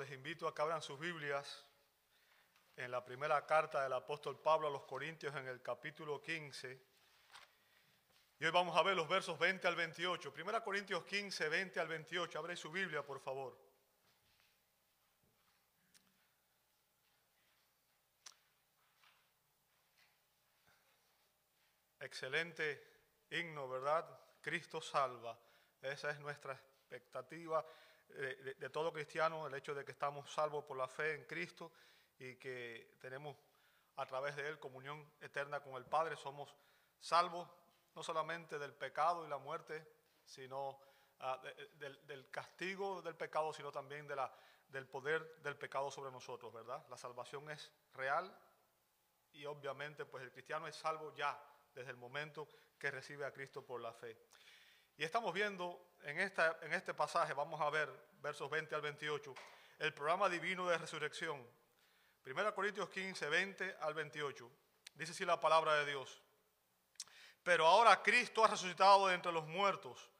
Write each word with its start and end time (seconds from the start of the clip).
les 0.00 0.10
invito 0.12 0.48
a 0.48 0.54
que 0.54 0.62
abran 0.62 0.80
sus 0.80 0.98
Biblias 0.98 1.66
en 2.74 2.90
la 2.90 3.04
primera 3.04 3.44
carta 3.44 3.82
del 3.82 3.92
apóstol 3.92 4.40
Pablo 4.40 4.68
a 4.68 4.70
los 4.70 4.84
Corintios 4.84 5.36
en 5.36 5.46
el 5.46 5.60
capítulo 5.60 6.22
15. 6.22 6.82
Y 8.38 8.44
hoy 8.46 8.50
vamos 8.50 8.74
a 8.78 8.82
ver 8.82 8.96
los 8.96 9.06
versos 9.06 9.38
20 9.38 9.68
al 9.68 9.76
28. 9.76 10.32
Primera 10.32 10.64
Corintios 10.64 11.04
15, 11.04 11.50
20 11.50 11.80
al 11.80 11.88
28. 11.88 12.38
Abre 12.38 12.56
su 12.56 12.70
Biblia, 12.70 13.04
por 13.04 13.20
favor. 13.20 13.58
Excelente 22.00 22.82
himno, 23.28 23.68
¿verdad? 23.68 24.18
Cristo 24.40 24.80
salva. 24.80 25.38
Esa 25.82 26.10
es 26.10 26.20
nuestra 26.20 26.54
expectativa 26.54 27.62
de, 28.16 28.70
todo 28.70 28.92
cristiano, 28.92 29.46
el 29.46 29.54
hecho 29.54 29.74
de 29.74 29.84
que 29.84 29.92
estamos 29.92 30.30
salvos 30.32 30.64
por 30.64 30.76
la 30.76 30.88
fe 30.88 31.14
en 31.14 31.24
Cristo 31.24 31.72
y 32.18 32.36
que 32.36 32.96
tenemos 33.00 33.36
a 33.96 34.06
través 34.06 34.36
de 34.36 34.48
Él 34.48 34.58
comunión 34.58 35.10
eterna 35.20 35.60
con 35.60 35.74
el 35.74 35.84
Padre. 35.84 36.16
Somos 36.16 36.54
salvos 36.98 37.48
no 37.94 38.02
solamente 38.02 38.58
del 38.58 38.74
pecado 38.74 39.26
y 39.26 39.28
la 39.28 39.38
muerte, 39.38 39.86
sino 40.24 40.80
de, 41.42 41.68
del, 41.76 42.06
del, 42.06 42.30
castigo 42.30 43.02
del 43.02 43.16
pecado, 43.16 43.52
sino 43.52 43.70
también 43.70 44.06
de 44.06 44.16
la, 44.16 44.32
del 44.68 44.86
poder 44.86 45.42
del 45.42 45.56
pecado 45.56 45.90
sobre 45.90 46.10
nosotros, 46.10 46.52
¿verdad? 46.52 46.84
La 46.88 46.96
salvación 46.96 47.50
es 47.50 47.72
real 47.92 48.34
y 49.32 49.44
obviamente 49.44 50.04
pues 50.04 50.22
el 50.24 50.32
cristiano 50.32 50.66
es 50.66 50.76
salvo 50.76 51.14
ya 51.14 51.38
desde 51.74 51.90
el 51.90 51.96
momento 51.96 52.48
que 52.78 52.90
recibe 52.90 53.24
a 53.24 53.32
Cristo 53.32 53.64
por 53.64 53.80
la 53.80 53.92
fe. 53.92 54.16
Y 55.00 55.04
estamos 55.04 55.32
viendo 55.32 55.94
en, 56.02 56.20
este 56.20 56.92
pasaje, 56.92 57.32
vamos 57.32 57.58
a 57.58 57.70
ver 57.70 57.88
versos 58.20 58.50
20 58.50 58.74
al 58.74 58.82
28, 58.82 59.34
el 59.78 59.94
programa 59.94 60.28
divino 60.28 60.68
de 60.68 60.76
resurrección. 60.76 61.42
1 62.26 62.54
Corintios 62.54 62.90
15, 62.90 63.30
20 63.30 63.76
al 63.80 63.94
28. 63.94 64.50
Dice 64.92 65.12
así 65.12 65.24
la 65.24 65.40
palabra 65.40 65.76
de 65.76 65.86
Dios. 65.86 66.20
Pero 67.42 67.66
ahora 67.66 68.02
Cristo 68.02 68.44
ha 68.44 68.48
resucitado 68.48 69.06
de 69.06 69.14
entre 69.14 69.32
los 69.32 69.46
muertos, 69.46 70.10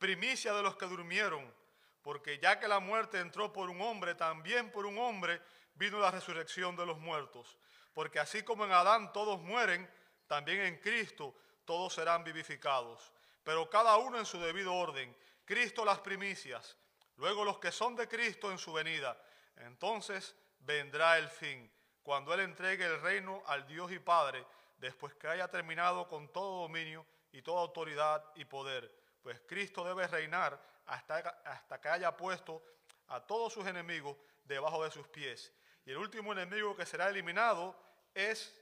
primicia 0.00 0.52
de 0.52 0.64
los 0.64 0.76
que 0.76 0.86
durmieron, 0.86 1.54
porque 2.02 2.40
ya 2.40 2.58
que 2.58 2.66
la 2.66 2.80
muerte 2.80 3.20
entró 3.20 3.52
por 3.52 3.70
un 3.70 3.80
hombre, 3.82 4.16
también 4.16 4.72
por 4.72 4.84
un 4.84 4.98
hombre 4.98 5.40
vino 5.74 6.00
la 6.00 6.10
resurrección 6.10 6.74
de 6.74 6.84
los 6.84 6.98
muertos. 6.98 7.56
Porque 7.92 8.18
así 8.18 8.42
como 8.42 8.64
en 8.64 8.72
Adán 8.72 9.12
todos 9.12 9.40
mueren, 9.40 9.88
también 10.26 10.62
en 10.62 10.80
Cristo 10.80 11.36
todos 11.64 11.94
serán 11.94 12.24
vivificados, 12.24 13.13
pero 13.44 13.68
cada 13.68 13.96
uno 13.98 14.18
en 14.18 14.26
su 14.26 14.40
debido 14.40 14.74
orden. 14.74 15.14
Cristo 15.44 15.84
las 15.84 16.00
primicias, 16.00 16.76
luego 17.16 17.44
los 17.44 17.58
que 17.58 17.70
son 17.70 17.94
de 17.94 18.08
Cristo 18.08 18.50
en 18.50 18.58
su 18.58 18.72
venida. 18.72 19.16
Entonces 19.56 20.34
vendrá 20.60 21.18
el 21.18 21.28
fin, 21.28 21.70
cuando 22.02 22.32
Él 22.32 22.40
entregue 22.40 22.86
el 22.86 23.00
reino 23.00 23.42
al 23.46 23.66
Dios 23.66 23.92
y 23.92 23.98
Padre, 23.98 24.44
después 24.78 25.14
que 25.14 25.28
haya 25.28 25.48
terminado 25.48 26.08
con 26.08 26.32
todo 26.32 26.62
dominio 26.62 27.06
y 27.32 27.42
toda 27.42 27.60
autoridad 27.60 28.24
y 28.34 28.46
poder. 28.46 28.90
Pues 29.22 29.40
Cristo 29.46 29.84
debe 29.84 30.06
reinar 30.06 30.60
hasta, 30.86 31.18
hasta 31.44 31.80
que 31.80 31.88
haya 31.88 32.16
puesto 32.16 32.62
a 33.08 33.20
todos 33.20 33.52
sus 33.52 33.66
enemigos 33.66 34.16
debajo 34.44 34.82
de 34.84 34.90
sus 34.90 35.06
pies. 35.08 35.52
Y 35.84 35.90
el 35.90 35.98
último 35.98 36.32
enemigo 36.32 36.74
que 36.74 36.86
será 36.86 37.08
eliminado 37.08 37.78
es 38.14 38.58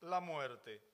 la 0.00 0.20
muerte 0.20 0.93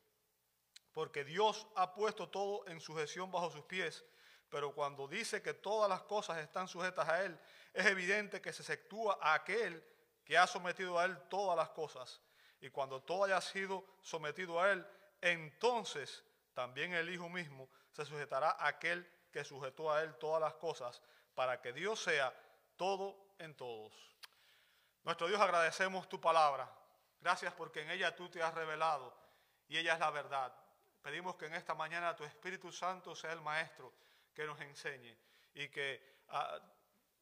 porque 0.93 1.25
Dios 1.25 1.67
ha 1.77 1.95
puesto 1.95 2.29
todo 2.29 2.67
en 2.67 2.81
sujeción 2.81 3.31
bajo 3.31 3.51
sus 3.51 3.65
pies, 3.65 4.05
pero 4.49 4.75
cuando 4.75 5.07
dice 5.07 5.43
que 5.43 5.55
todas 5.55 5.89
las 5.89 6.03
cosas 6.03 6.39
están 6.39 6.67
sujetas 6.67 7.09
a 7.09 7.25
Él, 7.25 7.39
es 7.73 7.87
evidente 7.87 8.41
que 8.41 8.53
se 8.53 8.63
efectúa 8.63 9.19
a 9.21 9.35
aquel 9.35 9.85
que 10.25 10.37
ha 10.37 10.47
sometido 10.47 10.99
a 10.99 11.05
Él 11.05 11.17
todas 11.29 11.57
las 11.57 11.71
cosas. 11.71 12.21
Y 12.61 12.71
cuando 12.71 13.01
todo 13.03 13.25
haya 13.25 13.41
sido 13.41 13.85
sometido 14.03 14.61
a 14.61 14.73
Él, 14.73 14.87
entonces 15.21 16.25
también 16.53 16.93
el 16.95 17.09
Hijo 17.09 17.29
mismo 17.29 17.69
se 17.93 18.05
sujetará 18.05 18.51
a 18.51 18.69
aquel 18.69 19.09
que 19.33 19.45
sujetó 19.45 19.93
a 19.93 20.03
Él 20.03 20.17
todas 20.17 20.41
las 20.41 20.55
cosas, 20.55 21.01
para 21.35 21.61
que 21.61 21.73
Dios 21.73 22.03
sea 22.03 22.35
todo 22.77 23.35
en 23.39 23.57
todos. 23.57 23.93
Nuestro 25.05 25.29
Dios 25.29 25.41
agradecemos 25.41 26.09
tu 26.09 26.21
palabra. 26.21 26.71
Gracias 27.21 27.53
porque 27.55 27.83
en 27.83 27.91
ella 27.91 28.15
tú 28.15 28.29
te 28.29 28.43
has 28.43 28.53
revelado 28.53 29.15
y 29.69 29.79
ella 29.79 29.95
es 29.95 30.01
la 30.01 30.11
verdad. 30.11 30.53
Pedimos 31.03 31.37
que 31.37 31.47
en 31.47 31.55
esta 31.55 31.75
mañana 31.75 32.15
tu 32.15 32.25
Espíritu 32.25 32.71
Santo 32.71 33.15
sea 33.15 33.33
el 33.33 33.41
maestro 33.41 33.93
que 34.35 34.47
nos 34.47 34.61
enseñe 34.61 35.17
y 35.55 35.69
que 35.69 36.03
uh, 36.29 36.61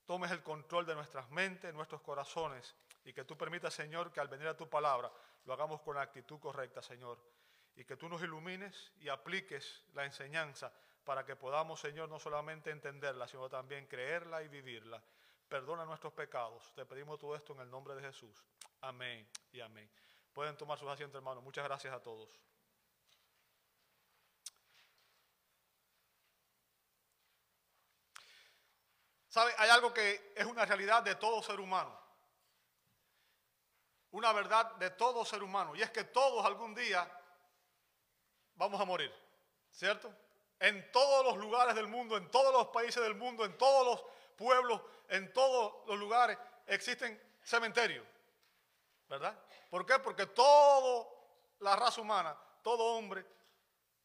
tomes 0.04 0.30
el 0.30 0.42
control 0.42 0.86
de 0.86 0.94
nuestras 0.94 1.30
mentes, 1.30 1.72
nuestros 1.72 2.00
corazones 2.02 2.74
y 3.04 3.12
que 3.12 3.24
tú 3.24 3.36
permitas, 3.36 3.72
Señor, 3.72 4.12
que 4.12 4.20
al 4.20 4.28
venir 4.28 4.48
a 4.48 4.56
tu 4.56 4.68
palabra 4.68 5.10
lo 5.44 5.52
hagamos 5.52 5.80
con 5.80 5.96
la 5.96 6.02
actitud 6.02 6.38
correcta, 6.38 6.82
Señor. 6.82 7.18
Y 7.76 7.84
que 7.84 7.96
tú 7.96 8.08
nos 8.08 8.22
ilumines 8.22 8.92
y 8.98 9.08
apliques 9.08 9.84
la 9.94 10.04
enseñanza 10.04 10.72
para 11.04 11.24
que 11.24 11.36
podamos, 11.36 11.80
Señor, 11.80 12.08
no 12.08 12.18
solamente 12.18 12.70
entenderla, 12.70 13.26
sino 13.28 13.48
también 13.48 13.86
creerla 13.86 14.42
y 14.42 14.48
vivirla. 14.48 15.02
Perdona 15.48 15.86
nuestros 15.86 16.12
pecados. 16.12 16.72
Te 16.74 16.84
pedimos 16.84 17.18
todo 17.18 17.34
esto 17.34 17.54
en 17.54 17.60
el 17.60 17.70
nombre 17.70 17.94
de 17.94 18.02
Jesús. 18.02 18.44
Amén 18.82 19.26
y 19.52 19.60
amén. 19.60 19.88
Pueden 20.34 20.56
tomar 20.56 20.78
sus 20.78 20.88
asientos, 20.88 21.18
hermanos. 21.18 21.42
Muchas 21.42 21.64
gracias 21.64 21.94
a 21.94 22.02
todos. 22.02 22.38
Hay 29.58 29.70
algo 29.70 29.92
que 29.92 30.32
es 30.34 30.44
una 30.44 30.64
realidad 30.64 31.02
de 31.02 31.14
todo 31.14 31.42
ser 31.42 31.60
humano. 31.60 31.96
Una 34.10 34.32
verdad 34.32 34.74
de 34.76 34.90
todo 34.90 35.24
ser 35.24 35.42
humano. 35.42 35.76
Y 35.76 35.82
es 35.82 35.90
que 35.90 36.04
todos 36.04 36.44
algún 36.44 36.74
día 36.74 37.10
vamos 38.54 38.80
a 38.80 38.84
morir. 38.84 39.12
¿Cierto? 39.70 40.12
En 40.58 40.90
todos 40.90 41.24
los 41.24 41.36
lugares 41.36 41.74
del 41.74 41.88
mundo, 41.88 42.16
en 42.16 42.30
todos 42.30 42.52
los 42.52 42.68
países 42.68 43.02
del 43.02 43.14
mundo, 43.14 43.44
en 43.44 43.56
todos 43.56 43.86
los 43.86 44.04
pueblos, 44.36 44.80
en 45.08 45.32
todos 45.32 45.86
los 45.86 45.98
lugares 45.98 46.38
existen 46.66 47.20
cementerios. 47.42 48.06
¿Verdad? 49.08 49.38
¿Por 49.70 49.86
qué? 49.86 49.98
Porque 49.98 50.26
toda 50.26 51.06
la 51.60 51.76
raza 51.76 52.00
humana, 52.00 52.36
todo 52.62 52.84
hombre, 52.96 53.24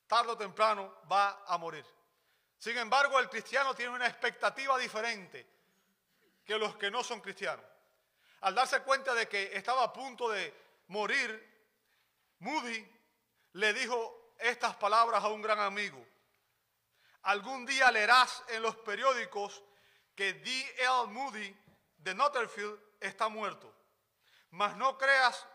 tarde 0.07 0.31
o 0.31 0.37
temprano 0.37 0.93
va 1.11 1.43
a 1.45 1.57
morir. 1.57 1.85
Sin 2.63 2.77
embargo, 2.77 3.19
el 3.19 3.27
cristiano 3.27 3.75
tiene 3.75 3.91
una 3.91 4.07
expectativa 4.07 4.77
diferente 4.77 5.45
que 6.45 6.57
los 6.57 6.77
que 6.77 6.89
no 6.89 7.03
son 7.03 7.19
cristianos. 7.19 7.65
Al 8.39 8.55
darse 8.55 8.81
cuenta 8.83 9.13
de 9.13 9.27
que 9.27 9.53
estaba 9.53 9.83
a 9.83 9.91
punto 9.91 10.29
de 10.29 10.53
morir, 10.87 11.27
Moody 12.39 12.89
le 13.51 13.73
dijo 13.73 14.31
estas 14.39 14.77
palabras 14.77 15.21
a 15.21 15.27
un 15.27 15.41
gran 15.41 15.59
amigo. 15.59 16.07
Algún 17.23 17.65
día 17.65 17.91
leerás 17.91 18.41
en 18.47 18.61
los 18.61 18.77
periódicos 18.77 19.61
que 20.15 20.31
D.L. 20.31 21.07
Moody 21.07 21.53
de 21.97 22.15
Notterfield 22.15 22.79
está 23.01 23.27
muerto, 23.27 23.75
mas 24.51 24.77
no 24.77 24.97
creas 24.97 25.45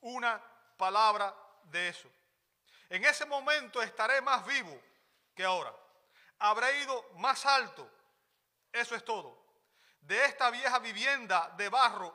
una 0.00 0.42
palabra 0.78 1.36
de 1.64 1.88
eso. 1.90 2.08
En 2.88 3.04
ese 3.04 3.26
momento 3.26 3.82
estaré 3.82 4.22
más 4.22 4.46
vivo 4.46 4.80
que 5.34 5.44
ahora 5.44 5.83
habrá 6.38 6.72
ido 6.72 7.10
más 7.16 7.46
alto. 7.46 7.90
Eso 8.72 8.94
es 8.94 9.04
todo. 9.04 9.42
De 10.00 10.24
esta 10.24 10.50
vieja 10.50 10.78
vivienda 10.78 11.52
de 11.56 11.68
barro 11.68 12.14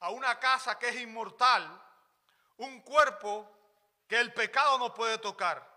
a 0.00 0.10
una 0.10 0.38
casa 0.38 0.78
que 0.78 0.88
es 0.88 0.96
inmortal, 0.96 1.82
un 2.56 2.80
cuerpo 2.80 3.48
que 4.08 4.18
el 4.18 4.32
pecado 4.32 4.78
no 4.78 4.92
puede 4.92 5.18
tocar, 5.18 5.68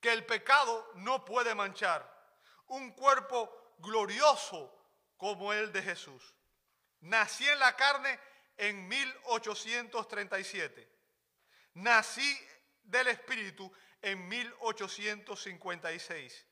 que 0.00 0.12
el 0.12 0.24
pecado 0.24 0.92
no 0.94 1.24
puede 1.24 1.54
manchar, 1.54 2.08
un 2.68 2.92
cuerpo 2.92 3.74
glorioso 3.78 4.72
como 5.16 5.52
el 5.52 5.72
de 5.72 5.82
Jesús. 5.82 6.36
Nací 7.00 7.48
en 7.48 7.58
la 7.58 7.74
carne 7.76 8.20
en 8.56 8.86
1837. 8.88 10.88
Nací 11.74 12.48
del 12.82 13.08
Espíritu 13.08 13.70
en 14.02 14.26
1856. 14.28 16.46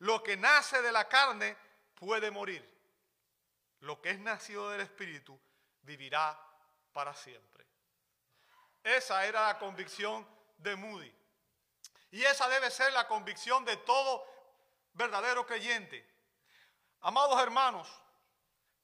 Lo 0.00 0.22
que 0.22 0.36
nace 0.36 0.80
de 0.82 0.92
la 0.92 1.08
carne 1.08 1.56
puede 1.94 2.30
morir. 2.30 2.66
Lo 3.80 4.00
que 4.00 4.10
es 4.10 4.18
nacido 4.18 4.70
del 4.70 4.80
Espíritu 4.82 5.38
vivirá 5.82 6.38
para 6.92 7.14
siempre. 7.14 7.66
Esa 8.82 9.26
era 9.26 9.46
la 9.46 9.58
convicción 9.58 10.26
de 10.56 10.76
Moody. 10.76 11.14
Y 12.12 12.22
esa 12.24 12.48
debe 12.48 12.70
ser 12.70 12.92
la 12.92 13.06
convicción 13.06 13.64
de 13.64 13.76
todo 13.78 14.26
verdadero 14.94 15.46
creyente. 15.46 16.06
Amados 17.00 17.40
hermanos, 17.40 17.88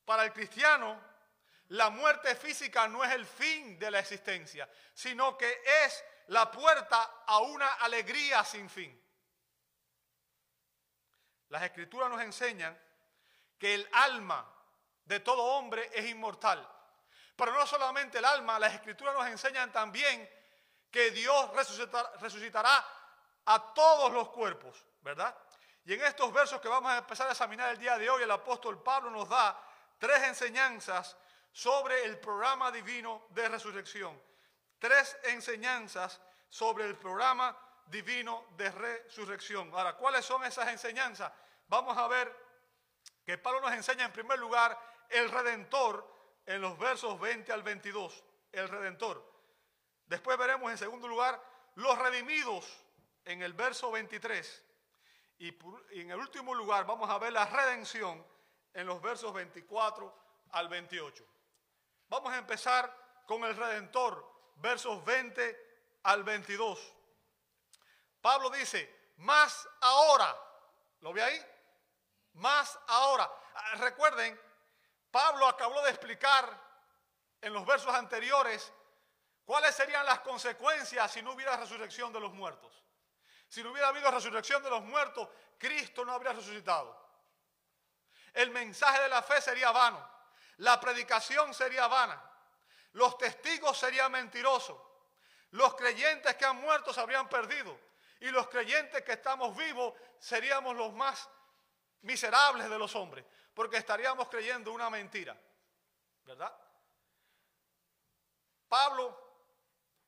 para 0.04 0.24
el 0.24 0.32
cristiano, 0.32 1.00
la 1.68 1.90
muerte 1.90 2.34
física 2.36 2.88
no 2.88 3.02
es 3.04 3.12
el 3.12 3.26
fin 3.26 3.78
de 3.78 3.90
la 3.90 4.00
existencia, 4.00 4.70
sino 4.94 5.36
que 5.36 5.62
es 5.84 6.04
la 6.28 6.50
puerta 6.50 7.22
a 7.26 7.38
una 7.38 7.72
alegría 7.74 8.44
sin 8.44 8.68
fin. 8.68 9.02
Las 11.48 11.62
escrituras 11.62 12.10
nos 12.10 12.20
enseñan 12.20 12.78
que 13.58 13.75
el 13.75 13.88
alma 13.93 14.46
de 15.04 15.20
todo 15.20 15.43
hombre 15.43 15.90
es 15.94 16.06
inmortal. 16.06 16.69
Pero 17.37 17.52
no 17.52 17.66
solamente 17.66 18.19
el 18.19 18.25
alma, 18.25 18.58
las 18.58 18.75
escrituras 18.75 19.14
nos 19.14 19.26
enseñan 19.26 19.70
también 19.70 20.28
que 20.90 21.10
Dios 21.10 21.50
resucitará, 22.20 22.84
a 23.48 23.75
todos 23.75 24.12
los 24.12 24.31
cuerpos, 24.31 24.84
¿verdad? 25.02 25.37
Y 25.84 25.94
en 25.94 26.02
estos 26.02 26.32
versos 26.32 26.60
que 26.60 26.66
vamos 26.66 26.90
a 26.90 26.98
empezar 26.98 27.28
a 27.28 27.31
examinar 27.31 27.70
el 27.70 27.78
día 27.78 27.96
de 27.96 28.10
hoy, 28.10 28.25
el 28.25 28.31
apóstol 28.31 28.82
Pablo 28.82 29.10
nos 29.10 29.28
da 29.28 29.56
tres 29.99 30.20
enseñanzas 30.25 31.16
sobre 31.52 32.04
el 32.04 32.19
programa 32.19 32.72
divino 32.72 33.26
de 33.31 33.49
resurrección. 33.49 34.20
Tres 34.78 35.16
enseñanzas 35.25 36.20
sobre 36.49 36.87
el 36.87 36.96
programa 36.96 37.56
divino 37.86 38.44
de 38.56 38.70
resurrección. 38.70 39.70
Ahora, 39.72 39.96
¿cuáles 39.96 40.24
son 40.24 40.44
esas 40.44 40.68
enseñanzas? 40.68 41.32
Vamos 41.68 41.96
a 41.96 42.06
ver 42.08 42.34
que 43.24 43.38
Pablo 43.38 43.60
nos 43.60 43.72
enseña 43.72 44.04
en 44.04 44.12
primer 44.12 44.38
lugar 44.38 44.78
el 45.08 45.30
redentor 45.30 46.16
en 46.46 46.60
los 46.60 46.78
versos 46.78 47.18
20 47.18 47.52
al 47.52 47.62
22, 47.62 48.24
el 48.52 48.68
redentor. 48.68 49.36
Después 50.06 50.38
veremos 50.38 50.70
en 50.70 50.78
segundo 50.78 51.08
lugar 51.08 51.40
los 51.74 51.98
redimidos 51.98 52.84
en 53.24 53.42
el 53.42 53.52
verso 53.52 53.90
23. 53.90 54.64
Y, 55.38 55.48
en 56.00 56.10
el 56.10 56.18
último 56.18 56.54
lugar 56.54 56.86
vamos 56.86 57.10
a 57.10 57.18
ver 57.18 57.32
la 57.32 57.44
redención 57.46 58.24
en 58.72 58.86
los 58.86 59.02
versos 59.02 59.32
24 59.34 60.14
al 60.52 60.68
28. 60.68 61.26
Vamos 62.08 62.32
a 62.32 62.38
empezar 62.38 63.24
con 63.26 63.44
el 63.44 63.56
redentor, 63.56 64.24
versos 64.56 65.04
20 65.04 65.98
al 66.04 66.22
22. 66.22 66.95
Pablo 68.26 68.50
dice, 68.50 69.12
más 69.19 69.69
ahora, 69.82 70.37
¿lo 71.02 71.12
ve 71.12 71.23
ahí? 71.23 71.46
Más 72.32 72.76
ahora. 72.88 73.31
Ah, 73.55 73.75
recuerden 73.76 74.37
Pablo 75.12 75.46
acabó 75.46 75.81
de 75.82 75.90
explicar 75.90 76.61
en 77.40 77.52
los 77.52 77.64
versos 77.64 77.94
anteriores 77.94 78.73
cuáles 79.44 79.76
serían 79.76 80.05
las 80.05 80.19
consecuencias 80.23 81.12
si 81.12 81.23
no 81.23 81.34
hubiera 81.34 81.56
resurrección 81.56 82.12
de 82.12 82.19
los 82.19 82.32
muertos. 82.32 82.82
Si 83.49 83.62
no 83.62 83.70
hubiera 83.70 83.90
habido 83.90 84.11
resurrección 84.11 84.61
de 84.61 84.70
los 84.70 84.82
muertos, 84.82 85.28
Cristo 85.56 86.05
no 86.05 86.12
habría 86.12 86.32
resucitado. 86.32 87.00
El 88.34 88.50
mensaje 88.50 89.02
de 89.02 89.08
la 89.08 89.23
fe 89.23 89.40
sería 89.40 89.70
vano. 89.70 90.05
La 90.56 90.81
predicación 90.81 91.55
sería 91.55 91.87
vana. 91.87 92.20
Los 92.94 93.17
testigos 93.19 93.78
serían 93.78 94.11
mentirosos. 94.11 94.76
Los 95.52 95.76
creyentes 95.76 96.34
que 96.34 96.44
han 96.44 96.56
muerto 96.56 96.93
se 96.93 97.00
habrían 97.00 97.28
perdido. 97.28 97.87
Y 98.20 98.30
los 98.30 98.48
creyentes 98.48 99.02
que 99.02 99.12
estamos 99.12 99.56
vivos 99.56 99.94
seríamos 100.18 100.74
los 100.76 100.92
más 100.94 101.28
miserables 102.02 102.68
de 102.70 102.78
los 102.78 102.94
hombres 102.96 103.24
porque 103.56 103.78
estaríamos 103.78 104.28
creyendo 104.28 104.70
una 104.70 104.90
mentira, 104.90 105.34
¿verdad? 106.26 106.54
Pablo, 108.68 109.18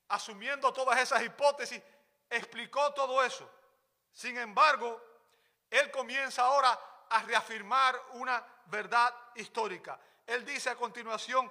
asumiendo 0.08 0.70
todas 0.70 1.00
esas 1.00 1.22
hipótesis, 1.22 1.82
explicó 2.28 2.92
todo 2.92 3.24
eso. 3.24 3.50
Sin 4.12 4.36
embargo, 4.36 5.02
él 5.70 5.90
comienza 5.90 6.42
ahora 6.42 6.78
a 7.08 7.22
reafirmar 7.22 7.98
una 8.12 8.46
verdad 8.66 9.14
histórica. 9.36 9.98
Él 10.26 10.44
dice 10.44 10.68
a 10.68 10.76
continuación, 10.76 11.50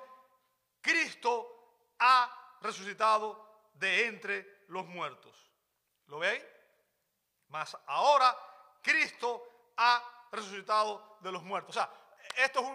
Cristo 0.79 1.87
ha 1.97 2.57
resucitado 2.61 3.71
de 3.73 4.05
entre 4.05 4.65
los 4.67 4.85
muertos. 4.85 5.46
¿Lo 6.07 6.19
veis? 6.19 6.43
Mas 7.49 7.77
ahora 7.85 8.35
Cristo 8.81 9.71
ha 9.77 10.27
resucitado 10.31 11.17
de 11.21 11.31
los 11.31 11.43
muertos. 11.43 11.75
O 11.75 11.79
sea, 11.79 11.91
esto 12.35 12.59
es 12.59 12.65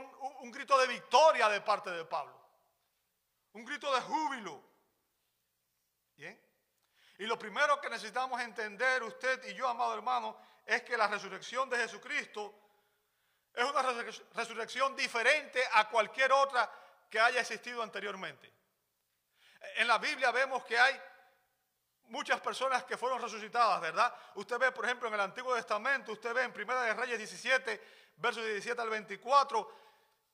un, 0.40 0.50
grito 0.50 0.79
de 0.79 0.87
victoria 0.87 1.49
de 1.49 1.61
parte 1.61 1.90
de 1.90 2.05
Pablo. 2.05 2.38
Un 3.52 3.64
grito 3.64 3.93
de 3.94 4.00
júbilo. 4.00 4.62
¿Bien? 6.17 6.40
Y 7.19 7.26
lo 7.26 7.38
primero 7.38 7.81
que 7.81 7.90
necesitamos 7.90 8.40
entender 8.40 9.02
usted 9.02 9.44
y 9.44 9.55
yo, 9.55 9.69
amado 9.69 9.94
hermano, 9.94 10.37
es 10.64 10.82
que 10.82 10.96
la 10.96 11.06
resurrección 11.06 11.69
de 11.69 11.76
Jesucristo 11.79 12.55
es 13.52 13.64
una 13.64 13.82
resurrección 14.34 14.96
diferente 14.96 15.62
a 15.73 15.88
cualquier 15.88 16.32
otra 16.32 16.70
que 17.11 17.20
haya 17.20 17.40
existido 17.40 17.82
anteriormente. 17.82 18.50
En 19.76 19.87
la 19.87 19.99
Biblia 19.99 20.31
vemos 20.31 20.64
que 20.64 20.79
hay 20.79 20.99
muchas 22.06 22.40
personas 22.40 22.84
que 22.84 22.96
fueron 22.96 23.20
resucitadas, 23.20 23.81
¿verdad? 23.81 24.14
Usted 24.34 24.58
ve, 24.58 24.72
por 24.72 24.84
ejemplo, 24.84 25.08
en 25.08 25.14
el 25.14 25.20
Antiguo 25.20 25.54
Testamento, 25.54 26.12
usted 26.12 26.34
ve 26.34 26.43
en 26.43 26.52
Primera 26.52 26.82
de 26.82 26.94
Reyes 26.94 27.19
17, 27.19 27.82
versos 28.16 28.44
17 28.44 28.81
al 28.81 28.90
24, 28.90 29.72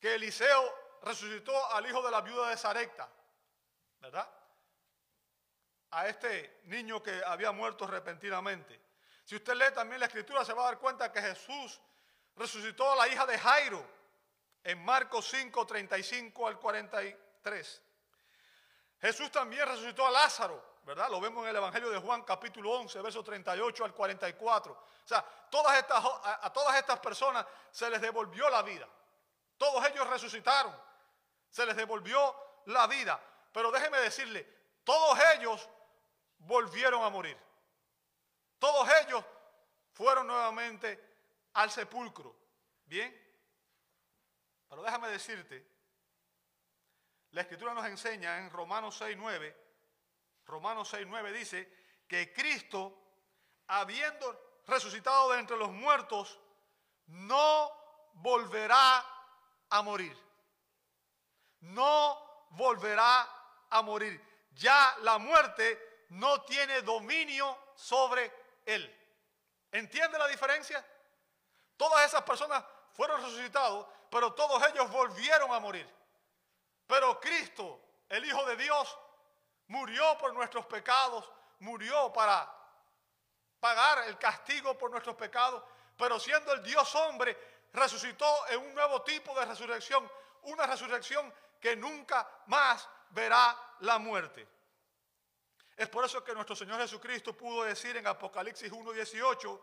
que 0.01 0.15
Eliseo 0.15 0.99
resucitó 1.03 1.73
al 1.73 1.87
hijo 1.89 2.03
de 2.03 2.11
la 2.11 2.21
viuda 2.21 2.51
de 2.51 2.57
Sarepta, 2.57 3.09
¿verdad? 4.01 4.29
A 5.91 6.09
este 6.09 6.61
niño 6.65 7.03
que 7.03 7.23
había 7.25 7.53
muerto 7.53 7.87
repentinamente. 7.87 8.81
Si 9.25 9.37
usted 9.37 9.55
lee 9.55 9.73
también 9.75 10.01
la 10.01 10.07
escritura, 10.07 10.45
se 10.45 10.53
va 10.53 10.63
a 10.63 10.67
dar 10.67 10.79
cuenta 10.79 11.13
que 11.13 11.21
Jesús 11.21 11.81
resucitó 12.37 12.91
a 12.93 12.97
la 12.97 13.09
hija 13.09 13.27
de 13.27 13.39
Jairo 13.39 13.85
en 14.65 14.85
Marcos 14.85 15.29
5, 15.31 15.67
35 15.67 16.49
al 16.49 16.59
43. 16.59 17.83
Jesús 19.01 19.31
también 19.31 19.67
resucitó 19.67 20.07
a 20.07 20.11
Lázaro 20.11 20.68
¿verdad? 20.89 21.11
Lo 21.11 21.21
vemos 21.21 21.45
en 21.45 21.51
el 21.51 21.57
Evangelio 21.57 21.91
de 21.91 21.99
Juan 21.99 22.23
capítulo 22.23 22.73
11, 22.73 23.03
versos 23.03 23.23
38 23.23 23.85
al 23.85 23.93
44. 23.93 24.73
O 24.73 25.07
sea, 25.07 25.23
estas, 25.77 26.03
a, 26.25 26.51
todas 26.51 26.77
estas 26.77 26.99
personas 26.99 27.45
se 27.71 27.91
les 27.91 28.01
devolvió 28.01 28.49
la 28.49 28.63
vida. 28.63 28.89
Todos 29.59 29.87
ellos 29.87 30.07
resucitaron. 30.09 30.75
Se 31.51 31.67
les 31.67 31.77
devolvió 31.77 32.35
la 32.67 32.87
vida. 32.87 33.21
Pero 33.53 33.71
déjeme 33.71 33.99
decirle, 33.99 34.49
todos 34.83 35.19
ellos 35.35 35.69
volvieron 36.39 37.05
a 37.05 37.11
morir. 37.11 37.37
Todos 38.59 38.89
ellos 39.03 39.23
fueron 39.93 40.27
nuevamente 40.27 41.19
al 41.53 41.71
sepulcro. 41.71 42.35
¿Bien? 42.87 43.15
Pero 44.71 44.83
déjame 44.83 45.09
decirte, 45.09 45.71
la 47.33 47.43
escritura 47.43 47.75
nos 47.75 47.85
enseña 47.85 48.39
en 48.39 48.49
Romanos 48.49 48.97
6, 48.97 49.19
9, 49.19 49.68
Romanos 50.49 50.93
6.9 50.93 51.33
dice 51.33 51.71
que 52.09 52.33
Cristo, 52.33 52.99
habiendo 53.67 54.61
resucitado 54.67 55.31
de 55.31 55.41
entre 55.41 55.59
los 55.59 55.71
muertos, 55.71 56.39
no 57.07 57.71
volverá 58.15 59.05
a 59.69 59.83
morir. 59.83 60.17
No 61.61 62.47
volverá 62.51 63.29
a 63.69 63.83
morir. 63.83 64.21
Ya 64.53 64.97
la 65.03 65.19
muerte 65.19 66.07
no 66.11 66.41
tiene 66.43 66.81
dominio 66.81 67.57
sobre 67.75 68.33
él. 68.65 68.95
¿Entiende 69.71 70.19
la 70.19 70.29
diferencia? 70.29 70.85
Todas 71.77 72.07
esas 72.07 72.23
personas 72.23 72.65
fueron 72.93 73.23
resucitados, 73.23 73.87
pero 74.11 74.33
todos 74.33 74.63
ellos 74.73 74.91
volvieron 74.91 75.53
a 75.53 75.61
morir. 75.61 75.87
Pero 76.87 77.21
Cristo, 77.21 77.83
el 78.09 78.25
Hijo 78.25 78.45
de 78.47 78.57
Dios, 78.57 78.99
murió 79.69 80.17
por 80.19 80.35
nuestros 80.35 80.67
pecados, 80.67 81.31
murió 81.61 82.13
para 82.13 82.55
pagar 83.61 84.09
el 84.09 84.19
castigo 84.19 84.77
por 84.77 84.91
nuestros 84.91 85.17
pecados, 85.17 85.63
pero 85.97 86.19
siendo 86.19 86.53
el 86.53 86.63
Dios 86.63 86.95
hombre, 86.95 87.37
resucitó 87.73 88.47
en 88.49 88.61
un 88.61 88.75
nuevo 88.75 89.03
tipo 89.03 89.39
de 89.39 89.45
resurrección, 89.45 90.11
una 90.43 90.67
resurrección 90.67 91.33
que 91.61 91.77
nunca 91.77 92.29
más 92.47 92.89
verá 93.11 93.57
la 93.81 93.99
muerte. 93.99 94.47
Es 95.77 95.89
por 95.89 96.05
eso 96.05 96.25
que 96.25 96.35
nuestro 96.35 96.57
Señor 96.57 96.81
Jesucristo 96.81 97.37
pudo 97.37 97.65
decir 97.65 97.97
en 97.97 98.07
Apocalipsis 98.07 98.71
1.18 98.73 99.61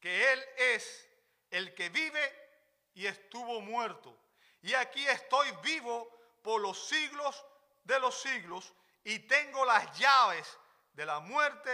que 0.00 0.32
Él 0.32 0.44
es 0.56 1.08
el 1.50 1.74
que 1.74 1.88
vive 1.88 2.50
y 2.94 3.06
estuvo 3.06 3.60
muerto. 3.60 4.16
Y 4.62 4.74
aquí 4.74 5.06
estoy 5.06 5.50
vivo 5.62 6.08
por 6.42 6.60
los 6.60 6.88
siglos 6.88 7.44
de 7.88 7.98
los 7.98 8.20
siglos 8.20 8.74
y 9.02 9.20
tengo 9.20 9.64
las 9.64 9.98
llaves 9.98 10.58
de 10.92 11.06
la 11.06 11.20
muerte 11.20 11.70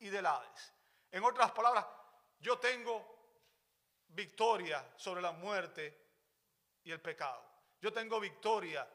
y 0.00 0.08
del 0.08 0.26
Hades. 0.26 0.74
En 1.12 1.22
otras 1.22 1.52
palabras, 1.52 1.86
yo 2.40 2.58
tengo 2.58 3.12
victoria 4.08 4.92
sobre 4.96 5.22
la 5.22 5.30
muerte 5.30 6.10
y 6.82 6.90
el 6.90 7.00
pecado. 7.00 7.48
Yo 7.80 7.92
tengo 7.92 8.18
victoria 8.18 8.88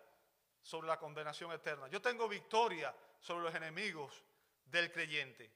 sobre 0.62 0.88
la 0.88 1.00
condenación 1.00 1.54
eterna. 1.54 1.88
Yo 1.88 2.02
tengo 2.02 2.28
victoria 2.28 2.94
sobre 3.22 3.46
los 3.46 3.56
enemigos 3.56 4.22
del 4.66 4.92
creyente. 4.92 5.50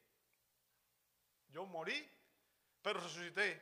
Yo 1.49 1.65
morí, 1.65 2.09
pero 2.81 3.01
resucité 3.01 3.61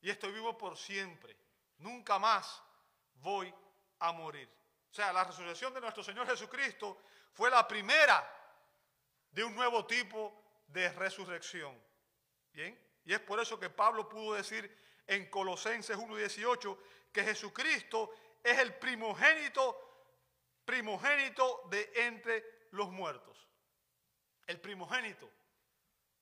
y 0.00 0.08
estoy 0.08 0.32
vivo 0.32 0.56
por 0.56 0.78
siempre. 0.78 1.36
Nunca 1.76 2.18
más 2.18 2.62
voy 3.16 3.54
a 3.98 4.12
morir. 4.12 4.55
O 4.90 4.94
sea, 4.94 5.12
la 5.12 5.24
resurrección 5.24 5.74
de 5.74 5.80
nuestro 5.80 6.02
Señor 6.02 6.26
Jesucristo 6.26 7.02
fue 7.32 7.50
la 7.50 7.66
primera 7.66 8.26
de 9.30 9.44
un 9.44 9.54
nuevo 9.54 9.84
tipo 9.86 10.42
de 10.68 10.90
resurrección. 10.92 11.78
Bien, 12.52 12.78
y 13.04 13.12
es 13.12 13.20
por 13.20 13.38
eso 13.38 13.60
que 13.60 13.68
Pablo 13.68 14.08
pudo 14.08 14.34
decir 14.34 14.74
en 15.06 15.28
Colosenses 15.30 15.96
1.18 15.96 16.78
que 17.12 17.22
Jesucristo 17.22 18.14
es 18.42 18.58
el 18.58 18.74
primogénito, 18.74 20.04
primogénito 20.64 21.62
de 21.70 21.92
entre 21.94 22.68
los 22.72 22.90
muertos. 22.90 23.46
El 24.46 24.60
primogénito 24.60 25.30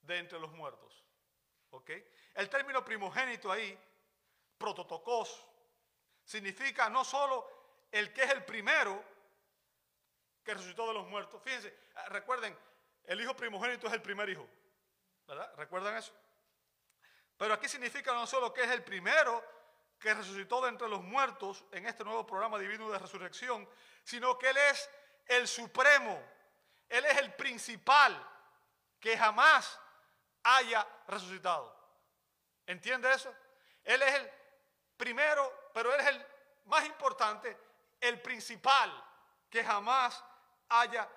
de 0.02 0.18
entre 0.18 0.38
los 0.38 0.52
muertos. 0.52 1.04
¿Ok? 1.71 1.90
El 2.35 2.49
término 2.49 2.85
primogénito 2.85 3.50
ahí, 3.50 3.78
prototocos, 4.59 5.47
significa 6.25 6.88
no 6.88 7.04
solo 7.04 7.63
el 7.95 8.13
que 8.13 8.25
es 8.25 8.31
el 8.33 8.45
primero 8.45 9.05
que 10.43 10.53
resucitó 10.53 10.89
de 10.89 10.95
los 10.95 11.07
muertos. 11.07 11.41
Fíjense, 11.45 11.73
recuerden, 12.09 12.59
el 13.05 13.21
hijo 13.21 13.37
primogénito 13.37 13.87
es 13.87 13.93
el 13.93 14.03
primer 14.03 14.29
hijo. 14.29 14.49
¿Verdad? 15.29 15.55
¿Recuerdan 15.57 15.97
eso? 15.97 16.13
Pero 17.37 17.55
aquí 17.55 17.69
significa 17.69 18.13
no 18.13 18.27
solo 18.27 18.53
que 18.53 18.65
es 18.65 18.71
el 18.73 18.83
primero 18.83 19.45
que 20.01 20.13
resucitó 20.13 20.61
de 20.63 20.71
entre 20.71 20.89
los 20.89 21.05
muertos 21.05 21.65
en 21.71 21.87
este 21.87 22.03
nuevo 22.03 22.27
programa 22.27 22.59
divino 22.59 22.91
de 22.91 22.99
resurrección, 22.99 23.69
sino 24.03 24.37
que 24.39 24.51
Él 24.51 24.57
es 24.57 24.91
el 25.27 25.47
supremo, 25.47 26.21
Él 26.89 27.05
es 27.05 27.17
el 27.19 27.33
principal 27.35 28.21
que 28.99 29.17
jamás 29.17 29.79
haya 30.43 30.85
resucitado. 31.07 31.73
¿Entiende 32.67 33.13
eso? 33.13 33.33
Él 33.85 34.03
es 34.03 34.15
el 34.15 34.31
primero, 34.97 35.71
pero 35.73 35.95
Él 35.95 36.01
es 36.01 36.07
el 36.09 36.27
más 36.65 36.85
importante, 36.87 37.57
el 38.09 38.21
principal 38.21 38.91
que 39.49 39.65
jamás 39.65 40.23
haya 40.69 41.09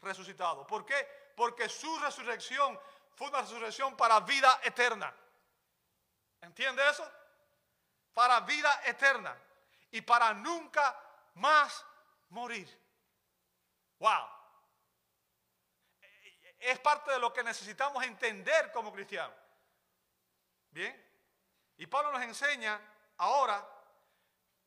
resucitado. 0.00 0.66
¿Por 0.66 0.84
qué? 0.84 1.32
Porque 1.34 1.68
su 1.68 1.98
resurrección 1.98 2.78
fue 3.14 3.28
una 3.28 3.40
resurrección 3.40 3.96
para 3.96 4.20
vida 4.20 4.60
eterna. 4.62 5.14
¿Entiende 6.40 6.88
eso? 6.88 7.10
Para 8.12 8.40
vida 8.40 8.82
eterna 8.84 9.36
y 9.90 10.00
para 10.02 10.34
nunca 10.34 11.00
más 11.34 11.84
morir. 12.30 12.68
Wow. 13.98 14.28
Es 16.58 16.78
parte 16.80 17.12
de 17.12 17.18
lo 17.18 17.32
que 17.32 17.42
necesitamos 17.42 18.02
entender 18.04 18.70
como 18.72 18.92
cristianos. 18.92 19.36
Bien. 20.70 21.08
Y 21.76 21.86
Pablo 21.86 22.12
nos 22.12 22.22
enseña 22.22 22.80
ahora 23.16 23.66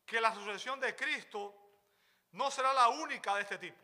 que 0.06 0.20
la 0.20 0.30
resurrección 0.30 0.80
de 0.80 0.94
Cristo 0.94 1.62
no 2.32 2.50
será 2.50 2.72
la 2.72 2.88
única 2.88 3.34
de 3.36 3.42
este 3.42 3.58
tipo. 3.58 3.82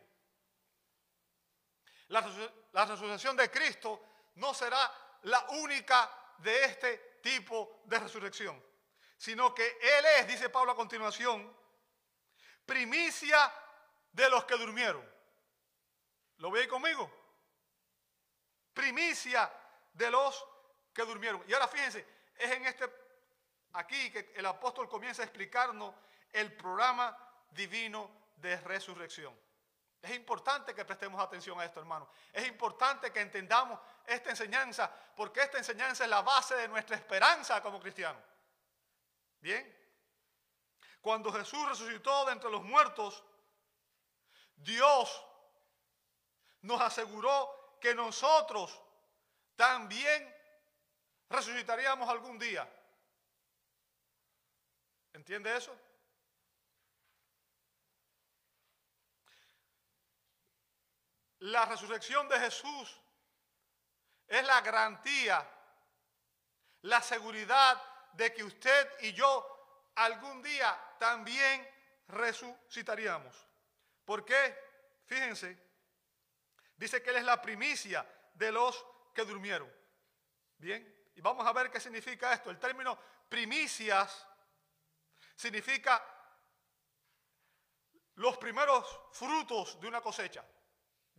La, 2.09 2.85
resurrección 2.85 3.35
de 3.35 3.51
Cristo 3.51 4.03
no 4.35 4.53
será 4.53 4.91
la 5.23 5.47
única 5.49 6.09
de 6.39 6.63
este 6.63 7.19
tipo 7.21 7.81
de 7.85 7.99
resurrección, 7.99 8.63
sino 9.15 9.53
que 9.53 9.77
Él 9.79 10.05
es, 10.17 10.27
dice 10.27 10.49
Pablo 10.49 10.71
a 10.71 10.75
continuación, 10.75 11.55
primicia 12.65 13.53
de 14.11 14.29
los 14.29 14.43
que 14.45 14.55
durmieron. 14.55 15.07
¿Lo 16.37 16.49
veis 16.49 16.67
conmigo? 16.67 17.11
Primicia 18.73 19.51
de 19.93 20.09
los 20.09 20.47
que 20.93 21.03
durmieron. 21.03 21.43
Y 21.47 21.53
ahora 21.53 21.67
fíjense, 21.67 22.07
es 22.35 22.51
en 22.51 22.65
este, 22.65 22.89
aquí 23.73 24.11
que 24.11 24.33
el 24.35 24.45
apóstol 24.47 24.89
comienza 24.89 25.21
a 25.21 25.25
explicarnos 25.25 25.93
el 26.33 26.55
programa 26.55 27.17
divino 27.51 28.09
de 28.35 28.57
resurrección. 28.61 29.37
Es 30.01 30.11
importante 30.15 30.73
que 30.73 30.85
prestemos 30.85 31.21
atención 31.21 31.59
a 31.59 31.65
esto, 31.65 31.79
hermano. 31.79 32.09
Es 32.31 32.47
importante 32.47 33.11
que 33.11 33.19
entendamos 33.19 33.79
esta 34.05 34.29
enseñanza, 34.29 34.89
porque 35.15 35.41
esta 35.41 35.57
enseñanza 35.57 36.05
es 36.05 36.09
la 36.09 36.21
base 36.21 36.55
de 36.55 36.67
nuestra 36.69 36.95
esperanza 36.95 37.61
como 37.61 37.81
cristianos. 37.81 38.21
Bien. 39.41 39.77
Cuando 41.01 41.31
Jesús 41.31 41.67
resucitó 41.67 42.25
de 42.25 42.33
entre 42.33 42.49
los 42.49 42.63
muertos, 42.63 43.23
Dios 44.55 45.25
nos 46.61 46.79
aseguró 46.81 47.77
que 47.79 47.93
nosotros 47.93 48.81
también 49.55 50.35
resucitaríamos 51.29 52.07
algún 52.09 52.39
día. 52.39 52.67
¿Entiende 55.13 55.55
eso? 55.55 55.75
La 61.39 61.65
resurrección 61.65 62.27
de 62.27 62.39
Jesús 62.39 62.99
es 64.27 64.45
la 64.45 64.61
garantía, 64.61 65.47
la 66.81 67.01
seguridad 67.01 67.81
de 68.13 68.33
que 68.33 68.43
usted 68.43 68.89
y 69.01 69.13
yo 69.13 69.91
algún 69.95 70.41
día 70.41 70.77
también 70.99 71.67
resucitaríamos. 72.07 73.35
¿Por 74.03 74.25
qué? 74.25 75.01
Fíjense, 75.05 75.57
dice 76.75 77.01
que 77.01 77.09
Él 77.11 77.17
es 77.17 77.23
la 77.23 77.41
primicia 77.41 78.05
de 78.33 78.51
los 78.51 78.85
que 79.13 79.23
durmieron. 79.23 79.71
Bien, 80.57 81.11
y 81.15 81.21
vamos 81.21 81.45
a 81.47 81.53
ver 81.53 81.71
qué 81.71 81.79
significa 81.79 82.33
esto. 82.33 82.49
El 82.49 82.59
término 82.59 82.99
primicias 83.29 84.27
significa 85.35 86.03
los 88.15 88.37
primeros 88.37 88.99
frutos 89.13 89.79
de 89.79 89.87
una 89.87 90.01
cosecha. 90.01 90.43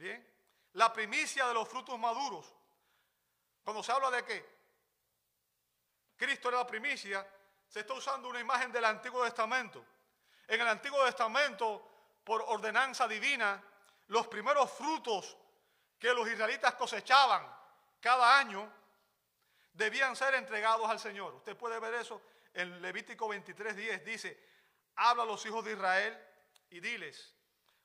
Bien, 0.01 0.27
la 0.73 0.91
primicia 0.91 1.47
de 1.47 1.53
los 1.53 1.69
frutos 1.69 1.99
maduros. 1.99 2.51
Cuando 3.63 3.83
se 3.83 3.93
habla 3.93 4.11
de 4.11 4.25
que 4.25 4.47
Cristo 6.17 6.49
era 6.49 6.57
la 6.57 6.67
primicia, 6.67 7.27
se 7.69 7.81
está 7.81 7.93
usando 7.93 8.31
una 8.31 8.41
imagen 8.41 8.73
del 8.73 8.87
Antiguo 8.87 9.23
Testamento. 9.23 9.85
En 10.49 10.59
el 10.59 10.69
Antiguo 10.69 11.05
Testamento, 11.05 11.87
por 12.25 12.43
ordenanza 12.49 13.07
divina, 13.07 13.63
los 14.07 14.27
primeros 14.27 14.73
frutos 14.73 15.37
que 15.99 16.15
los 16.15 16.27
israelitas 16.27 16.77
cosechaban 16.77 17.47
cada 18.01 18.39
año 18.39 18.73
debían 19.75 20.17
ser 20.17 20.35
entregados 20.35 20.89
al 20.89 20.99
Señor. 20.99 21.35
Usted 21.35 21.55
puede 21.59 21.79
ver 21.79 21.93
eso 21.93 22.23
en 22.55 22.81
Levítico 22.81 23.29
23:10. 23.29 24.03
Dice, 24.03 24.43
habla 24.97 25.25
a 25.25 25.27
los 25.27 25.45
hijos 25.45 25.63
de 25.63 25.73
Israel 25.73 26.19
y 26.71 26.81
diles, 26.81 27.35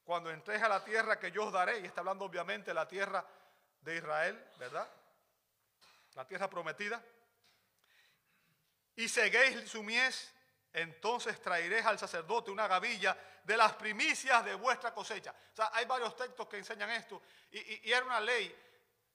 cuando 0.05 0.29
entres 0.29 0.62
a 0.62 0.69
la 0.69 0.83
tierra 0.83 1.19
que 1.19 1.31
yo 1.31 1.47
os 1.47 1.51
daré, 1.51 1.79
y 1.79 1.85
está 1.85 2.01
hablando 2.01 2.25
obviamente 2.25 2.74
la 2.74 2.88
tierra 2.88 3.25
de 3.81 3.97
Israel, 3.97 4.51
¿verdad? 4.57 4.88
La 6.13 6.25
tierra 6.27 6.47
prometida. 6.47 7.03
Y 8.95 9.09
seguéis 9.09 9.69
su 9.69 9.83
mies, 9.83 10.31
entonces 10.71 11.41
traeréis 11.41 11.85
al 11.85 11.97
sacerdote 11.97 12.51
una 12.51 12.67
gavilla 12.67 13.17
de 13.43 13.57
las 13.57 13.74
primicias 13.74 14.45
de 14.45 14.53
vuestra 14.53 14.93
cosecha. 14.93 15.33
O 15.51 15.55
sea, 15.55 15.71
hay 15.74 15.85
varios 15.85 16.15
textos 16.15 16.47
que 16.47 16.57
enseñan 16.57 16.91
esto. 16.91 17.21
Y 17.51 17.91
era 17.91 18.05
una 18.05 18.21
ley. 18.21 18.55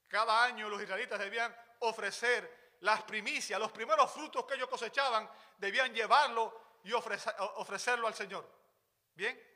Cada 0.09 0.44
año 0.44 0.68
los 0.68 0.82
israelitas 0.82 1.18
debían 1.18 1.54
ofrecer 1.80 2.75
las 2.80 3.02
primicias, 3.04 3.61
los 3.61 3.70
primeros 3.70 4.11
frutos 4.11 4.44
que 4.44 4.54
ellos 4.54 4.68
cosechaban, 4.68 5.30
debían 5.56 5.94
llevarlo 5.94 6.78
y 6.82 6.92
ofrecerlo 6.92 8.06
al 8.06 8.14
Señor. 8.14 8.49
Bien. 9.14 9.50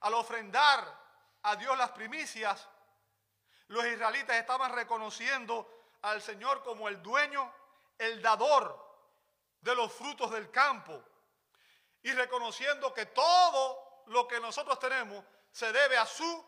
Al 0.00 0.14
ofrendar 0.14 0.98
a 1.42 1.56
Dios 1.56 1.76
las 1.76 1.90
primicias, 1.90 2.68
los 3.68 3.84
israelitas 3.86 4.36
estaban 4.36 4.72
reconociendo 4.72 5.80
al 6.02 6.20
Señor 6.22 6.62
como 6.62 6.88
el 6.88 7.02
dueño, 7.02 7.52
el 7.98 8.20
dador 8.22 8.90
de 9.60 9.74
los 9.74 9.92
frutos 9.92 10.30
del 10.30 10.50
campo 10.50 11.02
y 12.02 12.12
reconociendo 12.12 12.92
que 12.94 13.06
todo 13.06 14.04
lo 14.06 14.26
que 14.26 14.40
nosotros 14.40 14.78
tenemos 14.78 15.24
se 15.52 15.70
debe 15.72 15.96
a 15.98 16.06
su 16.06 16.44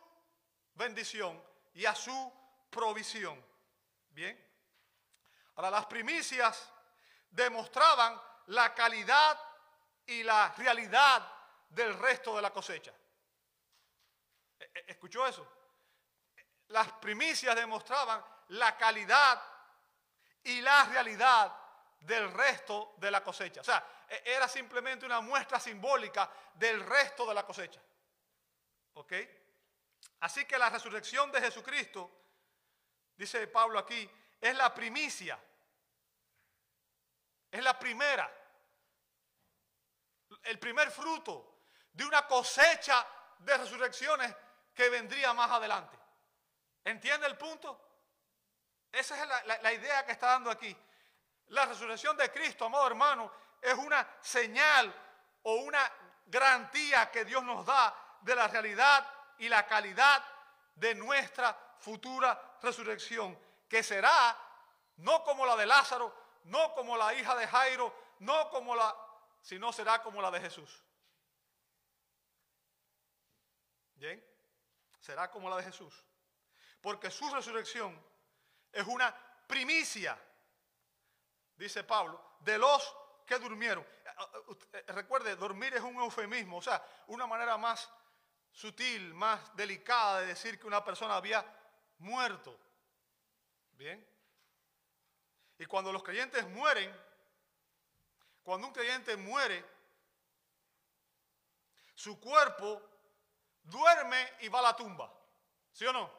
bendición 0.75 1.43
y 1.75 1.85
a 1.85 1.95
su 1.95 2.33
provisión. 2.71 3.45
Bien. 4.09 4.53
Ahora 5.57 5.71
las 5.71 5.87
primicias 5.87 6.73
demostraban 7.31 8.21
la 8.47 8.75
calidad 8.75 9.39
y 10.07 10.23
la 10.23 10.53
realidad 10.57 11.31
del 11.69 11.97
resto 11.99 12.35
de 12.37 12.43
la 12.43 12.51
cosecha. 12.51 12.93
E, 14.75 14.85
¿Escuchó 14.89 15.27
eso? 15.27 15.47
Las 16.69 16.93
primicias 16.95 17.55
demostraban 17.55 18.25
la 18.49 18.77
calidad 18.77 19.43
y 20.45 20.61
la 20.61 20.85
realidad 20.85 21.57
del 22.01 22.33
resto 22.33 22.95
de 22.99 23.11
la 23.11 23.23
cosecha. 23.23 23.61
O 23.61 23.65
sea, 23.65 24.05
e, 24.09 24.23
era 24.27 24.49
simplemente 24.49 25.07
una 25.07 25.21
muestra 25.21 25.61
simbólica 25.61 26.31
del 26.55 26.81
resto 26.81 27.27
de 27.27 27.35
la 27.35 27.45
cosecha. 27.45 27.81
¿Ok? 28.95 29.13
Así 30.21 30.45
que 30.45 30.59
la 30.59 30.71
resurrección 30.71 31.31
de 31.33 31.41
Jesucristo, 31.41 32.11
dice 33.17 33.47
Pablo 33.49 33.79
aquí, 33.79 34.09
es 34.41 34.57
la 34.57 34.73
primicia. 34.75 35.39
Es 37.51 37.63
la 37.63 37.79
primera. 37.79 38.31
El 40.43 40.59
primer 40.59 40.91
fruto 40.91 41.67
de 41.93 42.05
una 42.05 42.27
cosecha 42.27 43.07
de 43.39 43.57
resurrecciones 43.57 44.35
que 44.75 44.89
vendría 44.89 45.33
más 45.33 45.51
adelante. 45.51 45.99
¿Entiende 46.85 47.27
el 47.27 47.37
punto? 47.37 47.81
Esa 48.91 49.21
es 49.23 49.63
la, 49.63 49.73
idea 49.73 50.05
que 50.05 50.13
está 50.13 50.29
dando 50.29 50.51
aquí. 50.51 50.77
La 51.49 51.67
resurrección 51.67 52.17
de 52.17 52.31
Cristo, 52.31 52.67
amado 52.67 52.87
hermano, 52.87 53.33
es 53.61 53.75
una 53.75 54.07
señal 54.21 54.93
o 55.43 55.55
una 55.57 55.91
garantía 56.27 57.11
que 57.11 57.25
Dios 57.25 57.43
nos 57.43 57.65
da 57.65 57.95
de 58.21 58.35
la 58.35 58.49
realidad 58.49 59.07
y 59.39 59.49
la 59.49 59.67
calidad 59.67 60.25
de 60.75 60.95
nuestra 60.95 61.57
futura 61.79 62.59
resurrección, 62.61 63.39
que 63.69 63.83
será 63.83 64.37
no 64.97 65.25
como 65.25 65.47
la 65.47 65.57
de 65.57 65.67
Lázaro, 65.67 66.15
no 66.45 66.75
como 66.75 66.97
la 66.97 67.15
hija 67.15 67.35
de 67.35 67.47
Jairo, 67.47 67.95
no 68.21 68.51
como 68.51 68.77
la, 68.77 68.95
sino 69.41 69.73
será 69.73 70.03
como 70.03 70.21
la 70.21 70.31
de 70.31 70.41
Jesús. 70.41 70.83
Bien, 73.95 74.32
será 75.03 75.29
como 75.31 75.51
la 75.51 75.57
de 75.57 75.65
Jesús, 75.65 75.93
porque 76.81 77.11
su 77.11 77.29
resurrección 77.29 78.01
es 78.71 78.87
una 78.87 79.15
primicia, 79.49 80.17
dice 81.57 81.83
Pablo, 81.83 82.37
de 82.41 82.57
los 82.57 82.97
que 83.27 83.39
durmieron. 83.39 83.85
Eh, 84.73 84.85
recuerde, 84.89 85.35
dormir 85.35 85.75
es 85.75 85.83
un 85.83 85.97
eufemismo, 85.97 86.59
o 86.59 86.63
sea, 86.63 86.83
una 87.09 87.27
manera 87.27 87.57
más 87.57 87.91
sutil, 88.53 89.13
más 89.13 89.55
delicada 89.57 90.21
de 90.21 90.29
decir 90.29 90.59
que 90.61 90.69
una 90.69 90.85
persona 90.85 91.17
había 91.17 91.45
muerto. 91.99 92.57
Bien. 93.73 94.07
Y 95.59 95.67
cuando 95.67 95.93
los 95.93 96.05
creyentes 96.05 96.47
mueren, 96.49 96.95
cuando 98.45 98.69
un 98.69 98.73
creyente 98.73 99.17
muere, 99.17 99.65
su 101.95 102.21
cuerpo 102.21 102.92
duerme 103.63 104.35
y 104.41 104.49
va 104.49 104.61
a 104.61 104.63
la 104.63 104.77
tumba. 104.77 105.13
¿Sí 105.73 105.87
o 105.87 105.93
no? 105.93 106.11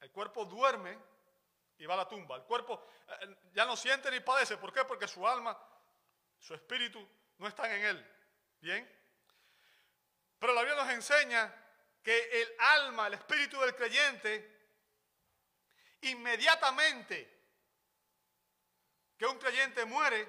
El 0.00 0.10
cuerpo 0.10 0.44
duerme 0.44 0.98
y 1.78 1.86
va 1.86 1.94
a 1.94 1.98
la 1.98 2.08
tumba. 2.08 2.36
El 2.36 2.42
cuerpo 2.44 2.86
eh, 3.08 3.36
ya 3.52 3.64
no 3.64 3.76
siente 3.76 4.10
ni 4.10 4.20
padece. 4.20 4.56
¿Por 4.56 4.72
qué? 4.72 4.84
Porque 4.84 5.08
su 5.08 5.26
alma, 5.26 5.58
su 6.38 6.54
espíritu 6.54 7.06
no 7.38 7.48
están 7.48 7.70
en 7.70 7.84
él. 7.84 8.14
¿Bien? 8.60 8.98
Pero 10.38 10.52
la 10.52 10.62
Biblia 10.62 10.82
nos 10.82 10.92
enseña 10.92 11.54
que 12.02 12.42
el 12.42 12.54
alma, 12.58 13.08
el 13.08 13.14
espíritu 13.14 13.60
del 13.60 13.74
creyente, 13.74 14.58
inmediatamente 16.02 17.36
que 19.16 19.26
un 19.26 19.38
creyente 19.38 19.84
muere, 19.84 20.28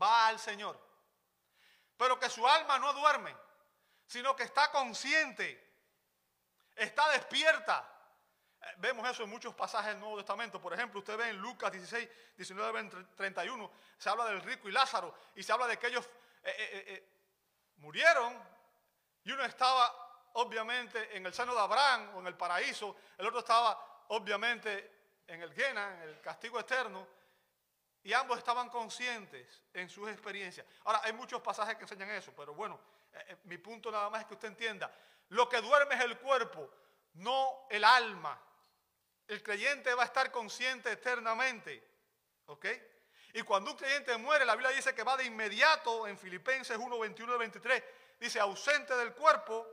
va 0.00 0.28
al 0.28 0.38
Señor. 0.38 0.78
Pero 1.96 2.18
que 2.18 2.28
su 2.28 2.46
alma 2.46 2.78
no 2.78 2.92
duerme, 2.92 3.34
sino 4.08 4.34
que 4.34 4.42
está 4.42 4.70
consciente, 4.72 5.72
está 6.74 7.10
despierta. 7.10 7.86
Eh, 8.60 8.66
vemos 8.78 9.08
eso 9.08 9.22
en 9.22 9.30
muchos 9.30 9.54
pasajes 9.54 9.92
del 9.92 10.00
Nuevo 10.00 10.16
Testamento. 10.16 10.60
Por 10.60 10.72
ejemplo, 10.72 10.98
usted 11.00 11.16
ve 11.16 11.28
en 11.28 11.36
Lucas 11.36 11.70
16, 11.70 12.08
19, 12.36 13.06
31, 13.14 13.70
se 13.98 14.08
habla 14.08 14.24
del 14.24 14.40
rico 14.40 14.68
y 14.68 14.72
Lázaro 14.72 15.14
y 15.36 15.42
se 15.42 15.52
habla 15.52 15.66
de 15.66 15.78
que 15.78 15.88
ellos 15.88 16.08
eh, 16.42 16.54
eh, 16.56 17.08
murieron 17.76 18.34
y 19.24 19.30
uno 19.30 19.44
estaba 19.44 19.94
obviamente 20.32 21.14
en 21.14 21.26
el 21.26 21.34
seno 21.34 21.54
de 21.54 21.60
Abraham 21.60 22.16
o 22.16 22.20
en 22.20 22.28
el 22.28 22.34
paraíso, 22.34 22.96
el 23.18 23.26
otro 23.26 23.40
estaba 23.40 24.04
obviamente 24.08 25.20
en 25.26 25.42
el 25.42 25.52
Gena, 25.52 26.02
en 26.02 26.08
el 26.08 26.20
castigo 26.22 26.58
eterno, 26.58 27.06
y 28.02 28.14
ambos 28.14 28.38
estaban 28.38 28.70
conscientes 28.70 29.64
en 29.74 29.90
sus 29.90 30.08
experiencias. 30.08 30.66
Ahora, 30.84 31.02
hay 31.04 31.12
muchos 31.12 31.42
pasajes 31.42 31.76
que 31.76 31.82
enseñan 31.82 32.08
eso, 32.10 32.32
pero 32.34 32.54
bueno, 32.54 32.80
eh, 33.12 33.24
eh, 33.28 33.36
mi 33.44 33.58
punto 33.58 33.90
nada 33.90 34.10
más 34.10 34.22
es 34.22 34.26
que 34.26 34.34
usted 34.34 34.48
entienda, 34.48 34.92
lo 35.30 35.48
que 35.48 35.60
duerme 35.60 35.94
es 35.94 36.00
el 36.02 36.18
cuerpo, 36.18 36.70
no 37.14 37.66
el 37.70 37.84
alma. 37.84 38.40
El 39.26 39.42
creyente 39.42 39.92
va 39.94 40.02
a 40.02 40.06
estar 40.06 40.30
consciente 40.30 40.90
eternamente, 40.90 41.86
¿ok? 42.46 42.66
Y 43.34 43.42
cuando 43.42 43.72
un 43.72 43.76
creyente 43.76 44.16
muere, 44.16 44.44
la 44.44 44.54
Biblia 44.54 44.74
dice 44.74 44.94
que 44.94 45.02
va 45.02 45.16
de 45.16 45.24
inmediato, 45.24 46.06
en 46.06 46.18
Filipenses 46.18 46.78
1, 46.78 46.98
21 46.98 47.34
y 47.34 47.38
23, 47.38 47.84
dice 48.18 48.40
ausente 48.40 48.96
del 48.96 49.12
cuerpo, 49.12 49.66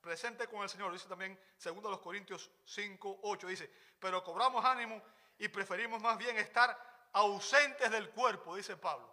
presente 0.00 0.48
con 0.48 0.62
el 0.62 0.68
Señor. 0.68 0.92
Dice 0.92 1.08
también, 1.08 1.38
segundo 1.56 1.90
los 1.90 2.00
Corintios 2.00 2.50
5, 2.64 3.20
8, 3.22 3.46
dice, 3.46 3.70
pero 3.98 4.24
cobramos 4.24 4.64
ánimo 4.64 5.02
y 5.38 5.48
preferimos 5.48 6.02
más 6.02 6.18
bien 6.18 6.36
estar 6.38 6.76
ausentes 7.12 7.90
del 7.90 8.10
cuerpo, 8.10 8.56
dice 8.56 8.76
Pablo. 8.76 9.06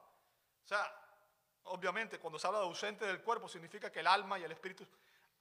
O 0.64 0.68
sea, 0.68 0.99
obviamente 1.70 2.20
cuando 2.20 2.38
se 2.38 2.48
habla 2.48 2.60
de 2.60 2.66
ausente 2.66 3.06
del 3.06 3.22
cuerpo 3.22 3.48
significa 3.48 3.92
que 3.92 4.00
el 4.00 4.08
alma 4.08 4.38
y 4.38 4.44
el 4.44 4.52
espíritu 4.52 4.86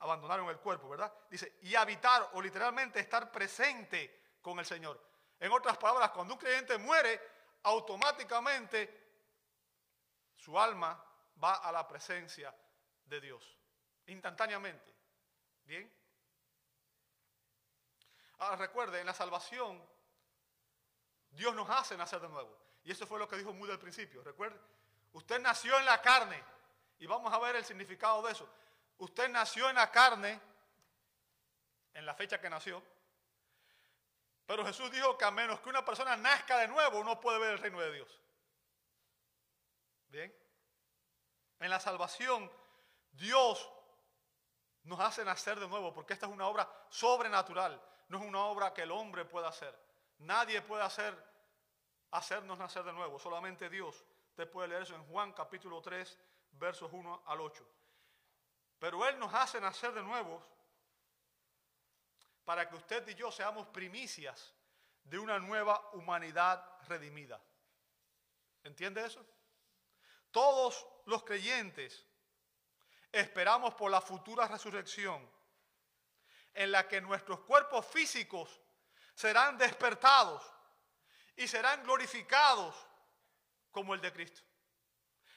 abandonaron 0.01 0.49
el 0.49 0.59
cuerpo, 0.59 0.89
¿verdad? 0.89 1.13
Dice, 1.29 1.59
y 1.63 1.75
habitar 1.75 2.31
o 2.35 2.43
literalmente 2.43 3.01
estar 3.01 3.31
presente 3.31 4.37
con 4.41 4.59
el 4.59 4.67
Señor. 4.67 5.01
En 5.41 5.53
otras 5.53 5.77
palabras, 5.77 6.11
cuando 6.11 6.35
un 6.35 6.41
creyente 6.41 6.79
muere, 6.79 7.21
automáticamente 7.65 9.07
su 10.37 10.59
alma 10.59 11.05
va 11.43 11.55
a 11.55 11.73
la 11.73 11.87
presencia 11.87 12.55
de 13.05 13.21
Dios, 13.21 13.57
instantáneamente. 14.07 14.95
¿Bien? 15.65 15.93
Ahora 18.39 18.57
recuerde, 18.57 19.01
en 19.01 19.07
la 19.07 19.15
salvación, 19.15 19.83
Dios 21.31 21.55
nos 21.55 21.69
hace 21.71 21.97
nacer 21.97 22.21
de 22.21 22.29
nuevo. 22.29 22.57
Y 22.85 22.93
eso 22.93 23.07
fue 23.07 23.19
lo 23.19 23.29
que 23.29 23.37
dijo 23.37 23.53
muy 23.53 23.71
al 23.71 23.79
principio. 23.79 24.23
Recuerde, 24.23 24.59
usted 25.13 25.41
nació 25.41 25.79
en 25.79 25.85
la 25.85 26.01
carne. 26.01 26.43
Y 26.99 27.07
vamos 27.07 27.33
a 27.33 27.39
ver 27.39 27.57
el 27.57 27.65
significado 27.65 28.23
de 28.23 28.33
eso. 28.33 28.49
Usted 28.99 29.29
nació 29.29 29.69
en 29.69 29.77
la 29.77 29.91
carne, 29.91 30.41
en 31.95 32.05
la 32.05 32.15
fecha 32.15 32.41
que 32.41 32.51
nació. 32.51 32.83
Pero 34.47 34.65
Jesús 34.65 34.91
dijo 34.91 35.17
que 35.17 35.25
a 35.25 35.31
menos 35.31 35.61
que 35.61 35.69
una 35.69 35.85
persona 35.85 36.17
nazca 36.17 36.59
de 36.59 36.69
nuevo, 36.69 37.05
no 37.05 37.21
puede 37.21 37.39
ver 37.39 37.51
el 37.53 37.59
reino 37.59 37.81
de 37.81 37.93
Dios. 37.93 38.21
Bien. 40.09 40.35
En 41.61 41.71
la 41.71 41.79
salvación, 41.79 42.51
Dios 43.13 43.71
nos 44.85 44.99
hace 45.01 45.25
nacer 45.25 45.61
de 45.61 45.69
nuevo, 45.69 45.93
porque 45.93 46.15
esta 46.15 46.27
es 46.27 46.33
una 46.33 46.47
obra 46.47 46.69
sobrenatural, 46.89 47.81
no 48.09 48.19
es 48.19 48.25
una 48.25 48.45
obra 48.45 48.73
que 48.73 48.83
el 48.83 48.91
hombre 48.91 49.25
pueda 49.25 49.49
hacer. 49.49 49.79
Nadie 50.19 50.63
puede 50.63 50.83
hacer, 50.83 51.15
hacernos 52.11 52.59
nacer 52.59 52.85
de 52.85 52.93
nuevo, 52.93 53.19
solamente 53.19 53.69
Dios. 53.69 54.03
Usted 54.39 54.53
puede 54.53 54.69
leer 54.69 54.83
eso 54.83 54.95
en 54.95 55.05
Juan 55.07 55.33
capítulo 55.33 55.83
3, 55.83 56.17
versos 56.53 56.89
1 56.93 57.23
al 57.27 57.41
8. 57.41 57.67
Pero 58.79 59.05
Él 59.05 59.19
nos 59.19 59.35
hace 59.35 59.61
nacer 59.61 59.93
de 59.93 60.01
nuevo 60.01 60.41
para 62.45 62.69
que 62.69 62.77
usted 62.77 63.09
y 63.09 63.17
yo 63.17 63.33
seamos 63.33 63.67
primicias 63.67 64.55
de 65.03 65.19
una 65.19 65.41
nueva 65.41 65.91
humanidad 65.95 66.65
redimida. 66.87 67.41
¿Entiende 68.63 69.05
eso? 69.05 69.27
Todos 70.31 70.87
los 71.07 71.25
creyentes 71.25 72.07
esperamos 73.11 73.75
por 73.75 73.91
la 73.91 74.01
futura 74.01 74.47
resurrección 74.47 75.29
en 76.55 76.71
la 76.71 76.87
que 76.87 77.01
nuestros 77.01 77.41
cuerpos 77.41 77.85
físicos 77.87 78.61
serán 79.17 79.59
despertados 79.59 80.49
y 81.35 81.49
serán 81.49 81.83
glorificados 81.83 82.88
como 83.71 83.95
el 83.95 84.01
de 84.01 84.13
Cristo. 84.13 84.43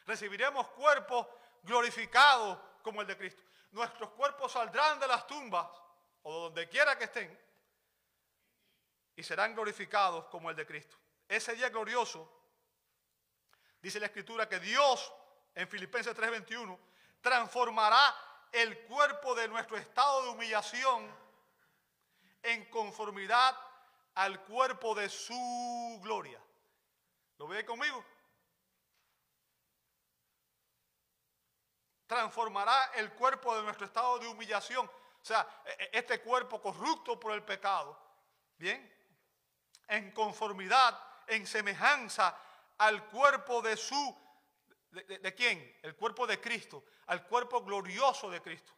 Recibiremos 0.05 0.67
cuerpos 0.69 1.27
glorificados 1.63 2.59
como 2.81 3.01
el 3.01 3.07
de 3.07 3.17
Cristo. 3.17 3.43
Nuestros 3.71 4.11
cuerpos 4.11 4.51
saldrán 4.51 4.99
de 4.99 5.07
las 5.07 5.25
tumbas 5.27 5.67
o 6.23 6.33
de 6.33 6.39
donde 6.41 6.69
quiera 6.69 6.97
que 6.97 7.05
estén 7.05 7.39
y 9.15 9.23
serán 9.23 9.53
glorificados 9.53 10.25
como 10.25 10.49
el 10.49 10.55
de 10.55 10.65
Cristo. 10.65 10.97
Ese 11.27 11.53
día 11.53 11.69
glorioso 11.69 12.41
Dice 13.81 13.99
la 13.99 14.05
escritura 14.05 14.47
que 14.47 14.59
Dios, 14.59 15.11
en 15.55 15.67
Filipenses 15.67 16.15
3:21, 16.15 16.77
transformará 17.19 18.15
el 18.51 18.85
cuerpo 18.85 19.33
de 19.33 19.47
nuestro 19.47 19.75
estado 19.77 20.23
de 20.23 20.29
humillación 20.29 21.09
en 22.43 22.65
conformidad 22.69 23.57
al 24.13 24.43
cuerpo 24.43 24.93
de 24.93 25.09
su 25.09 25.99
gloria. 26.03 26.39
¿Lo 27.37 27.47
ve 27.47 27.65
conmigo? 27.65 28.05
Transformará 32.11 32.91
el 32.95 33.13
cuerpo 33.13 33.55
de 33.55 33.63
nuestro 33.63 33.85
estado 33.85 34.19
de 34.19 34.27
humillación. 34.27 34.85
O 34.85 35.23
sea, 35.25 35.47
e, 35.63 35.83
e, 35.83 35.89
este 35.93 36.19
cuerpo 36.19 36.61
corrupto 36.61 37.17
por 37.17 37.31
el 37.31 37.41
pecado, 37.41 37.97
¿bien? 38.57 38.93
En 39.87 40.11
conformidad, 40.11 41.01
en 41.27 41.47
semejanza 41.47 42.37
al 42.79 43.05
cuerpo 43.05 43.61
de 43.61 43.77
su, 43.77 44.13
de, 44.89 45.33
quién? 45.33 45.79
El 45.81 45.95
cuerpo 45.95 46.27
de 46.27 46.41
Cristo, 46.41 46.83
al 47.05 47.25
cuerpo 47.25 47.63
glorioso 47.63 48.29
de 48.29 48.41
Cristo, 48.41 48.73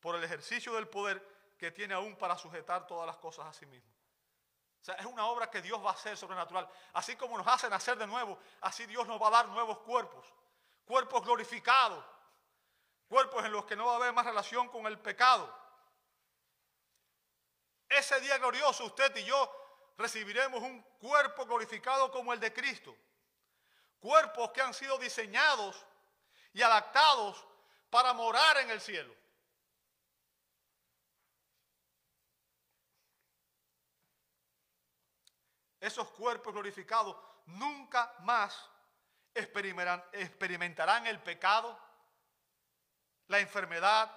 por 0.00 0.16
el 0.16 0.24
ejercicio 0.24 0.74
del 0.74 0.88
poder 0.88 1.54
que 1.56 1.70
tiene 1.70 1.94
aún 1.94 2.16
para 2.16 2.36
sujetar 2.36 2.84
todas 2.84 3.06
las 3.06 3.18
cosas 3.18 3.46
a 3.46 3.52
sí 3.52 3.64
mismo. 3.66 3.92
O 4.82 4.84
sea, 4.84 4.96
es 4.96 5.06
una 5.06 5.26
obra 5.26 5.48
que 5.48 5.62
Dios 5.62 5.80
va 5.80 5.90
a 5.90 5.94
hacer 5.94 6.16
sobrenatural. 6.16 6.68
Así 6.94 7.14
como 7.14 7.38
nos 7.38 7.46
hace 7.46 7.70
nacer 7.70 7.96
de 7.96 8.08
nuevo, 8.08 8.40
así 8.60 8.86
Dios 8.86 9.06
nos 9.06 9.22
va 9.22 9.28
a 9.28 9.30
dar 9.30 9.48
nuevos 9.50 9.78
cuerpos, 9.78 10.26
cuerpos 10.84 11.22
glorificados, 11.22 12.04
cuerpos 13.14 13.44
en 13.44 13.52
los 13.52 13.64
que 13.64 13.76
no 13.76 13.86
va 13.86 13.92
a 13.92 13.96
haber 13.96 14.12
más 14.12 14.26
relación 14.26 14.68
con 14.68 14.88
el 14.88 14.98
pecado. 14.98 15.48
Ese 17.88 18.20
día 18.20 18.38
glorioso 18.38 18.86
usted 18.86 19.14
y 19.14 19.22
yo 19.22 19.94
recibiremos 19.96 20.60
un 20.60 20.82
cuerpo 20.98 21.46
glorificado 21.46 22.10
como 22.10 22.32
el 22.32 22.40
de 22.40 22.52
Cristo. 22.52 22.96
Cuerpos 24.00 24.50
que 24.50 24.62
han 24.62 24.74
sido 24.74 24.98
diseñados 24.98 25.86
y 26.52 26.62
adaptados 26.62 27.46
para 27.88 28.12
morar 28.14 28.56
en 28.56 28.70
el 28.70 28.80
cielo. 28.80 29.14
Esos 35.78 36.10
cuerpos 36.10 36.52
glorificados 36.52 37.16
nunca 37.46 38.12
más 38.22 38.68
experimentarán, 39.32 41.06
el 41.06 41.22
pecado, 41.22 41.78
la 43.28 43.40
enfermedad 43.40 44.10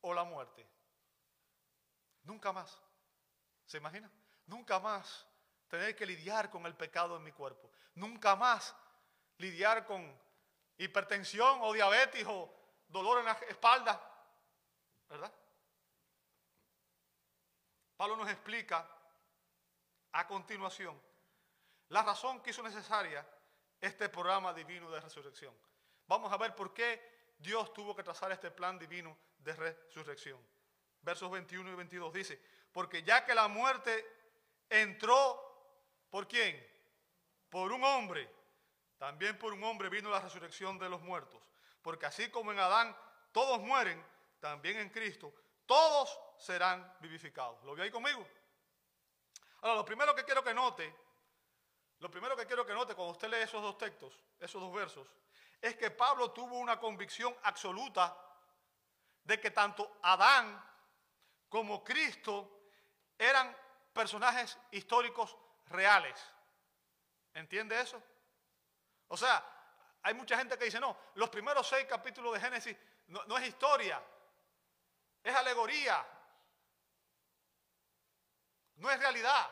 o 0.00 0.14
la 0.14 0.24
muerte. 0.24 0.66
Nunca 2.24 2.52
más. 2.52 2.80
¿Se 3.64 3.78
imagina? 3.78 4.10
Nunca 4.46 4.78
más 4.78 5.26
tener 5.68 5.96
que 5.96 6.06
lidiar 6.06 6.50
con 6.50 6.66
el 6.66 6.74
pecado 6.74 7.16
en 7.16 7.22
mi 7.22 7.32
cuerpo. 7.32 7.70
Nunca 7.94 8.36
más 8.36 8.74
lidiar 9.38 9.86
con 9.86 10.16
hipertensión 10.78 11.58
o 11.62 11.72
diabetes 11.72 12.24
o 12.28 12.52
dolor 12.88 13.20
en 13.20 13.26
la 13.26 13.32
espalda. 13.48 14.00
¿Verdad? 15.08 15.32
Pablo 17.96 18.16
nos 18.16 18.28
explica 18.28 18.86
a 20.12 20.26
continuación 20.26 21.00
la 21.88 22.02
razón 22.02 22.42
que 22.42 22.50
hizo 22.50 22.62
necesaria 22.62 23.26
este 23.80 24.08
programa 24.08 24.52
divino 24.52 24.90
de 24.90 25.00
resurrección. 25.00 25.54
Vamos 26.06 26.32
a 26.32 26.36
ver 26.36 26.54
por 26.54 26.74
qué 26.74 27.15
Dios 27.38 27.72
tuvo 27.72 27.94
que 27.94 28.02
trazar 28.02 28.32
este 28.32 28.50
plan 28.50 28.78
divino 28.78 29.16
de 29.38 29.54
resurrección. 29.54 30.40
Versos 31.02 31.30
21 31.30 31.70
y 31.70 31.74
22 31.74 32.12
dice, 32.12 32.40
porque 32.72 33.02
ya 33.02 33.24
que 33.24 33.34
la 33.34 33.48
muerte 33.48 34.04
entró, 34.68 36.06
¿por 36.10 36.26
quién? 36.26 36.64
Por 37.48 37.72
un 37.72 37.84
hombre. 37.84 38.30
También 38.98 39.38
por 39.38 39.52
un 39.52 39.62
hombre 39.64 39.88
vino 39.88 40.10
la 40.10 40.20
resurrección 40.20 40.78
de 40.78 40.88
los 40.88 41.02
muertos. 41.02 41.42
Porque 41.82 42.06
así 42.06 42.30
como 42.30 42.52
en 42.52 42.58
Adán 42.58 42.96
todos 43.32 43.60
mueren, 43.60 44.02
también 44.40 44.78
en 44.78 44.90
Cristo 44.90 45.32
todos 45.66 46.18
serán 46.38 46.96
vivificados. 47.00 47.62
¿Lo 47.64 47.74
vio 47.74 47.84
ahí 47.84 47.90
conmigo? 47.90 48.26
Ahora, 49.60 49.76
lo 49.76 49.84
primero 49.84 50.14
que 50.14 50.24
quiero 50.24 50.42
que 50.42 50.54
note, 50.54 50.94
lo 51.98 52.10
primero 52.10 52.36
que 52.36 52.46
quiero 52.46 52.64
que 52.64 52.72
note 52.72 52.94
cuando 52.94 53.12
usted 53.12 53.28
lee 53.28 53.42
esos 53.42 53.62
dos 53.62 53.76
textos, 53.76 54.18
esos 54.38 54.60
dos 54.60 54.72
versos, 54.72 55.08
es 55.60 55.76
que 55.76 55.90
Pablo 55.90 56.30
tuvo 56.32 56.58
una 56.58 56.78
convicción 56.78 57.36
absoluta 57.42 58.16
de 59.24 59.40
que 59.40 59.50
tanto 59.50 59.98
Adán 60.02 60.62
como 61.48 61.82
Cristo 61.82 62.70
eran 63.18 63.56
personajes 63.92 64.58
históricos 64.70 65.36
reales. 65.66 66.18
¿Entiende 67.34 67.80
eso? 67.80 68.02
O 69.08 69.16
sea, 69.16 69.44
hay 70.02 70.14
mucha 70.14 70.36
gente 70.36 70.56
que 70.56 70.66
dice, 70.66 70.80
no, 70.80 70.96
los 71.14 71.28
primeros 71.30 71.66
seis 71.66 71.86
capítulos 71.86 72.34
de 72.34 72.40
Génesis 72.40 72.76
no, 73.08 73.24
no 73.24 73.38
es 73.38 73.48
historia, 73.48 74.02
es 75.22 75.34
alegoría, 75.34 76.06
no 78.76 78.90
es 78.90 78.98
realidad. 78.98 79.50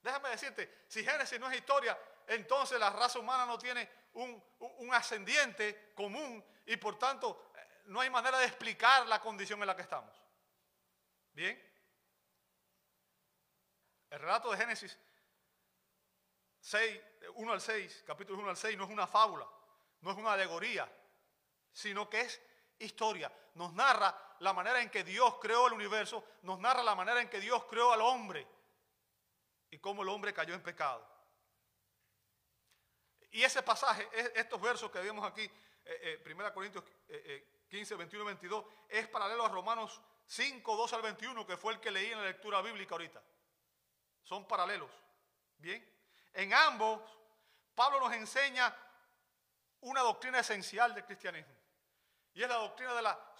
Déjame 0.00 0.30
decirte, 0.30 0.84
si 0.88 1.04
Génesis 1.04 1.38
no 1.40 1.50
es 1.50 1.56
historia, 1.56 1.98
entonces 2.28 2.78
la 2.78 2.90
raza 2.90 3.18
humana 3.18 3.44
no 3.44 3.58
tiene 3.58 3.88
un, 4.16 4.94
ascendiente 4.94 5.92
común 5.94 6.44
y 6.64 6.76
por 6.76 6.98
tanto 6.98 7.50
eh, 7.54 7.82
no 7.86 8.00
hay 8.00 8.10
manera 8.10 8.38
de 8.38 8.46
explicar 8.46 9.06
la 9.06 9.20
condición 9.20 9.60
en 9.60 9.66
la 9.66 9.76
que 9.76 9.82
estamos. 9.82 10.14
¿Bien? 11.32 11.62
El 14.10 14.18
relato 14.20 14.50
de 14.50 14.56
Génesis 14.56 14.98
6, 16.60 17.00
1 17.34 17.52
al 17.52 17.60
6, 17.60 18.04
capítulo 18.06 18.38
1 18.40 18.50
al 18.50 18.56
6, 18.56 18.78
no 18.78 18.84
es 18.84 18.90
una 18.90 19.06
fábula, 19.06 19.46
no 20.00 20.10
es 20.10 20.16
una 20.16 20.32
alegoría, 20.32 20.90
sino 21.72 22.08
que 22.08 22.20
es 22.22 22.40
historia. 22.78 23.30
Nos 23.54 23.72
narra 23.74 24.36
la 24.40 24.52
manera 24.52 24.80
en 24.80 24.90
que 24.90 25.04
Dios 25.04 25.36
creó 25.40 25.66
el 25.66 25.74
universo, 25.74 26.24
nos 26.42 26.58
narra 26.58 26.82
la 26.82 26.94
manera 26.94 27.20
en 27.20 27.28
que 27.28 27.40
Dios 27.40 27.64
creó 27.66 27.92
al 27.92 28.00
hombre 28.00 28.46
y 29.70 29.78
cómo 29.78 30.02
el 30.02 30.08
hombre 30.08 30.32
cayó 30.32 30.54
en 30.54 30.62
pecado. 30.62 31.15
Y 33.36 33.44
ese 33.44 33.62
pasaje, 33.62 34.08
estos 34.34 34.58
versos 34.58 34.90
que 34.90 34.98
vemos 34.98 35.22
aquí, 35.22 35.42
eh, 35.84 36.22
1 36.24 36.46
eh, 36.46 36.52
Corintios 36.54 36.82
15, 37.68 37.94
21 37.96 38.24
y 38.24 38.26
22, 38.28 38.64
es 38.88 39.06
paralelo 39.08 39.44
a 39.44 39.50
Romanos 39.50 40.00
5, 40.24 40.74
2 40.74 40.92
al 40.94 41.02
21, 41.02 41.46
que 41.46 41.58
fue 41.58 41.74
el 41.74 41.80
que 41.80 41.90
leí 41.90 42.10
en 42.12 42.18
la 42.18 42.24
lectura 42.24 42.62
bíblica 42.62 42.94
ahorita. 42.94 43.22
Son 44.22 44.48
paralelos. 44.48 44.90
Bien. 45.58 45.86
En 46.32 46.54
ambos, 46.54 47.02
Pablo 47.74 48.00
nos 48.00 48.14
enseña 48.14 48.74
una 49.80 50.00
doctrina 50.00 50.38
esencial 50.38 50.94
del 50.94 51.04
cristianismo. 51.04 51.54
Y 52.32 52.42
es 52.42 52.48
la 52.48 52.56
doctrina 52.56 52.94
de 52.94 53.02
la 53.02 53.34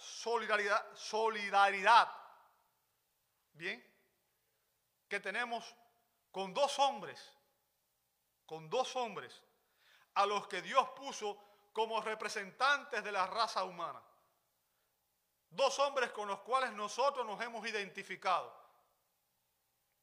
solidaridad. 0.93 2.07
Bien. 3.53 3.83
Que 5.09 5.19
tenemos 5.19 5.75
con 6.29 6.53
dos 6.53 6.77
hombres, 6.77 7.33
con 8.45 8.69
dos 8.69 8.95
hombres, 8.95 9.41
a 10.17 10.25
los 10.25 10.47
que 10.47 10.63
Dios 10.63 10.89
puso 10.89 11.37
como 11.71 12.01
representantes 12.01 13.03
de 13.03 13.11
la 13.11 13.27
raza 13.27 13.63
humana. 13.63 14.01
Dos 15.47 15.77
hombres 15.77 16.11
con 16.11 16.27
los 16.27 16.39
cuales 16.39 16.71
nosotros 16.73 17.23
nos 17.23 17.39
hemos 17.39 17.65
identificado. 17.67 18.51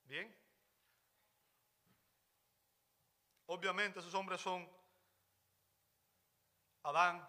Bien. 0.05 0.33
Obviamente 3.47 3.99
esos 3.99 4.15
hombres 4.15 4.41
son 4.41 4.71
Adán 6.85 7.29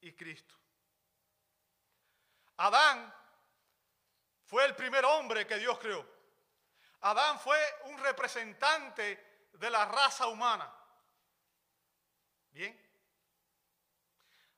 y 0.00 0.12
Cristo. 0.14 0.54
Adán 2.56 3.14
fue 4.46 4.64
el 4.64 4.74
primer 4.74 5.04
hombre 5.04 5.46
que 5.46 5.58
Dios 5.58 5.78
creó. 5.78 6.06
Adán 7.02 7.38
fue 7.38 7.58
un 7.84 7.98
representante 7.98 9.48
de 9.52 9.70
la 9.70 9.84
raza 9.84 10.28
humana. 10.28 10.79
Bien. 12.50 12.78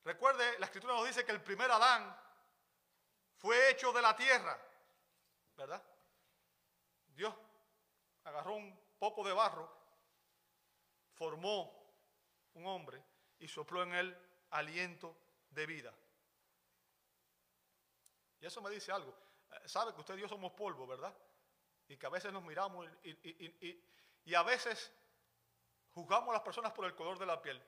Recuerde, 0.03 0.59
la 0.59 0.65
escritura 0.65 0.93
nos 0.93 1.07
dice 1.07 1.25
que 1.25 1.31
el 1.31 1.41
primer 1.41 1.71
Adán 1.71 2.15
fue 3.37 3.71
hecho 3.71 3.91
de 3.93 4.01
la 4.01 4.15
tierra, 4.15 4.59
¿verdad? 5.55 5.81
Dios 7.07 7.33
agarró 8.23 8.55
un 8.55 8.77
poco 8.99 9.25
de 9.25 9.33
barro 9.33 9.83
formó 11.13 11.71
un 12.55 12.65
hombre 12.65 13.01
y 13.39 13.47
sopló 13.47 13.83
en 13.83 13.93
él 13.93 14.17
aliento 14.51 15.15
de 15.49 15.65
vida. 15.65 15.93
Y 18.39 18.45
eso 18.45 18.61
me 18.61 18.69
dice 18.69 18.91
algo. 18.91 19.15
Eh, 19.51 19.67
sabe 19.67 19.93
que 19.93 20.01
usted 20.01 20.17
y 20.17 20.21
yo 20.21 20.27
somos 20.27 20.51
polvo, 20.51 20.85
¿verdad? 20.85 21.15
Y 21.87 21.97
que 21.97 22.05
a 22.05 22.09
veces 22.09 22.33
nos 22.33 22.43
miramos 22.43 22.87
y, 23.03 24.33
a 24.33 24.43
veces 24.43 24.91
juzgamos 25.91 26.29
a 26.29 26.33
las 26.33 26.41
personas 26.41 26.71
por 26.71 26.85
el 26.85 26.95
color 26.95 27.17
de 27.19 27.25
la 27.25 27.41
piel. 27.41 27.61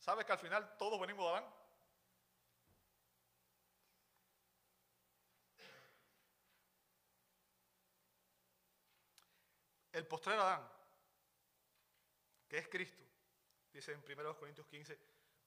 ¿Sabe 0.00 0.24
que 0.24 0.32
al 0.32 0.38
final 0.38 0.76
todos 0.76 1.00
venimos 1.00 1.24
de 1.24 1.30
Adán? 1.30 1.54
El 9.92 10.06
postrer 10.06 10.38
Adán 10.38 10.80
que 12.50 12.58
es 12.58 12.68
Cristo, 12.68 13.00
dice 13.72 13.92
en 13.92 14.02
1 14.04 14.36
Corintios 14.36 14.66
15, 14.66 14.98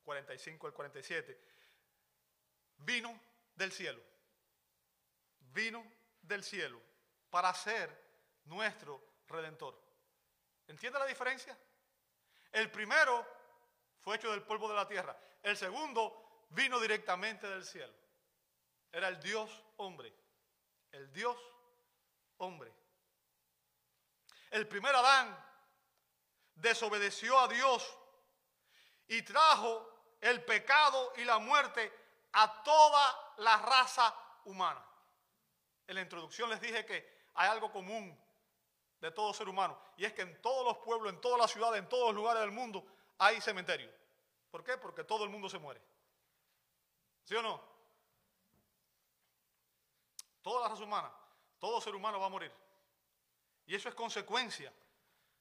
45 0.03 0.67
al 0.67 0.73
47, 0.73 1.37
vino 2.77 3.19
del 3.55 3.73
cielo, 3.73 4.01
vino 5.51 5.85
del 6.21 6.45
cielo 6.45 6.81
para 7.29 7.53
ser 7.53 7.89
nuestro 8.45 9.03
redentor. 9.27 9.77
¿Entiende 10.65 10.97
la 10.97 11.05
diferencia? 11.05 11.57
El 12.53 12.71
primero 12.71 13.27
fue 14.03 14.17
hecho 14.17 14.31
del 14.31 14.43
polvo 14.43 14.67
de 14.67 14.75
la 14.75 14.87
tierra, 14.87 15.17
el 15.41 15.55
segundo 15.55 16.45
vino 16.49 16.79
directamente 16.79 17.47
del 17.47 17.63
cielo. 17.63 17.93
Era 18.91 19.07
el 19.07 19.19
Dios 19.21 19.49
hombre, 19.77 20.13
el 20.91 21.11
Dios 21.13 21.37
hombre. 22.37 22.71
El 24.51 24.67
primer 24.67 24.93
Adán 24.93 25.35
desobedeció 26.55 27.39
a 27.39 27.47
Dios 27.47 27.97
y 29.07 29.21
trajo 29.23 29.89
el 30.19 30.43
pecado 30.43 31.13
y 31.15 31.23
la 31.23 31.39
muerte 31.39 31.91
a 32.33 32.61
toda 32.61 33.33
la 33.37 33.57
raza 33.57 34.13
humana. 34.45 34.85
En 35.87 35.95
la 35.95 36.01
introducción 36.01 36.49
les 36.49 36.61
dije 36.61 36.85
que 36.85 37.29
hay 37.35 37.49
algo 37.49 37.71
común 37.71 38.19
de 38.99 39.11
todo 39.11 39.33
ser 39.33 39.49
humano 39.49 39.79
y 39.97 40.05
es 40.05 40.13
que 40.13 40.21
en 40.21 40.41
todos 40.41 40.65
los 40.65 40.77
pueblos, 40.83 41.11
en 41.11 41.21
todas 41.21 41.39
las 41.39 41.51
ciudades, 41.51 41.79
en 41.81 41.89
todos 41.89 42.07
los 42.07 42.15
lugares 42.15 42.41
del 42.41 42.51
mundo 42.51 42.85
hay 43.23 43.39
cementerio. 43.41 43.91
¿Por 44.51 44.63
qué? 44.63 44.77
Porque 44.77 45.03
todo 45.03 45.23
el 45.23 45.29
mundo 45.29 45.49
se 45.49 45.57
muere. 45.57 45.81
¿Sí 47.23 47.35
o 47.35 47.41
no? 47.41 47.63
Toda 50.41 50.63
la 50.63 50.69
raza 50.69 50.83
humana, 50.83 51.11
todo 51.57 51.79
ser 51.79 51.95
humano 51.95 52.19
va 52.19 52.25
a 52.25 52.29
morir. 52.29 52.51
Y 53.65 53.75
eso 53.75 53.87
es 53.87 53.95
consecuencia 53.95 54.73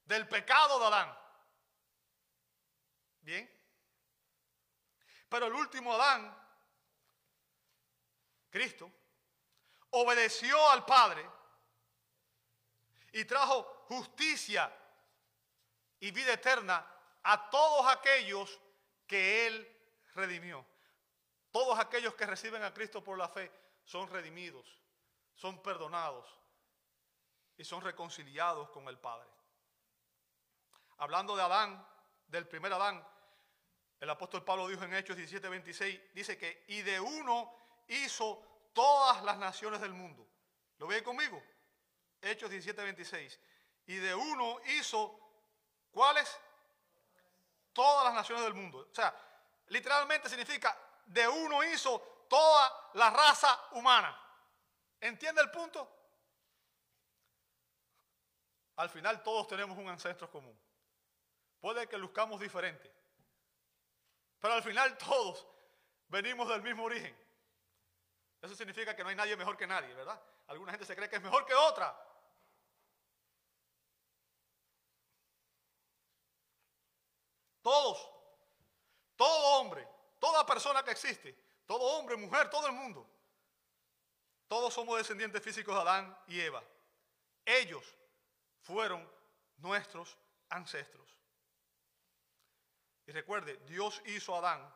del 0.04 0.28
pecado 0.28 0.78
de 0.78 0.86
Adán. 0.86 1.18
Bien. 3.20 3.62
Pero 5.28 5.46
el 5.46 5.54
último 5.54 5.92
Adán, 5.94 6.36
Cristo, 8.48 8.90
obedeció 9.90 10.70
al 10.70 10.84
Padre 10.84 11.28
y 13.12 13.24
trajo 13.24 13.84
justicia 13.88 14.72
y 15.98 16.10
vida 16.12 16.34
eterna 16.34 16.91
a 17.24 17.50
todos 17.50 17.86
aquellos 17.86 18.60
que 19.06 19.46
Él 19.46 19.68
redimió. 20.14 20.64
Todos 21.50 21.78
aquellos 21.78 22.14
que 22.14 22.26
reciben 22.26 22.62
a 22.62 22.72
Cristo 22.72 23.04
por 23.04 23.18
la 23.18 23.28
fe 23.28 23.50
son 23.84 24.08
redimidos, 24.08 24.80
son 25.34 25.62
perdonados 25.62 26.26
y 27.56 27.64
son 27.64 27.82
reconciliados 27.82 28.70
con 28.70 28.88
el 28.88 28.98
Padre. 28.98 29.28
Hablando 30.98 31.36
de 31.36 31.42
Adán, 31.42 31.86
del 32.26 32.48
primer 32.48 32.72
Adán, 32.72 33.06
el 34.00 34.10
apóstol 34.10 34.44
Pablo 34.44 34.66
dijo 34.66 34.82
en 34.84 34.94
Hechos 34.94 35.16
17, 35.16 35.48
26, 35.48 36.00
dice 36.14 36.38
que 36.38 36.64
y 36.68 36.82
de 36.82 36.98
uno 36.98 37.54
hizo 37.88 38.70
todas 38.72 39.22
las 39.22 39.38
naciones 39.38 39.80
del 39.80 39.92
mundo. 39.92 40.26
¿Lo 40.78 40.86
ve 40.86 41.02
conmigo? 41.02 41.42
Hechos 42.20 42.50
17, 42.50 42.82
26. 42.82 43.40
Y 43.86 43.96
de 43.96 44.14
uno 44.14 44.58
hizo, 44.78 45.18
¿cuáles? 45.90 46.36
Todas 47.72 48.04
las 48.04 48.14
naciones 48.14 48.44
del 48.44 48.54
mundo. 48.54 48.86
O 48.90 48.94
sea, 48.94 49.14
literalmente 49.68 50.28
significa, 50.28 50.76
de 51.06 51.26
uno 51.26 51.62
hizo 51.64 52.26
toda 52.28 52.90
la 52.94 53.10
raza 53.10 53.68
humana. 53.72 54.18
¿Entiende 55.00 55.42
el 55.42 55.50
punto? 55.50 56.02
Al 58.76 58.88
final 58.88 59.22
todos 59.22 59.46
tenemos 59.48 59.76
un 59.76 59.88
ancestro 59.88 60.30
común. 60.30 60.58
Puede 61.60 61.88
que 61.88 61.96
luzcamos 61.96 62.40
diferente, 62.40 62.92
pero 64.40 64.54
al 64.54 64.62
final 64.62 64.96
todos 64.98 65.46
venimos 66.08 66.48
del 66.48 66.62
mismo 66.62 66.84
origen. 66.84 67.16
Eso 68.40 68.54
significa 68.56 68.96
que 68.96 69.04
no 69.04 69.10
hay 69.10 69.14
nadie 69.14 69.36
mejor 69.36 69.56
que 69.56 69.66
nadie, 69.66 69.94
¿verdad? 69.94 70.20
Alguna 70.48 70.72
gente 70.72 70.84
se 70.84 70.96
cree 70.96 71.08
que 71.08 71.16
es 71.16 71.22
mejor 71.22 71.46
que 71.46 71.54
otra. 71.54 71.96
Todos, 77.62 78.10
todo 79.16 79.60
hombre, 79.60 79.88
toda 80.18 80.44
persona 80.44 80.82
que 80.82 80.90
existe, 80.90 81.36
todo 81.66 81.80
hombre, 81.96 82.16
mujer, 82.16 82.50
todo 82.50 82.66
el 82.66 82.72
mundo, 82.72 83.08
todos 84.48 84.74
somos 84.74 84.98
descendientes 84.98 85.42
físicos 85.42 85.74
de 85.74 85.80
Adán 85.80 86.18
y 86.26 86.40
Eva. 86.40 86.62
Ellos 87.44 87.96
fueron 88.60 89.08
nuestros 89.58 90.18
ancestros. 90.50 91.16
Y 93.06 93.12
recuerde, 93.12 93.56
Dios 93.66 94.02
hizo 94.06 94.34
a 94.34 94.38
Adán, 94.38 94.74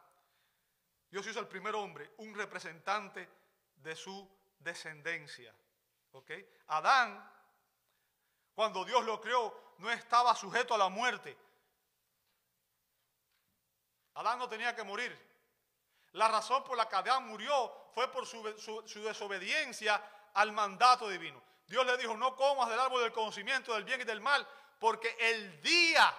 Dios 1.11 1.27
hizo 1.27 1.39
al 1.39 1.49
primer 1.49 1.75
hombre 1.75 2.13
un 2.19 2.35
representante 2.35 3.29
de 3.77 3.95
su 3.95 4.29
descendencia. 4.59 5.55
¿Ok? 6.13 6.31
Adán, 6.69 7.31
cuando 8.55 8.85
Dios 8.85 9.05
lo 9.05 9.21
creó, 9.21 9.75
no 9.79 9.91
estaba 9.91 10.35
sujeto 10.35 10.75
a 10.75 10.79
la 10.79 10.89
muerte. 10.89 11.37
Adán 14.17 14.39
no 14.39 14.49
tenía 14.49 14.75
que 14.75 14.83
morir. 14.83 15.17
La 16.13 16.29
razón 16.29 16.65
por 16.65 16.77
la 16.77 16.89
que 16.89 16.97
Adán 16.97 17.27
murió 17.27 17.89
fue 17.93 18.11
por 18.11 18.27
su, 18.27 18.43
desobediencia 19.03 20.03
al 20.35 20.53
mandato 20.53 21.09
divino. 21.09 21.43
Dios 21.67 21.85
le 21.85 21.97
dijo, 21.99 22.17
no 22.17 22.35
comas 22.35 22.69
del 22.71 22.81
árbol 22.81 23.03
del 23.03 23.13
conocimiento 23.13 23.75
del 23.75 23.85
bien 23.85 24.01
y 24.01 24.05
del 24.05 24.21
mal, 24.21 24.47
porque 24.79 25.15
el 25.19 25.61
día 25.61 26.15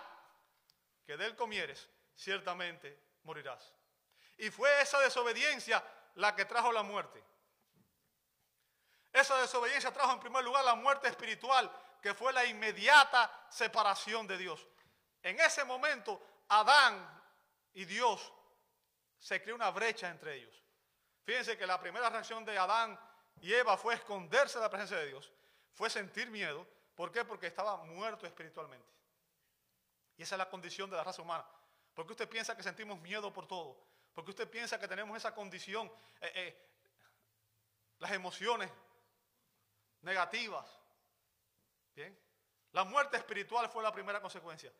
que 1.05 1.17
de 1.17 1.25
él 1.25 1.35
comieres, 1.35 1.89
ciertamente 2.15 2.99
morirás. 3.23 3.73
Y 4.37 4.51
fue 4.51 4.81
esa 4.81 4.99
desobediencia 4.99 5.83
la 6.15 6.35
que 6.35 6.45
trajo 6.45 6.71
la 6.71 6.83
muerte. 6.83 7.23
Esa 9.11 9.37
desobediencia 9.37 9.91
trajo 9.91 10.11
en 10.11 10.19
primer 10.19 10.43
lugar 10.43 10.63
la 10.65 10.75
muerte 10.75 11.07
espiritual, 11.07 11.71
que 12.01 12.13
fue 12.13 12.31
la 12.33 12.45
inmediata 12.45 13.47
separación 13.49 14.27
de 14.27 14.37
Dios. 14.37 14.67
En 15.23 15.39
ese 15.39 15.63
momento, 15.63 16.21
Adán 16.49 17.16
y 17.77 17.85
Dios 17.85 18.33
se 19.19 19.39
creó 19.39 19.55
una 19.55 19.69
brecha 19.69 20.09
entre 20.09 20.33
ellos. 20.33 20.63
Fíjense 21.23 21.55
que 21.55 21.67
la 21.67 21.79
primera 21.79 22.09
reacción 22.09 22.43
de 22.43 22.57
Adán 22.57 22.99
y 23.39 23.53
Eva 23.53 23.77
fue 23.77 23.93
esconderse 23.93 24.57
de 24.57 24.63
la 24.63 24.69
presencia 24.69 24.97
de 24.97 25.05
Dios, 25.05 25.31
fue 25.73 25.87
sentir 25.87 26.31
miedo. 26.31 26.67
¿Por 26.95 27.11
qué? 27.11 27.23
Porque 27.23 27.45
estaba 27.45 27.77
muerto 27.83 28.25
espiritualmente. 28.25 28.91
Y 30.17 30.23
esa 30.23 30.33
es 30.33 30.39
la 30.39 30.49
condición 30.49 30.89
de 30.89 30.97
la 30.97 31.03
raza 31.03 31.21
humana. 31.21 31.45
Porque 31.93 32.13
usted 32.13 32.27
piensa 32.27 32.57
que 32.57 32.63
sentimos 32.63 32.99
miedo 32.99 33.31
por 33.31 33.47
todo. 33.47 33.77
Porque 34.11 34.31
usted 34.31 34.49
piensa 34.49 34.79
que 34.79 34.87
tenemos 34.87 35.15
esa 35.15 35.35
condición, 35.35 35.85
eh, 36.21 36.31
eh, 36.33 36.69
las 37.99 38.11
emociones 38.11 38.71
negativas. 40.01 40.65
Bien. 41.93 42.17
La 42.71 42.83
muerte 42.85 43.17
espiritual 43.17 43.69
fue 43.69 43.83
la 43.83 43.91
primera 43.91 44.19
consecuencia. 44.19 44.73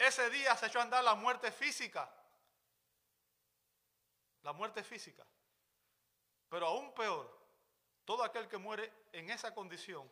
Ese 0.00 0.30
día 0.30 0.56
se 0.56 0.64
echó 0.64 0.78
a 0.78 0.84
andar 0.84 1.04
la 1.04 1.14
muerte 1.14 1.52
física. 1.52 2.10
La 4.40 4.54
muerte 4.54 4.82
física. 4.82 5.26
Pero 6.48 6.68
aún 6.68 6.94
peor, 6.94 7.30
todo 8.06 8.24
aquel 8.24 8.48
que 8.48 8.56
muere 8.56 8.90
en 9.12 9.28
esa 9.28 9.54
condición, 9.54 10.10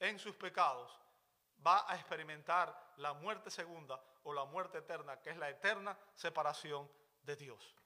en 0.00 0.18
sus 0.18 0.34
pecados, 0.34 0.98
va 1.64 1.88
a 1.88 1.94
experimentar 1.94 2.94
la 2.96 3.12
muerte 3.12 3.52
segunda 3.52 4.02
o 4.24 4.32
la 4.32 4.44
muerte 4.46 4.78
eterna, 4.78 5.22
que 5.22 5.30
es 5.30 5.36
la 5.36 5.48
eterna 5.48 5.96
separación 6.16 6.90
de 7.22 7.36
Dios. 7.36 7.76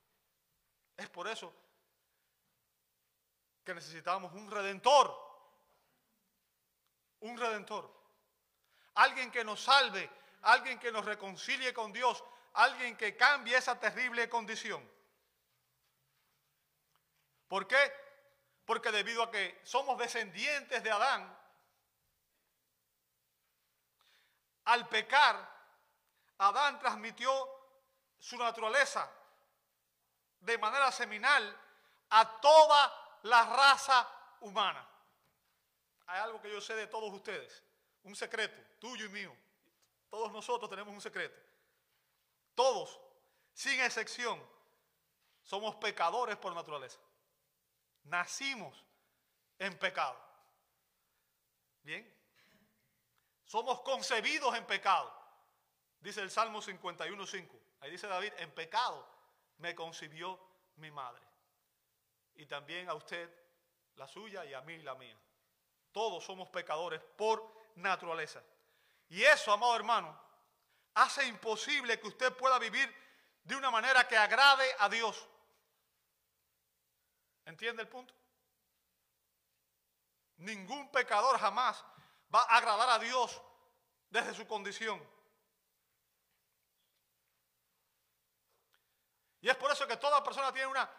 Es 0.97 1.11
por 1.11 1.29
eso 1.29 1.53
que 3.63 3.75
necesitamos 3.75 4.33
un 4.33 4.51
redentor. 4.51 5.15
Un 7.21 7.37
redentor. 7.37 7.93
Alguien 8.95 9.31
que 9.31 9.45
nos 9.45 9.61
salve, 9.61 10.11
alguien 10.45 10.79
que 10.79 10.93
nos 10.93 11.05
reconcilie 11.05 11.73
con 11.73 11.93
Dios, 11.93 12.23
alguien 12.55 12.97
que 12.97 13.17
cambie 13.17 13.57
esa 13.57 13.79
terrible 13.79 14.29
condición. 14.29 14.89
¿Por 17.49 17.67
qué? 17.67 17.93
Porque 18.65 18.91
debido 18.91 19.23
a 19.23 19.31
que 19.31 19.61
somos 19.65 19.99
descendientes 19.99 20.83
de 20.83 20.91
Adán, 20.91 21.39
al 24.65 24.89
pecar, 24.89 25.51
Adán 26.39 26.79
transmitió 26.79 27.49
su 28.19 28.37
naturaleza 28.39 29.11
de 30.41 30.59
manera 30.59 30.91
seminal 30.91 31.61
a 32.11 32.41
toda 32.41 33.19
la 33.23 33.45
raza 33.45 34.09
humana. 34.41 34.87
Hay 36.07 36.21
algo 36.21 36.41
que 36.41 36.51
yo 36.51 36.61
sé 36.61 36.75
de 36.75 36.87
todos 36.87 37.13
ustedes, 37.13 37.63
un 38.03 38.15
secreto, 38.15 38.61
tuyo 38.79 39.07
y 39.07 39.11
mío. 39.11 39.44
Todos 40.15 40.31
nosotros 40.31 40.71
tenemos 40.71 40.95
un 40.95 41.01
secreto. 41.01 41.37
Todos, 42.55 43.01
sin 43.53 43.81
excepción, 43.81 44.41
somos 45.43 45.75
pecadores 45.75 46.37
por 46.37 46.55
naturaleza. 46.55 47.01
Nacimos 48.05 48.81
en 49.59 49.77
pecado. 49.77 50.17
Bien. 51.83 52.09
Somos 53.45 53.81
concebidos 53.81 54.55
en 54.55 54.65
pecado. 54.67 55.13
Dice 55.99 56.21
el 56.21 56.31
Salmo 56.31 56.63
51.5. 56.63 57.49
Ahí 57.81 57.91
dice 57.91 58.07
David, 58.07 58.35
en 58.37 58.53
pecado 58.53 59.05
me 59.59 59.75
concibió 59.75 60.39
mi 60.77 60.93
madre. 60.93 61.27
Y 62.37 62.47
también 62.47 62.89
a 62.89 62.95
usted 62.95 63.29
la 63.97 64.07
suya 64.07 64.45
y 64.45 64.55
a 64.55 64.61
mí 64.61 64.79
la 64.79 64.95
mía. 64.95 65.19
Todos 65.91 66.23
somos 66.25 66.51
pecadores 66.51 67.03
por 67.17 67.53
naturaleza. 67.75 68.45
Y 69.09 69.23
eso, 69.23 69.53
amado 69.53 69.77
hermano, 69.77 70.21
hace 70.95 71.27
imposible 71.27 72.01
que 72.01 72.09
usted 72.09 72.33
pueda 72.37 72.59
vivir 72.59 72.93
de 73.43 73.57
una 73.57 73.71
manera 73.71 74.07
que 74.09 74.17
agrade 74.17 74.67
a 74.79 74.89
Dios. 74.89 75.29
¿Entiende 77.45 77.83
el 77.83 77.89
punto? 77.89 78.15
Ningún 80.37 80.91
pecador 80.91 81.39
jamás 81.39 81.85
va 82.35 82.43
a 82.43 82.57
agradar 82.57 82.89
a 82.89 82.99
Dios 82.99 83.41
desde 84.11 84.35
su 84.35 84.47
condición. 84.47 85.03
Y 89.41 89.49
es 89.51 89.57
por 89.57 89.71
eso 89.71 89.87
que 89.87 89.99
toda 89.99 90.25
persona 90.25 90.53
tiene 90.53 90.69
una, 90.69 90.91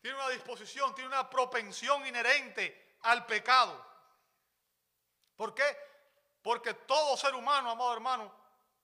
tiene 0.00 0.16
una 0.16 0.28
disposición, 0.30 0.92
tiene 0.94 1.08
una 1.08 1.30
propensión 1.30 2.04
inherente 2.04 2.96
al 3.02 3.24
pecado. 3.26 3.86
¿Por 5.36 5.54
qué? 5.54 5.89
Porque 6.42 6.74
todo 6.74 7.16
ser 7.16 7.34
humano, 7.34 7.70
amado 7.70 7.92
hermano, 7.92 8.32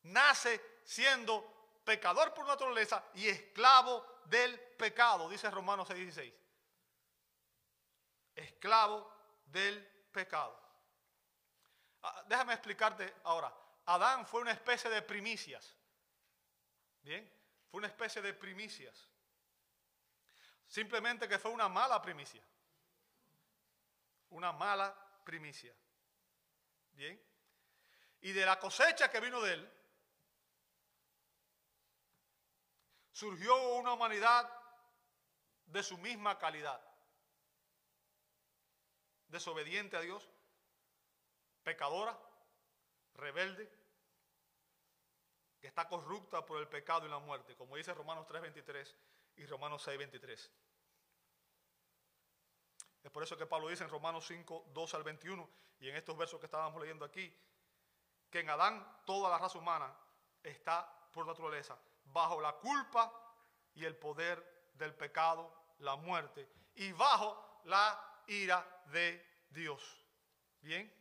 nace 0.02 0.80
siendo 0.84 1.80
pecador 1.84 2.34
por 2.34 2.46
naturaleza 2.46 3.02
y 3.14 3.28
esclavo 3.28 4.04
del 4.26 4.58
pecado, 4.58 5.28
dice 5.28 5.50
Romanos 5.50 5.88
6:16 5.88 6.46
esclavo 8.36 9.10
del 9.46 9.84
pecado. 10.12 10.60
Ah, 12.02 12.24
déjame 12.28 12.52
explicarte 12.52 13.14
ahora. 13.24 13.52
Adán 13.86 14.26
fue 14.26 14.42
una 14.42 14.52
especie 14.52 14.90
de 14.90 15.02
primicias. 15.02 15.74
Bien, 17.02 17.28
fue 17.70 17.78
una 17.78 17.88
especie 17.88 18.20
de 18.20 18.34
primicias. 18.34 19.08
Simplemente 20.68 21.28
que 21.28 21.38
fue 21.38 21.50
una 21.50 21.68
mala 21.68 22.02
primicia. 22.02 22.42
Una 24.30 24.52
mala 24.52 24.94
primicia. 25.24 25.74
Bien. 26.92 27.20
Y 28.26 28.32
de 28.32 28.44
la 28.44 28.58
cosecha 28.58 29.08
que 29.08 29.20
vino 29.20 29.40
de 29.40 29.52
él, 29.52 29.72
surgió 33.12 33.76
una 33.76 33.92
humanidad 33.92 34.52
de 35.66 35.80
su 35.84 35.96
misma 35.98 36.36
calidad. 36.36 36.84
Desobediente 39.28 39.96
a 39.96 40.00
Dios, 40.00 40.28
pecadora, 41.62 42.18
rebelde, 43.14 43.72
que 45.60 45.68
está 45.68 45.86
corrupta 45.86 46.44
por 46.44 46.58
el 46.58 46.66
pecado 46.66 47.06
y 47.06 47.08
la 47.08 47.20
muerte, 47.20 47.54
como 47.54 47.76
dice 47.76 47.94
Romanos 47.94 48.26
3:23 48.26 48.92
y 49.36 49.46
Romanos 49.46 49.86
6:23. 49.86 50.50
Es 53.04 53.10
por 53.12 53.22
eso 53.22 53.38
que 53.38 53.46
Pablo 53.46 53.68
dice 53.68 53.84
en 53.84 53.90
Romanos 53.90 54.26
5, 54.26 54.70
2 54.74 54.94
al 54.94 55.04
21 55.04 55.48
y 55.78 55.90
en 55.90 55.94
estos 55.94 56.16
versos 56.16 56.40
que 56.40 56.46
estábamos 56.46 56.80
leyendo 56.80 57.04
aquí, 57.04 57.32
que 58.30 58.40
en 58.40 58.50
Adán 58.50 59.02
toda 59.04 59.30
la 59.30 59.38
raza 59.38 59.58
humana 59.58 59.92
está 60.42 60.88
por 61.12 61.26
naturaleza 61.26 61.76
bajo 62.12 62.40
la 62.40 62.52
culpa 62.54 63.12
y 63.74 63.84
el 63.84 63.96
poder 63.96 64.70
del 64.74 64.94
pecado, 64.94 65.74
la 65.78 65.96
muerte, 65.96 66.48
y 66.74 66.92
bajo 66.92 67.60
la 67.64 68.22
ira 68.26 68.82
de 68.86 69.44
Dios. 69.50 69.82
Bien, 70.60 70.92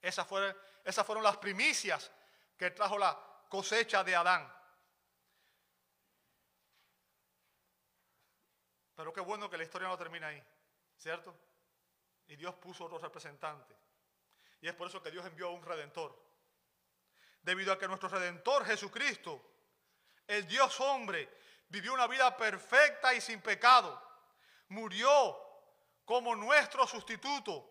esas 0.00 0.26
fueron, 0.26 1.22
las 1.22 1.36
primicias 1.36 2.10
que 2.56 2.70
trajo 2.70 2.98
la 2.98 3.18
cosecha 3.48 4.02
de 4.02 4.16
Adán. 4.16 4.52
Pero 8.94 9.12
qué 9.12 9.20
bueno 9.20 9.48
que 9.48 9.56
la 9.56 9.64
historia 9.64 9.88
no 9.88 9.96
termina 9.96 10.28
ahí, 10.28 10.42
¿cierto? 10.96 11.34
Y 12.26 12.36
Dios 12.36 12.54
puso 12.56 12.84
otro 12.84 12.98
representante. 12.98 13.76
Y 14.62 14.68
es 14.68 14.74
por 14.74 14.88
eso 14.88 15.02
que 15.02 15.10
Dios 15.10 15.26
envió 15.26 15.48
a 15.48 15.50
un 15.50 15.62
redentor. 15.62 16.16
Debido 17.42 17.72
a 17.72 17.78
que 17.78 17.88
nuestro 17.88 18.08
redentor 18.08 18.64
Jesucristo, 18.64 19.42
el 20.28 20.46
Dios 20.46 20.80
hombre, 20.80 21.28
vivió 21.68 21.92
una 21.92 22.06
vida 22.06 22.34
perfecta 22.36 23.12
y 23.12 23.20
sin 23.20 23.40
pecado. 23.40 24.00
Murió 24.68 25.36
como 26.04 26.36
nuestro 26.36 26.86
sustituto 26.86 27.68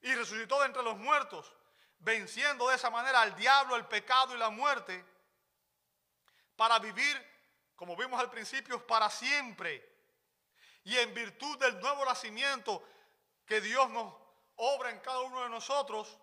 y 0.00 0.14
resucitó 0.14 0.60
de 0.60 0.66
entre 0.66 0.82
los 0.82 0.96
muertos, 0.96 1.52
venciendo 1.98 2.68
de 2.68 2.76
esa 2.76 2.88
manera 2.88 3.20
al 3.20 3.36
diablo, 3.36 3.76
el 3.76 3.84
pecado 3.84 4.34
y 4.34 4.38
la 4.38 4.48
muerte, 4.48 5.04
para 6.56 6.78
vivir, 6.78 7.22
como 7.76 7.96
vimos 7.96 8.18
al 8.18 8.30
principio, 8.30 8.86
para 8.86 9.10
siempre. 9.10 9.86
Y 10.84 10.96
en 10.96 11.12
virtud 11.12 11.58
del 11.58 11.78
nuevo 11.80 12.02
nacimiento 12.06 12.82
que 13.44 13.60
Dios 13.60 13.90
nos 13.90 14.19
obra 14.60 14.90
en 14.90 15.00
cada 15.00 15.20
uno 15.20 15.42
de 15.42 15.48
nosotros, 15.48 16.18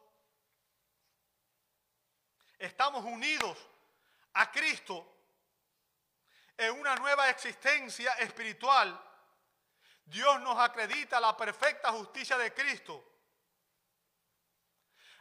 estamos 2.60 3.04
unidos 3.04 3.58
a 4.34 4.52
Cristo 4.52 5.06
en 6.56 6.80
una 6.80 6.96
nueva 6.96 7.30
existencia 7.30 8.14
espiritual. 8.14 9.04
Dios 10.06 10.40
nos 10.42 10.58
acredita 10.60 11.20
la 11.20 11.36
perfecta 11.36 11.92
justicia 11.92 12.38
de 12.38 12.54
Cristo. 12.54 13.04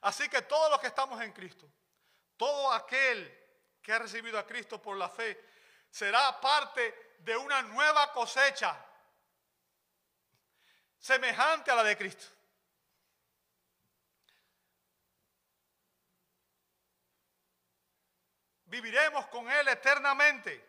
Así 0.03 0.29
que 0.29 0.43
todos 0.43 0.71
los 0.71 0.81
que 0.81 0.89
estamos 0.89 1.21
en 1.23 1.33
Cristo, 1.33 1.69
todo 2.37 2.71
aquel 2.73 3.45
que 3.83 3.93
ha 3.93 3.99
recibido 3.99 4.39
a 4.39 4.47
Cristo 4.47 4.81
por 4.81 4.97
la 4.97 5.09
fe, 5.09 5.43
será 5.91 6.39
parte 6.39 7.17
de 7.21 7.37
una 7.37 7.63
nueva 7.63 8.13
cosecha 8.13 8.77
semejante 10.99 11.71
a 11.71 11.77
la 11.77 11.83
de 11.83 11.97
Cristo. 11.97 12.36
Viviremos 18.67 19.27
con 19.29 19.51
Él 19.51 19.69
eternamente. 19.69 20.65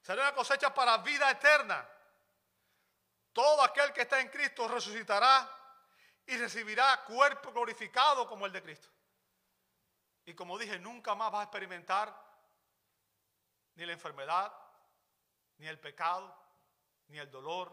Será 0.00 0.22
una 0.22 0.34
cosecha 0.34 0.72
para 0.72 0.98
vida 0.98 1.30
eterna. 1.30 1.86
Todo 3.32 3.62
aquel 3.62 3.92
que 3.92 4.02
está 4.02 4.20
en 4.20 4.28
Cristo 4.28 4.66
resucitará 4.66 5.48
y 6.26 6.36
recibirá 6.36 7.04
cuerpo 7.04 7.52
glorificado 7.52 8.26
como 8.26 8.46
el 8.46 8.52
de 8.52 8.62
Cristo. 8.62 8.88
Y 10.24 10.34
como 10.34 10.58
dije, 10.58 10.78
nunca 10.78 11.14
más 11.14 11.32
va 11.32 11.40
a 11.40 11.44
experimentar 11.44 12.14
ni 13.74 13.86
la 13.86 13.92
enfermedad, 13.92 14.52
ni 15.58 15.66
el 15.66 15.78
pecado, 15.78 16.34
ni 17.08 17.18
el 17.18 17.30
dolor, 17.30 17.72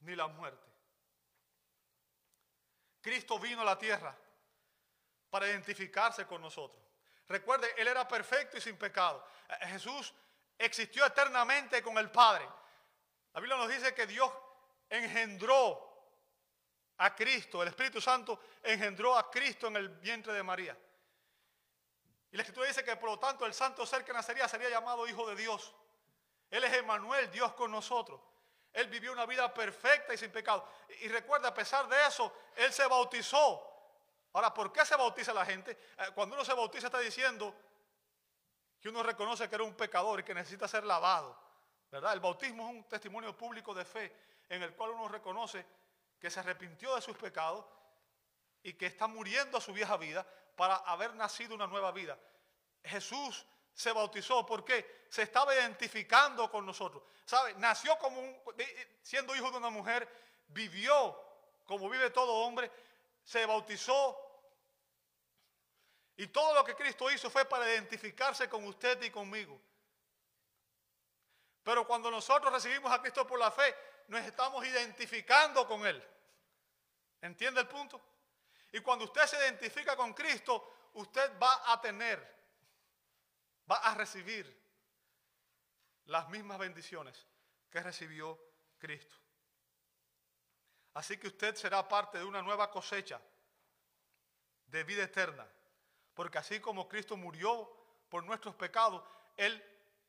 ni 0.00 0.16
la 0.16 0.26
muerte. 0.26 0.66
Cristo 3.00 3.38
vino 3.38 3.62
a 3.62 3.64
la 3.64 3.78
tierra 3.78 4.16
para 5.32 5.48
identificarse 5.48 6.26
con 6.26 6.42
nosotros. 6.42 6.78
Recuerde, 7.26 7.72
Él 7.78 7.88
era 7.88 8.06
perfecto 8.06 8.58
y 8.58 8.60
sin 8.60 8.76
pecado. 8.76 9.26
Eh, 9.48 9.66
Jesús 9.68 10.12
existió 10.58 11.06
eternamente 11.06 11.82
con 11.82 11.96
el 11.96 12.10
Padre. 12.10 12.46
La 13.32 13.40
Biblia 13.40 13.56
nos 13.56 13.70
dice 13.70 13.94
que 13.94 14.06
Dios 14.06 14.30
engendró 14.90 15.88
a 16.98 17.16
Cristo, 17.16 17.62
el 17.62 17.68
Espíritu 17.68 17.98
Santo 17.98 18.38
engendró 18.62 19.16
a 19.16 19.30
Cristo 19.30 19.68
en 19.68 19.76
el 19.76 19.88
vientre 19.88 20.34
de 20.34 20.42
María. 20.42 20.76
Y 22.30 22.36
la 22.36 22.42
Escritura 22.42 22.68
dice 22.68 22.84
que 22.84 22.96
por 22.96 23.08
lo 23.08 23.18
tanto 23.18 23.46
el 23.46 23.54
santo 23.54 23.86
ser 23.86 24.04
que 24.04 24.12
nacería 24.12 24.46
sería 24.48 24.68
llamado 24.68 25.08
Hijo 25.08 25.26
de 25.30 25.34
Dios. 25.34 25.74
Él 26.50 26.62
es 26.62 26.74
Emmanuel, 26.74 27.30
Dios 27.30 27.54
con 27.54 27.70
nosotros. 27.70 28.20
Él 28.70 28.88
vivió 28.88 29.12
una 29.12 29.24
vida 29.24 29.52
perfecta 29.54 30.12
y 30.12 30.18
sin 30.18 30.30
pecado. 30.30 30.68
Y 31.00 31.08
recuerda, 31.08 31.48
a 31.48 31.54
pesar 31.54 31.88
de 31.88 32.06
eso, 32.06 32.30
Él 32.54 32.70
se 32.70 32.86
bautizó 32.86 33.71
Ahora, 34.32 34.52
¿por 34.52 34.72
qué 34.72 34.84
se 34.84 34.96
bautiza 34.96 35.32
la 35.32 35.44
gente? 35.44 35.72
Eh, 35.98 36.10
cuando 36.14 36.34
uno 36.34 36.44
se 36.44 36.54
bautiza 36.54 36.86
está 36.86 36.98
diciendo 36.98 37.54
que 38.80 38.88
uno 38.88 39.02
reconoce 39.02 39.48
que 39.48 39.54
era 39.54 39.64
un 39.64 39.74
pecador 39.74 40.20
y 40.20 40.22
que 40.22 40.34
necesita 40.34 40.66
ser 40.66 40.84
lavado. 40.84 41.38
¿Verdad? 41.90 42.14
El 42.14 42.20
bautismo 42.20 42.68
es 42.68 42.74
un 42.76 42.84
testimonio 42.84 43.36
público 43.36 43.74
de 43.74 43.84
fe 43.84 44.16
en 44.48 44.62
el 44.62 44.74
cual 44.74 44.90
uno 44.90 45.08
reconoce 45.08 45.64
que 46.18 46.30
se 46.30 46.40
arrepintió 46.40 46.94
de 46.94 47.02
sus 47.02 47.16
pecados 47.16 47.64
y 48.62 48.74
que 48.74 48.86
está 48.86 49.06
muriendo 49.06 49.58
a 49.58 49.60
su 49.60 49.72
vieja 49.72 49.96
vida 49.96 50.26
para 50.56 50.76
haber 50.76 51.14
nacido 51.14 51.54
una 51.54 51.66
nueva 51.66 51.92
vida. 51.92 52.18
Jesús 52.84 53.46
se 53.74 53.92
bautizó 53.92 54.46
porque 54.46 55.04
se 55.08 55.22
estaba 55.22 55.54
identificando 55.54 56.50
con 56.50 56.64
nosotros. 56.64 57.02
¿Sabe? 57.24 57.54
Nació 57.54 57.98
como 57.98 58.20
un, 58.20 58.36
siendo 59.02 59.34
hijo 59.36 59.50
de 59.50 59.58
una 59.58 59.70
mujer, 59.70 60.08
vivió 60.48 61.18
como 61.64 61.88
vive 61.88 62.10
todo 62.10 62.32
hombre, 62.34 62.70
se 63.24 63.46
bautizó. 63.46 64.18
Y 66.16 66.26
todo 66.28 66.54
lo 66.54 66.64
que 66.64 66.74
Cristo 66.74 67.10
hizo 67.10 67.30
fue 67.30 67.44
para 67.44 67.70
identificarse 67.70 68.48
con 68.48 68.64
usted 68.64 69.02
y 69.02 69.10
conmigo. 69.10 69.60
Pero 71.62 71.86
cuando 71.86 72.10
nosotros 72.10 72.52
recibimos 72.52 72.92
a 72.92 73.00
Cristo 73.00 73.26
por 73.26 73.38
la 73.38 73.50
fe, 73.50 73.74
nos 74.08 74.20
estamos 74.22 74.64
identificando 74.66 75.66
con 75.66 75.86
Él. 75.86 76.02
¿Entiende 77.20 77.60
el 77.60 77.68
punto? 77.68 78.00
Y 78.72 78.80
cuando 78.80 79.04
usted 79.04 79.26
se 79.26 79.36
identifica 79.36 79.96
con 79.96 80.12
Cristo, 80.12 80.90
usted 80.94 81.38
va 81.40 81.72
a 81.72 81.80
tener, 81.80 82.18
va 83.70 83.76
a 83.76 83.94
recibir 83.94 84.60
las 86.06 86.28
mismas 86.28 86.58
bendiciones 86.58 87.26
que 87.70 87.80
recibió 87.80 88.38
Cristo. 88.78 89.21
Así 90.94 91.16
que 91.16 91.28
usted 91.28 91.54
será 91.54 91.88
parte 91.88 92.18
de 92.18 92.24
una 92.24 92.42
nueva 92.42 92.70
cosecha 92.70 93.20
de 94.66 94.84
vida 94.84 95.04
eterna. 95.04 95.46
Porque 96.14 96.38
así 96.38 96.60
como 96.60 96.88
Cristo 96.88 97.16
murió 97.16 97.70
por 98.08 98.24
nuestros 98.24 98.54
pecados, 98.54 99.02
Él, 99.36 99.62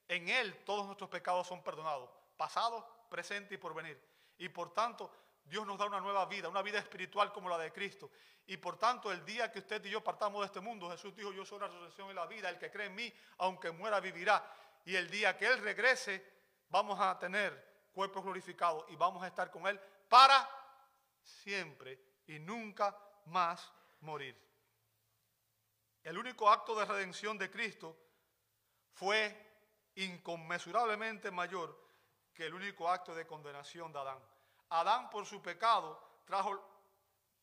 en 0.08 0.28
Él 0.28 0.64
todos 0.66 0.86
nuestros 0.86 1.10
pecados 1.10 1.48
son 1.48 1.64
perdonados, 1.64 2.10
pasado, 2.36 3.06
presente 3.10 3.56
y 3.56 3.58
por 3.58 3.74
venir. 3.74 4.02
Y 4.38 4.50
por 4.50 4.74
tanto, 4.74 5.12
Dios 5.46 5.66
nos 5.66 5.78
da 5.78 5.86
una 5.86 6.02
nueva 6.02 6.26
vida, 6.26 6.50
una 6.50 6.62
vida 6.62 6.80
espiritual 6.80 7.32
como 7.32 7.50
la 7.50 7.58
de 7.58 7.72
Cristo. 7.72 8.12
Y 8.46 8.58
por 8.58 8.78
tanto, 8.78 9.12
el 9.12 9.24
día 9.24 9.52
que 9.52 9.60
usted 9.60 9.84
y 9.86 9.90
yo 9.90 10.04
partamos 10.04 10.42
de 10.42 10.48
este 10.48 10.60
mundo, 10.60 10.90
Jesús 10.90 11.16
dijo, 11.16 11.32
yo 11.32 11.46
soy 11.46 11.60
la 11.60 11.68
resurrección 11.68 12.10
y 12.12 12.14
la 12.14 12.26
vida, 12.26 12.50
el 12.50 12.58
que 12.58 12.70
cree 12.70 12.88
en 12.88 12.96
mí, 12.96 13.14
aunque 13.38 13.72
muera, 13.72 14.02
vivirá. 14.02 14.46
Y 14.86 14.96
el 14.96 15.10
día 15.10 15.38
que 15.38 15.46
Él 15.46 15.60
regrese, 15.60 16.26
vamos 16.70 17.00
a 17.00 17.18
tener 17.18 17.88
cuerpos 17.94 18.24
glorificados 18.24 18.86
y 18.90 18.98
vamos 18.98 19.24
a 19.24 19.28
estar 19.28 19.50
con 19.50 19.66
Él 19.68 19.80
para 20.10 20.63
siempre 21.24 22.00
y 22.28 22.40
nunca 22.40 22.98
más 23.26 23.72
morir. 24.02 24.40
El 26.04 26.18
único 26.18 26.50
acto 26.50 26.76
de 26.76 26.86
redención 26.86 27.38
de 27.38 27.50
Cristo 27.50 27.98
fue 28.92 29.92
inconmensurablemente 29.96 31.32
mayor 31.32 31.82
que 32.34 32.46
el 32.46 32.54
único 32.54 32.90
acto 32.90 33.16
de 33.16 33.26
condenación 33.26 33.92
de 33.94 34.00
Adán. 34.00 34.20
Adán 34.70 35.10
por 35.10 35.26
su 35.26 35.42
pecado 35.42 36.22
trajo 36.26 36.60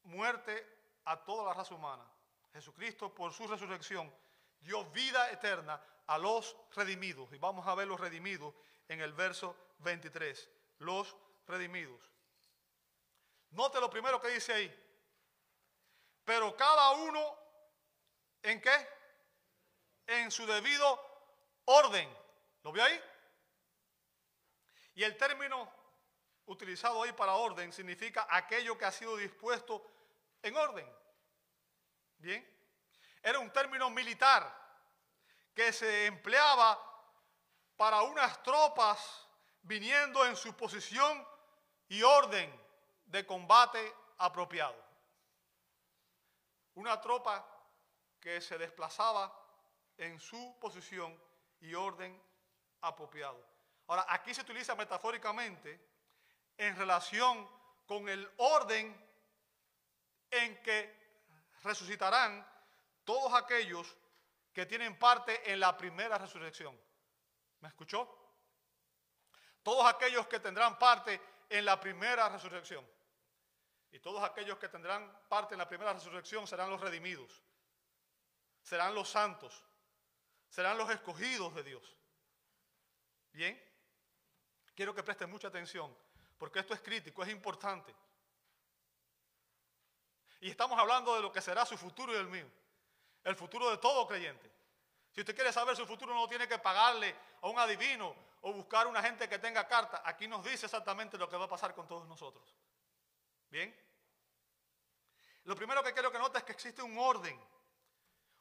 muerte 0.02 0.66
a 1.04 1.24
toda 1.24 1.46
la 1.46 1.54
raza 1.54 1.74
humana. 1.74 2.04
Jesucristo, 2.52 3.14
por 3.14 3.32
su 3.32 3.46
resurrección, 3.46 4.12
dio 4.60 4.84
vida 4.90 5.30
eterna 5.30 5.80
a 6.06 6.18
los 6.18 6.56
redimidos. 6.74 7.32
Y 7.32 7.38
vamos 7.38 7.66
a 7.66 7.74
ver 7.74 7.86
los 7.86 8.00
redimidos 8.00 8.54
en 8.88 9.00
el 9.00 9.12
verso 9.12 9.56
23. 9.78 10.50
Los 10.78 11.16
redimidos. 11.46 12.10
Note 13.50 13.80
lo 13.80 13.90
primero 13.90 14.20
que 14.20 14.28
dice 14.28 14.52
ahí. 14.52 14.80
Pero 16.24 16.56
cada 16.56 16.90
uno, 16.92 17.38
¿en 18.42 18.60
qué? 18.60 18.88
En 20.06 20.30
su 20.30 20.46
debido 20.46 21.00
orden. 21.64 22.08
¿Lo 22.62 22.72
ve 22.72 22.82
ahí? 22.82 23.00
Y 24.94 25.02
el 25.02 25.16
término 25.16 25.72
utilizado 26.46 27.02
ahí 27.02 27.12
para 27.12 27.34
orden 27.34 27.72
significa 27.72 28.26
aquello 28.30 28.76
que 28.76 28.84
ha 28.84 28.92
sido 28.92 29.16
dispuesto 29.16 29.84
en 30.42 30.56
orden. 30.56 30.86
Bien. 32.18 32.46
Era 33.22 33.38
un 33.38 33.52
término 33.52 33.90
militar 33.90 34.58
que 35.54 35.72
se 35.72 36.06
empleaba 36.06 36.78
para 37.76 38.02
unas 38.02 38.42
tropas 38.42 39.26
viniendo 39.62 40.24
en 40.26 40.36
su 40.36 40.54
posición 40.54 41.26
y 41.88 42.02
orden 42.02 42.69
de 43.10 43.26
combate 43.26 43.94
apropiado. 44.18 44.76
Una 46.74 47.00
tropa 47.00 47.44
que 48.20 48.40
se 48.40 48.56
desplazaba 48.58 49.34
en 49.96 50.18
su 50.20 50.56
posición 50.60 51.18
y 51.60 51.74
orden 51.74 52.20
apropiado. 52.82 53.44
Ahora, 53.86 54.06
aquí 54.08 54.32
se 54.32 54.42
utiliza 54.42 54.74
metafóricamente 54.74 55.80
en 56.56 56.76
relación 56.76 57.48
con 57.86 58.08
el 58.08 58.30
orden 58.36 59.10
en 60.30 60.62
que 60.62 61.00
resucitarán 61.64 62.46
todos 63.04 63.34
aquellos 63.34 63.96
que 64.52 64.66
tienen 64.66 64.98
parte 64.98 65.52
en 65.52 65.58
la 65.58 65.76
primera 65.76 66.18
resurrección. 66.18 66.78
¿Me 67.60 67.68
escuchó? 67.68 68.08
Todos 69.62 69.86
aquellos 69.86 70.26
que 70.28 70.40
tendrán 70.40 70.78
parte 70.78 71.20
en 71.48 71.64
la 71.64 71.80
primera 71.80 72.28
resurrección. 72.28 72.86
Y 73.92 73.98
todos 73.98 74.22
aquellos 74.22 74.58
que 74.58 74.68
tendrán 74.68 75.10
parte 75.28 75.54
en 75.54 75.58
la 75.58 75.68
primera 75.68 75.92
resurrección 75.92 76.46
serán 76.46 76.70
los 76.70 76.80
redimidos. 76.80 77.42
Serán 78.62 78.94
los 78.94 79.08
santos. 79.08 79.64
Serán 80.48 80.78
los 80.78 80.90
escogidos 80.90 81.54
de 81.54 81.62
Dios. 81.62 81.96
Bien. 83.32 83.60
Quiero 84.74 84.94
que 84.94 85.02
presten 85.02 85.28
mucha 85.28 85.48
atención, 85.48 85.94
porque 86.38 86.60
esto 86.60 86.72
es 86.72 86.80
crítico, 86.80 87.22
es 87.22 87.28
importante. 87.28 87.94
Y 90.40 90.48
estamos 90.48 90.78
hablando 90.78 91.14
de 91.14 91.20
lo 91.20 91.30
que 91.30 91.40
será 91.40 91.66
su 91.66 91.76
futuro 91.76 92.14
y 92.14 92.16
el 92.16 92.28
mío. 92.28 92.50
El 93.24 93.36
futuro 93.36 93.70
de 93.70 93.76
todo 93.76 94.06
creyente. 94.06 94.50
Si 95.12 95.20
usted 95.20 95.34
quiere 95.34 95.52
saber 95.52 95.76
su 95.76 95.86
futuro, 95.86 96.14
no 96.14 96.26
tiene 96.28 96.48
que 96.48 96.58
pagarle 96.58 97.14
a 97.42 97.48
un 97.48 97.58
adivino 97.58 98.14
o 98.40 98.52
buscar 98.52 98.86
una 98.86 99.02
gente 99.02 99.28
que 99.28 99.38
tenga 99.38 99.66
carta. 99.68 100.02
Aquí 100.04 100.26
nos 100.26 100.42
dice 100.44 100.66
exactamente 100.66 101.18
lo 101.18 101.28
que 101.28 101.36
va 101.36 101.44
a 101.44 101.48
pasar 101.48 101.74
con 101.74 101.86
todos 101.86 102.08
nosotros. 102.08 102.54
Bien. 103.50 103.76
Lo 105.44 105.56
primero 105.56 105.82
que 105.82 105.92
quiero 105.92 106.12
que 106.12 106.18
note 106.18 106.38
es 106.38 106.44
que 106.44 106.52
existe 106.52 106.82
un 106.82 106.96
orden, 106.98 107.38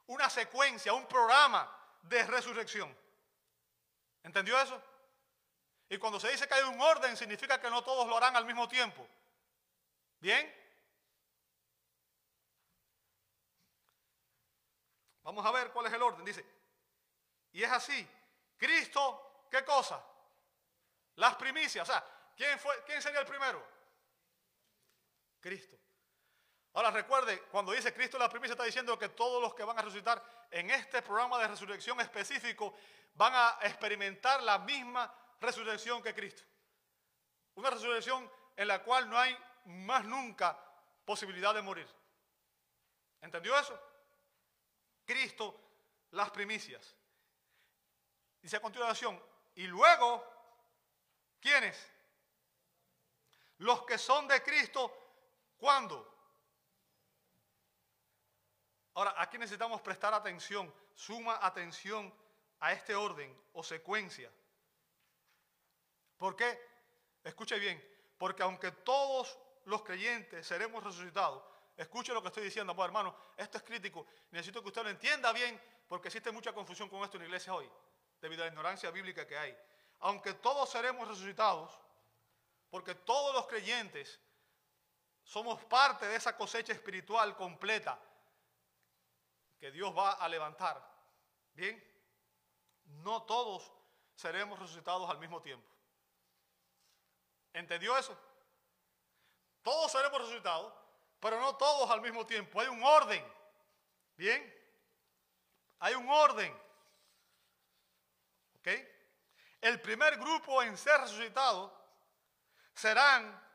una 0.06 0.30
secuencia, 0.30 0.92
un 0.92 1.06
programa 1.06 1.68
de 2.02 2.22
resurrección. 2.24 2.96
¿Entendió 4.22 4.60
eso? 4.60 4.80
Y 5.88 5.98
cuando 5.98 6.20
se 6.20 6.30
dice 6.30 6.46
que 6.46 6.54
hay 6.54 6.62
un 6.62 6.80
orden, 6.80 7.16
significa 7.16 7.60
que 7.60 7.68
no 7.68 7.82
todos 7.82 8.06
lo 8.06 8.16
harán 8.16 8.36
al 8.36 8.44
mismo 8.44 8.68
tiempo. 8.68 9.06
¿Bien? 10.20 10.54
Vamos 15.22 15.44
a 15.44 15.50
ver 15.50 15.70
cuál 15.72 15.86
es 15.86 15.92
el 15.92 16.02
orden. 16.02 16.24
Dice, 16.24 16.44
y 17.52 17.62
es 17.62 17.70
así. 17.70 18.08
Cristo, 18.56 19.46
¿qué 19.50 19.64
cosa? 19.64 20.04
Las 21.16 21.34
primicias. 21.36 21.88
O 21.88 21.92
sea, 21.92 22.04
¿quién, 22.36 22.58
fue, 22.58 22.84
¿quién 22.84 23.02
sería 23.02 23.20
el 23.20 23.26
primero? 23.26 23.66
Cristo. 25.40 25.78
Ahora 26.72 26.90
recuerde, 26.90 27.42
cuando 27.50 27.72
dice 27.72 27.92
Cristo 27.92 28.18
la 28.18 28.28
primicia, 28.28 28.52
está 28.52 28.64
diciendo 28.64 28.98
que 28.98 29.08
todos 29.08 29.42
los 29.42 29.54
que 29.54 29.64
van 29.64 29.78
a 29.78 29.82
resucitar 29.82 30.22
en 30.50 30.70
este 30.70 31.02
programa 31.02 31.38
de 31.38 31.48
resurrección 31.48 32.00
específico 32.00 32.74
van 33.14 33.32
a 33.34 33.58
experimentar 33.62 34.42
la 34.42 34.58
misma 34.58 35.12
resurrección 35.40 36.02
que 36.02 36.14
Cristo. 36.14 36.42
Una 37.54 37.70
resurrección 37.70 38.30
en 38.56 38.68
la 38.68 38.82
cual 38.82 39.10
no 39.10 39.18
hay 39.18 39.36
más 39.64 40.04
nunca 40.04 40.56
posibilidad 41.04 41.52
de 41.54 41.62
morir. 41.62 41.88
¿Entendió 43.20 43.58
eso? 43.58 43.78
Cristo 45.04 45.60
las 46.12 46.30
primicias. 46.30 46.96
Dice 48.40 48.56
a 48.56 48.62
continuación, 48.62 49.20
y 49.56 49.66
luego, 49.66 50.24
¿quiénes? 51.40 51.90
Los 53.58 53.84
que 53.84 53.98
son 53.98 54.26
de 54.28 54.42
Cristo, 54.42 54.99
¿cuándo? 55.60 56.10
Ahora, 58.94 59.14
aquí 59.18 59.38
necesitamos 59.38 59.80
prestar 59.80 60.12
atención, 60.12 60.72
suma 60.94 61.38
atención 61.40 62.12
a 62.58 62.72
este 62.72 62.94
orden 62.94 63.34
o 63.52 63.62
secuencia. 63.62 64.30
¿Por 66.16 66.34
qué? 66.34 66.58
Escuche 67.22 67.58
bien, 67.58 67.82
porque 68.18 68.42
aunque 68.42 68.72
todos 68.72 69.38
los 69.66 69.82
creyentes 69.82 70.46
seremos 70.46 70.82
resucitados, 70.82 71.42
escuche 71.76 72.12
lo 72.12 72.20
que 72.20 72.28
estoy 72.28 72.44
diciendo, 72.44 72.74
pues, 72.74 72.86
hermano, 72.86 73.14
esto 73.36 73.58
es 73.58 73.64
crítico, 73.64 74.06
necesito 74.30 74.60
que 74.62 74.68
usted 74.68 74.82
lo 74.82 74.90
entienda 74.90 75.32
bien, 75.32 75.60
porque 75.88 76.08
existe 76.08 76.30
mucha 76.30 76.52
confusión 76.52 76.88
con 76.88 77.02
esto 77.02 77.16
en 77.16 77.22
la 77.22 77.26
iglesia 77.26 77.54
hoy, 77.54 77.70
debido 78.20 78.42
a 78.42 78.46
la 78.46 78.52
ignorancia 78.52 78.90
bíblica 78.90 79.26
que 79.26 79.38
hay. 79.38 79.56
Aunque 80.00 80.34
todos 80.34 80.68
seremos 80.70 81.08
resucitados, 81.08 81.72
porque 82.70 82.94
todos 82.94 83.34
los 83.34 83.46
creyentes 83.46 84.20
somos 85.24 85.62
parte 85.64 86.06
de 86.06 86.16
esa 86.16 86.36
cosecha 86.36 86.72
espiritual 86.72 87.36
completa 87.36 87.98
que 89.58 89.70
Dios 89.70 89.96
va 89.96 90.12
a 90.12 90.28
levantar. 90.28 90.82
Bien, 91.52 91.82
no 93.02 93.22
todos 93.22 93.70
seremos 94.14 94.58
resucitados 94.58 95.08
al 95.08 95.18
mismo 95.18 95.40
tiempo. 95.40 95.68
¿Entendió 97.52 97.96
eso? 97.96 98.16
Todos 99.62 99.92
seremos 99.92 100.20
resucitados, 100.20 100.72
pero 101.18 101.38
no 101.40 101.56
todos 101.56 101.90
al 101.90 102.00
mismo 102.00 102.24
tiempo. 102.26 102.60
Hay 102.60 102.68
un 102.68 102.82
orden. 102.82 103.24
¿Bien? 104.16 104.54
Hay 105.80 105.94
un 105.94 106.08
orden. 106.08 106.52
¿Ok? 108.58 108.68
El 109.60 109.80
primer 109.80 110.18
grupo 110.18 110.62
en 110.62 110.76
ser 110.76 111.00
resucitado 111.00 111.78
serán 112.72 113.49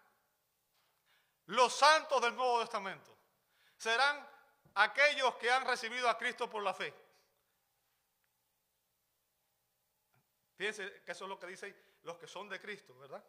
los 1.47 1.73
santos 1.73 2.21
del 2.21 2.35
Nuevo 2.35 2.59
Testamento. 2.61 3.15
Serán 3.77 4.27
aquellos 4.75 5.35
que 5.35 5.51
han 5.51 5.65
recibido 5.65 6.09
a 6.09 6.17
Cristo 6.17 6.49
por 6.49 6.63
la 6.63 6.73
fe. 6.73 6.93
Fíjense 10.55 11.03
que 11.03 11.11
eso 11.11 11.25
es 11.25 11.29
lo 11.29 11.39
que 11.39 11.47
dicen 11.47 11.75
los 12.03 12.17
que 12.17 12.27
son 12.27 12.47
de 12.47 12.61
Cristo, 12.61 12.97
¿verdad? 12.97 13.23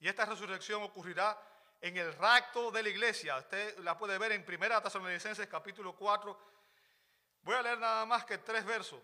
Y 0.00 0.08
esta 0.08 0.24
resurrección 0.24 0.82
ocurrirá 0.82 1.40
en 1.80 1.96
el 1.96 2.12
rapto 2.14 2.70
de 2.70 2.82
la 2.82 2.88
iglesia. 2.88 3.36
Usted 3.36 3.78
la 3.78 3.96
puede 3.96 4.18
ver 4.18 4.32
en 4.32 4.44
1 4.46 4.82
Tesalonicenses 4.82 5.46
capítulo 5.46 5.94
4. 5.94 6.38
Voy 7.42 7.54
a 7.54 7.62
leer 7.62 7.78
nada 7.78 8.04
más 8.06 8.24
que 8.24 8.38
tres 8.38 8.64
versos, 8.64 9.00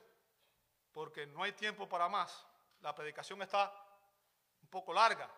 porque 0.93 1.27
no 1.27 1.43
hay 1.43 1.53
tiempo 1.53 1.89
para 1.89 2.09
más. 2.09 2.47
La 2.81 2.95
predicación 2.95 3.43
está 3.43 3.73
un 4.63 4.69
poco 4.69 4.93
larga, 4.93 5.31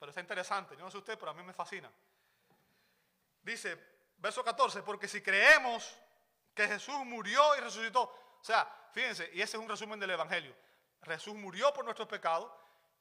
pero 0.00 0.10
está 0.10 0.20
interesante. 0.20 0.76
Yo 0.76 0.82
no 0.82 0.90
sé 0.90 0.98
usted, 0.98 1.16
pero 1.16 1.30
a 1.30 1.34
mí 1.34 1.44
me 1.44 1.52
fascina. 1.52 1.88
Dice, 3.42 3.78
verso 4.18 4.42
14, 4.42 4.82
porque 4.82 5.06
si 5.06 5.22
creemos 5.22 5.96
que 6.54 6.66
Jesús 6.66 6.96
murió 7.04 7.56
y 7.56 7.60
resucitó, 7.60 8.02
o 8.02 8.44
sea, 8.44 8.68
fíjense, 8.92 9.30
y 9.32 9.40
ese 9.40 9.56
es 9.56 9.62
un 9.62 9.68
resumen 9.68 10.00
del 10.00 10.10
Evangelio. 10.10 10.56
Jesús 11.04 11.34
murió 11.34 11.72
por 11.72 11.84
nuestros 11.84 12.08
pecados, 12.08 12.50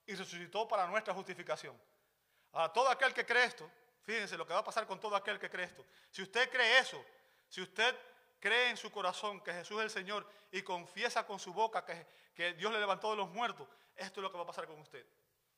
y 0.09 0.15
resucitó 0.15 0.67
para 0.67 0.87
nuestra 0.87 1.13
justificación. 1.13 1.79
A 2.53 2.73
todo 2.73 2.89
aquel 2.89 3.13
que 3.13 3.27
cree 3.27 3.43
esto, 3.43 3.69
fíjense 4.01 4.35
lo 4.37 4.47
que 4.47 4.53
va 4.53 4.59
a 4.59 4.63
pasar 4.63 4.87
con 4.87 4.99
todo 4.99 5.15
aquel 5.15 5.37
que 5.37 5.51
cree 5.51 5.67
esto. 5.67 5.85
Si 6.09 6.23
usted 6.23 6.49
cree 6.49 6.79
eso, 6.79 6.99
si 7.47 7.61
usted 7.61 7.95
cree 8.39 8.71
en 8.71 8.77
su 8.77 8.91
corazón 8.91 9.39
que 9.41 9.53
Jesús 9.53 9.77
es 9.77 9.83
el 9.83 9.89
Señor 9.91 10.27
y 10.51 10.63
confiesa 10.63 11.27
con 11.27 11.37
su 11.37 11.53
boca 11.53 11.85
que, 11.85 12.07
que 12.33 12.53
Dios 12.53 12.73
le 12.73 12.79
levantó 12.79 13.11
de 13.11 13.17
los 13.17 13.29
muertos, 13.29 13.67
esto 13.95 14.19
es 14.19 14.23
lo 14.23 14.31
que 14.31 14.37
va 14.37 14.43
a 14.43 14.47
pasar 14.47 14.65
con 14.65 14.79
usted. 14.79 15.05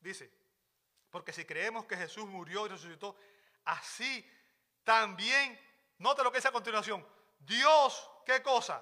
Dice, 0.02 0.30
porque 1.12 1.34
si 1.34 1.46
creemos 1.46 1.86
que 1.86 1.98
Jesús 1.98 2.26
murió 2.26 2.66
y 2.66 2.70
resucitó, 2.70 3.16
así 3.66 4.26
también, 4.84 5.60
note 6.00 6.24
lo 6.24 6.32
que 6.32 6.38
dice 6.38 6.48
a 6.48 6.54
continuación, 6.54 7.06
Dios, 7.40 8.10
¿qué 8.26 8.42
cosa? 8.42 8.82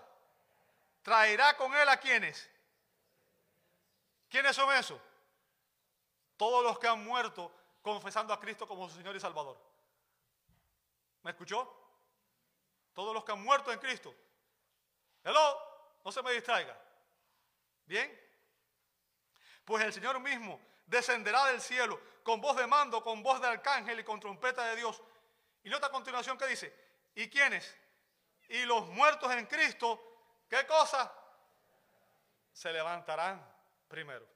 Traerá 1.02 1.58
con 1.58 1.74
él 1.76 1.90
a 1.90 1.98
quienes. 1.98 2.50
¿Quiénes 4.30 4.56
son 4.56 4.72
esos? 4.76 5.02
Todos 6.38 6.64
los 6.64 6.78
que 6.78 6.88
han 6.88 7.04
muerto 7.04 7.52
confesando 7.82 8.32
a 8.32 8.40
Cristo 8.40 8.68
como 8.68 8.88
su 8.88 8.96
Señor 8.96 9.16
y 9.16 9.20
Salvador. 9.20 9.60
¿Me 11.24 11.32
escuchó? 11.32 11.68
Todos 12.94 13.14
los 13.14 13.26
que 13.26 13.32
han 13.32 13.44
muerto 13.44 13.72
en 13.74 13.80
Cristo. 13.80 14.14
Hello, 15.24 15.60
no 16.06 16.12
se 16.12 16.22
me 16.22 16.32
distraiga. 16.32 16.80
¿Bien? 17.86 18.30
Pues 19.66 19.84
el 19.84 19.94
Señor 19.94 20.20
mismo 20.20 20.60
descenderá 20.90 21.46
del 21.46 21.62
cielo 21.62 22.00
con 22.24 22.42
voz 22.42 22.58
de 22.58 22.68
mando, 22.68 23.04
con 23.04 23.24
voz 23.24 23.40
de 23.42 23.48
arcángel 23.48 24.00
y 24.00 24.04
con 24.04 24.20
trompeta 24.20 24.66
de 24.66 24.76
Dios. 24.76 25.02
Y 25.64 25.70
nota 25.70 25.88
a 25.88 25.92
continuación 25.92 26.38
que 26.38 26.48
dice, 26.48 26.74
¿y 27.16 27.30
quiénes? 27.30 27.76
Y 28.50 28.64
los 28.64 28.88
muertos 28.88 29.32
en 29.32 29.46
Cristo, 29.46 30.44
¿qué 30.50 30.66
cosa? 30.66 31.14
Se 32.52 32.74
levantarán 32.74 33.46
primero. 33.88 34.28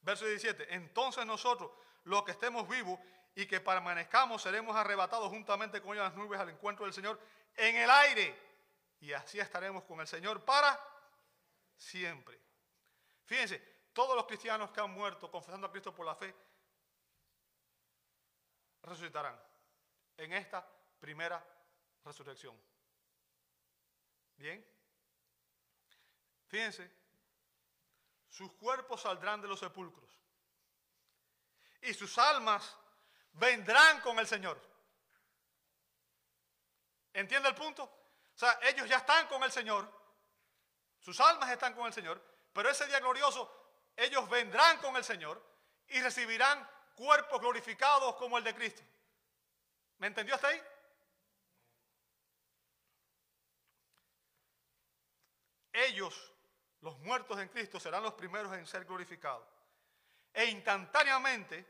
Verso 0.00 0.26
17, 0.26 0.74
entonces 0.74 1.24
nosotros, 1.24 1.70
los 2.04 2.24
que 2.24 2.32
estemos 2.32 2.68
vivos 2.68 2.98
y 3.34 3.46
que 3.46 3.60
permanezcamos, 3.60 4.42
seremos 4.42 4.76
arrebatados 4.76 5.28
juntamente 5.28 5.80
con 5.80 5.94
ellas 5.94 6.12
las 6.12 6.14
nubes 6.14 6.38
al 6.38 6.50
encuentro 6.50 6.84
del 6.84 6.94
Señor 6.94 7.18
en 7.56 7.76
el 7.76 7.90
aire. 7.90 8.38
Y 9.00 9.12
así 9.12 9.38
estaremos 9.38 9.84
con 9.84 10.00
el 10.00 10.06
Señor 10.06 10.44
para 10.44 10.78
siempre. 11.76 12.38
Fíjense, 13.24 13.73
todos 13.94 14.16
los 14.16 14.26
cristianos 14.26 14.70
que 14.72 14.80
han 14.80 14.90
muerto 14.90 15.30
confesando 15.30 15.66
a 15.66 15.70
Cristo 15.70 15.94
por 15.94 16.04
la 16.04 16.14
fe 16.14 16.34
resucitarán 18.82 19.40
en 20.16 20.32
esta 20.32 20.66
primera 21.00 21.42
resurrección. 22.04 22.60
Bien. 24.36 24.66
Fíjense, 26.48 26.90
sus 28.28 28.52
cuerpos 28.54 29.00
saldrán 29.00 29.40
de 29.40 29.48
los 29.48 29.60
sepulcros 29.60 30.10
y 31.82 31.94
sus 31.94 32.18
almas 32.18 32.76
vendrán 33.32 34.00
con 34.00 34.18
el 34.18 34.26
Señor. 34.26 34.60
¿Entiende 37.12 37.48
el 37.48 37.54
punto? 37.54 37.84
O 37.84 38.36
sea, 38.36 38.58
ellos 38.62 38.88
ya 38.88 38.96
están 38.98 39.28
con 39.28 39.42
el 39.44 39.52
Señor, 39.52 39.88
sus 40.98 41.20
almas 41.20 41.50
están 41.50 41.74
con 41.74 41.86
el 41.86 41.92
Señor, 41.92 42.20
pero 42.52 42.68
ese 42.68 42.86
día 42.86 42.98
glorioso 42.98 43.63
ellos 43.96 44.28
vendrán 44.28 44.78
con 44.78 44.96
el 44.96 45.04
Señor 45.04 45.40
y 45.88 46.00
recibirán 46.00 46.68
cuerpos 46.94 47.40
glorificados 47.40 48.16
como 48.16 48.38
el 48.38 48.44
de 48.44 48.54
Cristo. 48.54 48.82
¿Me 49.98 50.08
entendió 50.08 50.34
hasta 50.34 50.48
ahí? 50.48 50.60
Ellos, 55.72 56.32
los 56.80 56.98
muertos 57.00 57.38
en 57.38 57.48
Cristo, 57.48 57.80
serán 57.80 58.02
los 58.02 58.14
primeros 58.14 58.52
en 58.54 58.66
ser 58.66 58.84
glorificados. 58.84 59.46
E 60.32 60.46
instantáneamente, 60.46 61.64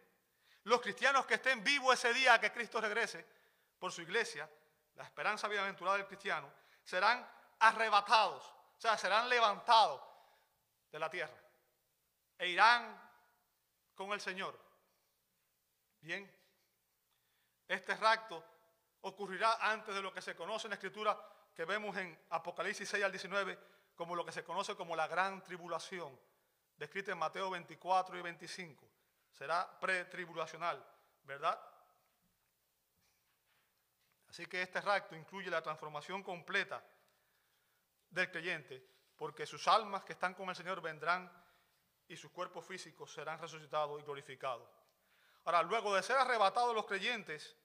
los 0.64 0.80
cristianos 0.80 1.26
que 1.26 1.34
estén 1.34 1.62
vivos 1.62 1.94
ese 1.94 2.12
día 2.14 2.40
que 2.40 2.52
Cristo 2.52 2.80
regrese 2.80 3.26
por 3.78 3.92
su 3.92 4.02
iglesia, 4.02 4.48
la 4.94 5.04
esperanza 5.04 5.48
bienaventurada 5.48 5.98
del 5.98 6.06
cristiano, 6.06 6.50
serán 6.82 7.26
arrebatados, 7.58 8.44
o 8.44 8.80
sea, 8.80 8.96
serán 8.96 9.28
levantados 9.28 10.02
de 10.90 10.98
la 10.98 11.10
tierra 11.10 11.43
e 12.38 12.48
irán 12.48 13.00
con 13.94 14.12
el 14.12 14.20
Señor. 14.20 14.58
Bien, 16.00 16.30
este 17.68 17.94
rapto 17.96 18.44
ocurrirá 19.02 19.58
antes 19.60 19.94
de 19.94 20.02
lo 20.02 20.12
que 20.12 20.20
se 20.20 20.34
conoce 20.34 20.66
en 20.66 20.70
la 20.70 20.74
escritura 20.76 21.18
que 21.54 21.64
vemos 21.64 21.96
en 21.96 22.18
Apocalipsis 22.30 22.88
6 22.88 23.04
al 23.04 23.12
19 23.12 23.58
como 23.94 24.16
lo 24.16 24.24
que 24.24 24.32
se 24.32 24.44
conoce 24.44 24.74
como 24.74 24.96
la 24.96 25.06
gran 25.06 25.42
tribulación, 25.42 26.18
descrita 26.76 27.12
en 27.12 27.18
Mateo 27.18 27.50
24 27.50 28.18
y 28.18 28.22
25. 28.22 28.88
Será 29.32 29.78
pretribulacional, 29.80 30.84
¿verdad? 31.22 31.60
Así 34.28 34.46
que 34.46 34.62
este 34.62 34.80
rapto 34.80 35.14
incluye 35.14 35.48
la 35.48 35.62
transformación 35.62 36.22
completa 36.22 36.82
del 38.10 38.30
creyente, 38.30 38.84
porque 39.16 39.46
sus 39.46 39.66
almas 39.68 40.04
que 40.04 40.12
están 40.12 40.34
con 40.34 40.48
el 40.48 40.56
Señor 40.56 40.80
vendrán 40.80 41.30
y 42.08 42.16
sus 42.16 42.30
cuerpos 42.30 42.64
físicos 42.64 43.12
serán 43.12 43.38
resucitados 43.38 44.00
y 44.00 44.04
glorificados. 44.04 44.68
Ahora, 45.44 45.62
luego 45.62 45.94
de 45.94 46.02
ser 46.02 46.16
arrebatados 46.16 46.74
los 46.74 46.86
creyentes, 46.86 47.56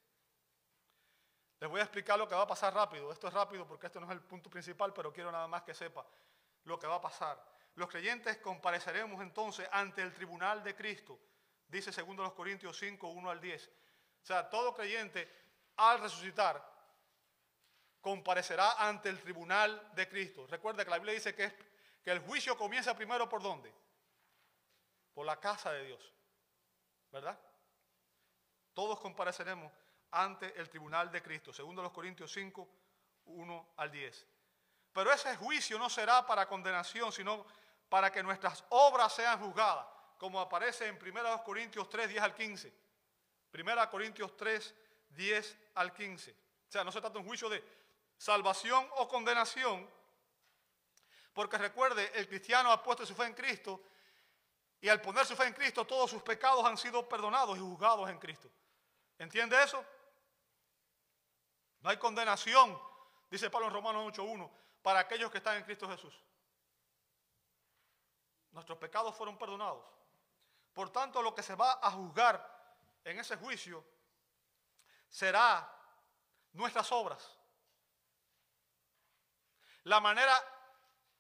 les 1.60 1.70
voy 1.70 1.80
a 1.80 1.84
explicar 1.84 2.18
lo 2.18 2.28
que 2.28 2.36
va 2.36 2.44
a 2.44 2.48
pasar 2.48 2.74
rápido. 2.74 3.12
Esto 3.12 3.28
es 3.28 3.34
rápido 3.34 3.68
porque 3.68 3.88
esto 3.88 4.00
no 4.00 4.06
es 4.06 4.14
el 4.14 4.22
punto 4.22 4.50
principal, 4.50 4.94
pero 4.94 5.12
quiero 5.12 5.32
nada 5.32 5.48
más 5.48 5.64
que 5.64 5.74
sepa 5.74 6.06
lo 6.64 6.80
que 6.80 6.88
va 6.88 6.96
a 6.96 7.02
pasar. 7.02 7.42
Los 7.76 7.90
creyentes 7.90 8.38
compareceremos 8.38 9.22
entonces 9.22 9.68
ante 9.72 10.02
el 10.02 10.14
tribunal 10.14 10.64
de 10.64 10.76
Cristo, 10.76 11.20
dice 11.68 11.92
segundo 11.92 12.24
los 12.24 12.34
Corintios 12.34 12.78
5, 12.78 13.08
1 13.08 13.30
al 13.30 13.42
10. 13.42 13.70
O 14.22 14.26
sea, 14.26 14.50
todo 14.50 14.74
creyente 14.74 15.30
al 15.78 16.02
resucitar 16.02 16.80
comparecerá 18.02 18.88
ante 18.88 19.10
el 19.10 19.22
tribunal 19.22 19.92
de 19.94 20.08
Cristo. 20.08 20.48
Recuerda 20.48 20.84
que 20.84 20.90
la 20.90 20.98
Biblia 20.98 21.14
dice 21.14 21.36
que, 21.36 21.54
que 22.04 22.12
el 22.12 22.20
juicio 22.20 22.58
comienza 22.58 22.96
primero 22.96 23.28
por 23.28 23.42
dónde? 23.42 23.74
Por 25.20 25.26
la 25.26 25.38
casa 25.38 25.74
de 25.74 25.84
Dios. 25.84 26.14
¿Verdad? 27.12 27.38
Todos 28.74 29.02
compareceremos 29.02 29.70
ante 30.12 30.58
el 30.58 30.70
tribunal 30.70 31.12
de 31.12 31.22
Cristo, 31.22 31.52
segundo 31.52 31.82
los 31.82 31.92
Corintios 31.92 32.32
5, 32.32 32.70
1 33.26 33.74
al 33.76 33.92
10. 33.92 34.28
Pero 34.94 35.12
ese 35.12 35.36
juicio 35.36 35.78
no 35.78 35.90
será 35.90 36.26
para 36.26 36.48
condenación, 36.48 37.12
sino 37.12 37.46
para 37.90 38.10
que 38.10 38.24
nuestras 38.24 38.64
obras 38.70 39.12
sean 39.12 39.38
juzgadas, 39.42 39.86
como 40.18 40.40
aparece 40.40 40.88
en 40.88 40.98
1 40.98 41.44
Corintios 41.44 41.90
3, 41.90 42.08
10 42.08 42.24
al 42.24 42.34
15. 42.34 42.74
1 43.54 43.90
Corintios 43.90 44.38
3, 44.38 44.76
10 45.10 45.58
al 45.76 45.94
15. 45.94 46.32
O 46.32 46.72
sea, 46.72 46.86
no 46.86 46.94
se 46.94 47.02
trata 47.02 47.16
de 47.16 47.20
un 47.20 47.28
juicio 47.28 47.50
de 47.50 47.62
salvación 48.18 48.88
o 48.96 49.10
condenación, 49.10 49.86
porque 51.34 51.58
recuerde, 51.58 52.10
el 52.16 52.26
cristiano 52.26 52.72
ha 52.72 52.82
puesto 52.82 53.06
su 53.06 53.14
fe 53.14 53.26
en 53.26 53.34
Cristo 53.34 53.84
y 54.82 54.88
al 54.88 55.02
poner 55.02 55.26
su 55.26 55.36
fe 55.36 55.46
en 55.46 55.54
Cristo, 55.54 55.86
todos 55.86 56.10
sus 56.10 56.24
pecados 56.24 56.66
han 56.66 56.78
sido 56.78 57.08
perdonados 57.08 57.58
y 57.58 57.62
juzgados 57.62 58.10
en 58.10 58.18
Cristo. 58.18 58.50
¿Entiende 59.18 59.62
eso? 59.62 59.84
No 61.82 61.90
hay 61.90 61.98
condenación, 61.98 62.80
dice 63.30 63.50
Pablo 63.50 63.68
en 63.68 63.74
Romanos 63.74 64.14
8.1, 64.14 64.50
para 64.82 65.00
aquellos 65.00 65.30
que 65.30 65.40
están 65.40 65.58
en 65.58 65.64
Cristo 65.64 65.90
Jesús. 65.90 66.14
Nuestros 68.52 68.78
pecados 68.78 69.16
fueron 69.16 69.38
perdonados. 69.38 69.84
Por 70.74 70.90
tanto, 70.92 71.22
lo 71.22 71.36
que 71.36 71.44
se 71.44 71.56
va 71.56 71.80
a 71.82 71.92
juzgar 71.92 72.60
en 73.04 73.20
ese 73.20 73.36
juicio 73.36 73.86
será 75.10 75.70
nuestras 76.54 76.90
obras. 76.92 77.38
La 79.84 80.00
manera 80.00 80.34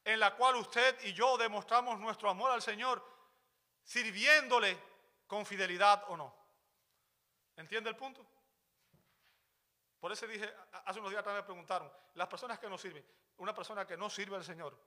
en 0.03 0.19
la 0.19 0.35
cual 0.35 0.55
usted 0.55 0.97
y 1.03 1.13
yo 1.13 1.37
demostramos 1.37 1.99
nuestro 1.99 2.29
amor 2.29 2.51
al 2.51 2.61
Señor 2.61 3.18
sirviéndole 3.89 4.77
con 5.25 5.43
fidelidad 5.47 6.03
o 6.09 6.15
no. 6.15 6.31
¿Entiende 7.55 7.89
el 7.89 7.95
punto? 7.95 8.23
Por 9.99 10.11
eso 10.11 10.27
dije, 10.27 10.53
hace 10.85 10.99
unos 10.99 11.09
días 11.09 11.23
también 11.23 11.41
me 11.41 11.47
preguntaron, 11.47 11.91
las 12.13 12.27
personas 12.27 12.59
que 12.59 12.69
no 12.69 12.77
sirven, 12.77 13.03
una 13.37 13.53
persona 13.53 13.87
que 13.87 13.97
no 13.97 14.07
sirve 14.07 14.35
al 14.35 14.43
Señor, 14.43 14.79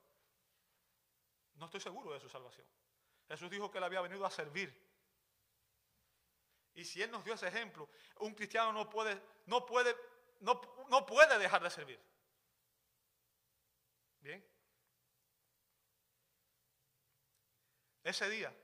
no 1.54 1.64
estoy 1.64 1.80
seguro 1.80 2.14
de 2.14 2.20
su 2.20 2.28
salvación. 2.28 2.66
Jesús 3.26 3.50
dijo 3.50 3.72
que 3.72 3.78
él 3.78 3.84
había 3.84 4.00
venido 4.00 4.24
a 4.24 4.30
servir. 4.30 4.72
Y 6.74 6.84
si 6.84 7.02
Él 7.02 7.10
nos 7.10 7.24
dio 7.24 7.34
ese 7.34 7.48
ejemplo, 7.48 7.88
un 8.20 8.34
cristiano 8.34 8.72
no 8.72 8.88
puede, 8.88 9.20
no 9.46 9.66
puede, 9.66 9.94
no, 10.40 10.60
no 10.88 11.04
puede 11.04 11.38
dejar 11.38 11.62
de 11.62 11.70
servir. 11.70 12.00
Bien. 14.20 14.42
Ese 18.04 18.30
día 18.30 18.56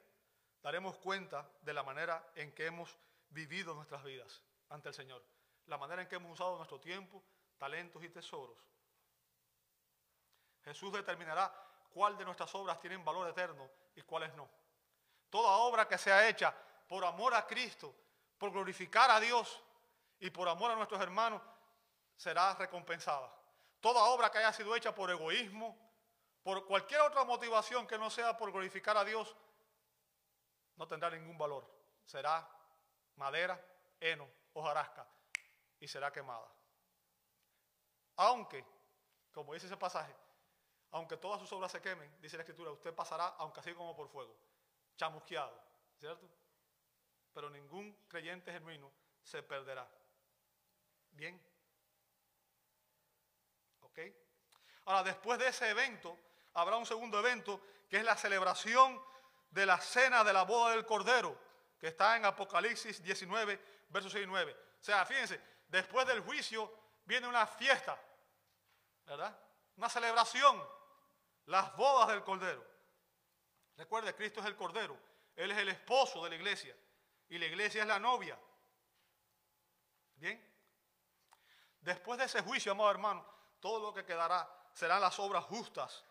daremos 0.68 0.98
cuenta 0.98 1.48
de 1.62 1.72
la 1.72 1.82
manera 1.82 2.22
en 2.34 2.52
que 2.52 2.66
hemos 2.66 2.94
vivido 3.30 3.72
nuestras 3.72 4.04
vidas 4.04 4.42
ante 4.68 4.90
el 4.90 4.94
Señor, 4.94 5.24
la 5.64 5.78
manera 5.78 6.02
en 6.02 6.08
que 6.08 6.16
hemos 6.16 6.32
usado 6.32 6.58
nuestro 6.58 6.78
tiempo, 6.78 7.24
talentos 7.56 8.04
y 8.04 8.10
tesoros. 8.10 8.58
Jesús 10.62 10.92
determinará 10.92 11.50
cuál 11.88 12.18
de 12.18 12.26
nuestras 12.26 12.54
obras 12.54 12.78
tienen 12.80 13.02
valor 13.02 13.26
eterno 13.28 13.66
y 13.96 14.02
cuáles 14.02 14.34
no. 14.34 14.46
Toda 15.30 15.56
obra 15.56 15.88
que 15.88 15.96
sea 15.96 16.28
hecha 16.28 16.54
por 16.86 17.02
amor 17.02 17.32
a 17.32 17.46
Cristo, 17.46 17.94
por 18.36 18.50
glorificar 18.50 19.10
a 19.10 19.20
Dios 19.20 19.62
y 20.20 20.28
por 20.28 20.50
amor 20.50 20.72
a 20.72 20.76
nuestros 20.76 21.00
hermanos, 21.00 21.40
será 22.14 22.52
recompensada. 22.56 23.34
Toda 23.80 24.04
obra 24.04 24.30
que 24.30 24.36
haya 24.36 24.52
sido 24.52 24.76
hecha 24.76 24.94
por 24.94 25.10
egoísmo, 25.10 25.78
por 26.42 26.66
cualquier 26.66 27.00
otra 27.00 27.24
motivación 27.24 27.86
que 27.86 27.96
no 27.96 28.10
sea 28.10 28.36
por 28.36 28.52
glorificar 28.52 28.98
a 28.98 29.04
Dios, 29.06 29.34
no 30.78 30.86
tendrá 30.86 31.10
ningún 31.10 31.36
valor. 31.36 31.68
Será 32.06 32.48
madera, 33.16 33.60
heno, 34.00 34.28
hojarasca 34.54 35.06
y 35.80 35.88
será 35.88 36.12
quemada. 36.12 36.50
Aunque, 38.16 38.64
como 39.32 39.52
dice 39.52 39.66
ese 39.66 39.76
pasaje, 39.76 40.14
aunque 40.92 41.16
todas 41.16 41.40
sus 41.40 41.52
obras 41.52 41.70
se 41.70 41.82
quemen, 41.82 42.10
dice 42.20 42.36
la 42.36 42.44
escritura, 42.44 42.70
usted 42.70 42.94
pasará, 42.94 43.26
aunque 43.38 43.60
así 43.60 43.74
como 43.74 43.94
por 43.94 44.08
fuego, 44.08 44.34
chamusqueado, 44.96 45.60
¿cierto? 45.98 46.28
Pero 47.34 47.50
ningún 47.50 47.92
creyente 48.08 48.52
genuino 48.52 48.90
se 49.22 49.42
perderá. 49.42 49.88
Bien. 51.10 51.40
¿Ok? 53.80 53.98
Ahora, 54.86 55.02
después 55.02 55.38
de 55.38 55.48
ese 55.48 55.68
evento, 55.68 56.16
habrá 56.54 56.76
un 56.76 56.86
segundo 56.86 57.18
evento 57.18 57.60
que 57.88 57.98
es 57.98 58.04
la 58.04 58.16
celebración 58.16 59.00
de 59.50 59.66
la 59.66 59.78
cena 59.78 60.24
de 60.24 60.32
la 60.32 60.42
boda 60.42 60.72
del 60.72 60.84
Cordero, 60.84 61.36
que 61.78 61.88
está 61.88 62.16
en 62.16 62.24
Apocalipsis 62.24 63.02
19, 63.02 63.60
versos 63.88 64.12
6 64.12 64.24
y 64.24 64.26
9. 64.26 64.56
O 64.80 64.84
sea, 64.84 65.04
fíjense, 65.06 65.40
después 65.68 66.06
del 66.06 66.20
juicio 66.20 66.72
viene 67.04 67.26
una 67.26 67.46
fiesta, 67.46 68.00
¿verdad? 69.06 69.38
Una 69.76 69.88
celebración, 69.88 70.62
las 71.46 71.74
bodas 71.76 72.08
del 72.08 72.22
Cordero. 72.22 72.64
Recuerde, 73.76 74.14
Cristo 74.14 74.40
es 74.40 74.46
el 74.46 74.56
Cordero, 74.56 74.98
Él 75.36 75.50
es 75.50 75.58
el 75.58 75.68
esposo 75.68 76.22
de 76.24 76.30
la 76.30 76.36
iglesia 76.36 76.76
y 77.28 77.38
la 77.38 77.46
iglesia 77.46 77.82
es 77.82 77.88
la 77.88 77.98
novia. 77.98 78.38
Bien. 80.16 80.44
Después 81.80 82.18
de 82.18 82.24
ese 82.24 82.42
juicio, 82.42 82.72
amado 82.72 82.90
hermano, 82.90 83.24
todo 83.60 83.80
lo 83.80 83.94
que 83.94 84.04
quedará 84.04 84.48
serán 84.72 85.00
las 85.00 85.18
obras 85.18 85.44
justas 85.44 86.04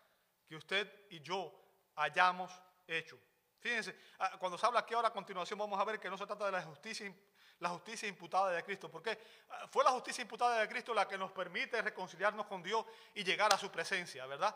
que 0.46 0.56
usted 0.56 1.06
y 1.10 1.20
yo 1.20 1.54
hayamos 1.94 2.50
hecho. 2.86 3.20
Fíjense, 3.60 3.98
ah, 4.18 4.36
cuando 4.38 4.56
se 4.56 4.66
habla 4.66 4.80
aquí 4.80 4.94
ahora 4.94 5.08
a 5.08 5.12
continuación 5.12 5.58
vamos 5.58 5.78
a 5.80 5.84
ver 5.84 5.98
que 5.98 6.08
no 6.08 6.16
se 6.16 6.26
trata 6.26 6.46
de 6.46 6.52
la 6.52 6.62
justicia, 6.62 7.12
la 7.58 7.70
justicia 7.70 8.08
imputada 8.08 8.50
de 8.50 8.62
Cristo, 8.62 8.90
porque 8.90 9.18
ah, 9.50 9.66
fue 9.68 9.82
la 9.82 9.90
justicia 9.90 10.22
imputada 10.22 10.60
de 10.60 10.68
Cristo 10.68 10.94
la 10.94 11.08
que 11.08 11.18
nos 11.18 11.32
permite 11.32 11.82
reconciliarnos 11.82 12.46
con 12.46 12.62
Dios 12.62 12.86
y 13.14 13.24
llegar 13.24 13.52
a 13.52 13.58
su 13.58 13.70
presencia, 13.70 14.26
¿verdad? 14.26 14.54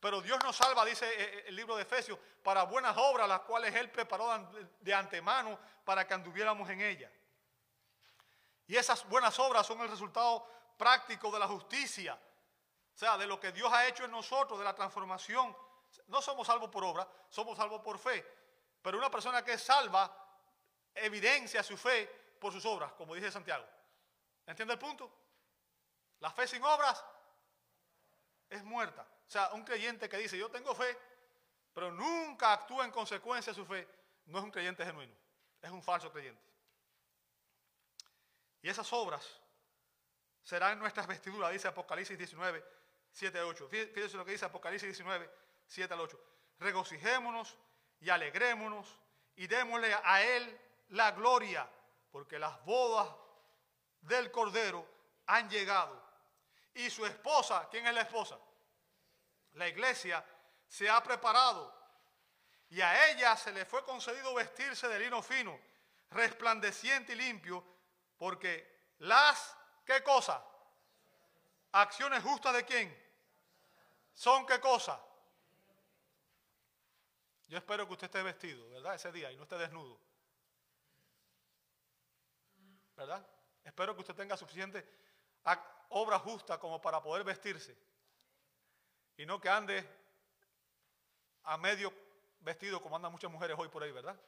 Pero 0.00 0.20
Dios 0.20 0.38
nos 0.44 0.56
salva, 0.56 0.84
dice 0.84 1.06
eh, 1.06 1.38
eh, 1.38 1.44
el 1.48 1.56
libro 1.56 1.74
de 1.74 1.82
Efesios, 1.82 2.18
para 2.42 2.62
buenas 2.62 2.96
obras, 2.96 3.28
las 3.28 3.40
cuales 3.40 3.74
Él 3.74 3.90
preparó 3.90 4.48
de 4.80 4.94
antemano 4.94 5.58
para 5.84 6.06
que 6.06 6.14
anduviéramos 6.14 6.70
en 6.70 6.80
ellas. 6.80 7.10
Y 8.68 8.76
esas 8.76 9.08
buenas 9.08 9.36
obras 9.38 9.66
son 9.66 9.80
el 9.80 9.88
resultado 9.88 10.46
práctico 10.76 11.32
de 11.32 11.38
la 11.40 11.48
justicia, 11.48 12.14
o 12.14 12.98
sea, 12.98 13.16
de 13.16 13.26
lo 13.26 13.40
que 13.40 13.50
Dios 13.50 13.72
ha 13.72 13.86
hecho 13.88 14.04
en 14.04 14.10
nosotros, 14.12 14.58
de 14.58 14.64
la 14.64 14.74
transformación 14.74 15.56
no 16.06 16.22
somos 16.22 16.46
salvos 16.46 16.70
por 16.70 16.84
obra, 16.84 17.06
somos 17.28 17.56
salvos 17.56 17.80
por 17.82 17.98
fe. 17.98 18.24
Pero 18.82 18.98
una 18.98 19.10
persona 19.10 19.44
que 19.44 19.54
es 19.54 19.62
salva 19.62 20.10
evidencia 20.94 21.62
su 21.62 21.76
fe 21.76 22.06
por 22.40 22.52
sus 22.52 22.64
obras, 22.64 22.92
como 22.92 23.14
dice 23.14 23.30
Santiago. 23.30 23.66
¿Entiende 24.46 24.74
el 24.74 24.80
punto? 24.80 25.10
La 26.20 26.30
fe 26.30 26.46
sin 26.46 26.62
obras 26.62 27.04
es 28.48 28.64
muerta. 28.64 29.02
O 29.02 29.30
sea, 29.30 29.50
un 29.52 29.64
creyente 29.64 30.08
que 30.08 30.16
dice, 30.16 30.38
yo 30.38 30.50
tengo 30.50 30.74
fe, 30.74 30.96
pero 31.74 31.92
nunca 31.92 32.52
actúa 32.52 32.84
en 32.84 32.90
consecuencia 32.90 33.52
de 33.52 33.56
su 33.56 33.66
fe, 33.66 33.86
no 34.26 34.38
es 34.38 34.44
un 34.44 34.50
creyente 34.50 34.84
genuino, 34.84 35.14
es 35.60 35.70
un 35.70 35.82
falso 35.82 36.10
creyente. 36.10 36.42
Y 38.62 38.68
esas 38.68 38.90
obras 38.92 39.40
serán 40.42 40.78
nuestras 40.78 41.06
vestiduras, 41.06 41.52
dice 41.52 41.68
Apocalipsis 41.68 42.16
19, 42.16 42.64
7 43.12 43.42
8. 43.42 43.68
Fíjense 43.68 44.16
lo 44.16 44.24
que 44.24 44.32
dice 44.32 44.46
Apocalipsis 44.46 44.88
19, 44.88 45.30
7 45.68 45.94
al 45.94 46.00
8. 46.00 46.20
Regocijémonos 46.58 47.56
y 48.00 48.10
alegrémonos 48.10 48.98
y 49.36 49.46
démosle 49.46 49.94
a 50.02 50.22
Él 50.22 50.60
la 50.88 51.12
gloria, 51.12 51.68
porque 52.10 52.38
las 52.38 52.64
bodas 52.64 53.08
del 54.00 54.30
Cordero 54.32 54.86
han 55.26 55.48
llegado. 55.48 56.02
Y 56.74 56.90
su 56.90 57.06
esposa, 57.06 57.68
¿quién 57.70 57.86
es 57.86 57.94
la 57.94 58.02
esposa? 58.02 58.38
La 59.52 59.68
iglesia 59.68 60.24
se 60.66 60.88
ha 60.88 61.02
preparado 61.02 61.76
y 62.70 62.80
a 62.80 63.10
ella 63.10 63.36
se 63.36 63.52
le 63.52 63.64
fue 63.64 63.84
concedido 63.84 64.34
vestirse 64.34 64.88
de 64.88 64.98
lino 64.98 65.22
fino, 65.22 65.58
resplandeciente 66.10 67.12
y 67.12 67.16
limpio, 67.16 67.64
porque 68.16 68.92
las, 68.98 69.56
¿qué 69.84 70.02
cosa? 70.02 70.44
Acciones 71.72 72.22
justas 72.22 72.54
de 72.54 72.64
quién? 72.64 73.08
Son 74.14 74.46
qué 74.46 74.60
cosa? 74.60 75.00
Yo 77.48 77.58
espero 77.58 77.86
que 77.86 77.94
usted 77.94 78.06
esté 78.06 78.22
vestido, 78.22 78.68
¿verdad? 78.70 78.94
Ese 78.94 79.10
día 79.10 79.32
y 79.32 79.36
no 79.36 79.44
esté 79.44 79.56
desnudo. 79.56 79.98
¿Verdad? 82.94 83.26
Espero 83.64 83.94
que 83.94 84.02
usted 84.02 84.14
tenga 84.14 84.36
suficiente 84.36 84.86
obra 85.90 86.18
justa 86.18 86.58
como 86.58 86.80
para 86.80 87.02
poder 87.02 87.24
vestirse. 87.24 87.76
Y 89.16 89.24
no 89.24 89.40
que 89.40 89.48
ande 89.48 89.88
a 91.44 91.56
medio 91.56 91.92
vestido 92.40 92.82
como 92.82 92.96
andan 92.96 93.10
muchas 93.10 93.30
mujeres 93.30 93.56
hoy 93.58 93.68
por 93.68 93.82
ahí, 93.82 93.92
¿verdad? 93.92 94.20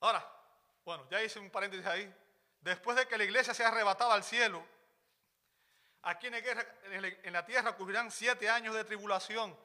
Ahora, 0.00 0.26
bueno, 0.84 1.08
ya 1.10 1.22
hice 1.22 1.38
un 1.38 1.50
paréntesis 1.50 1.86
ahí. 1.86 2.14
Después 2.60 2.96
de 2.96 3.08
que 3.08 3.16
la 3.16 3.24
iglesia 3.24 3.54
sea 3.54 3.68
arrebatada 3.68 4.12
al 4.12 4.22
cielo, 4.22 4.62
aquí 6.02 6.26
en 6.26 7.32
la 7.32 7.46
tierra 7.46 7.70
ocurrirán 7.70 8.10
siete 8.10 8.50
años 8.50 8.74
de 8.74 8.84
tribulación 8.84 9.56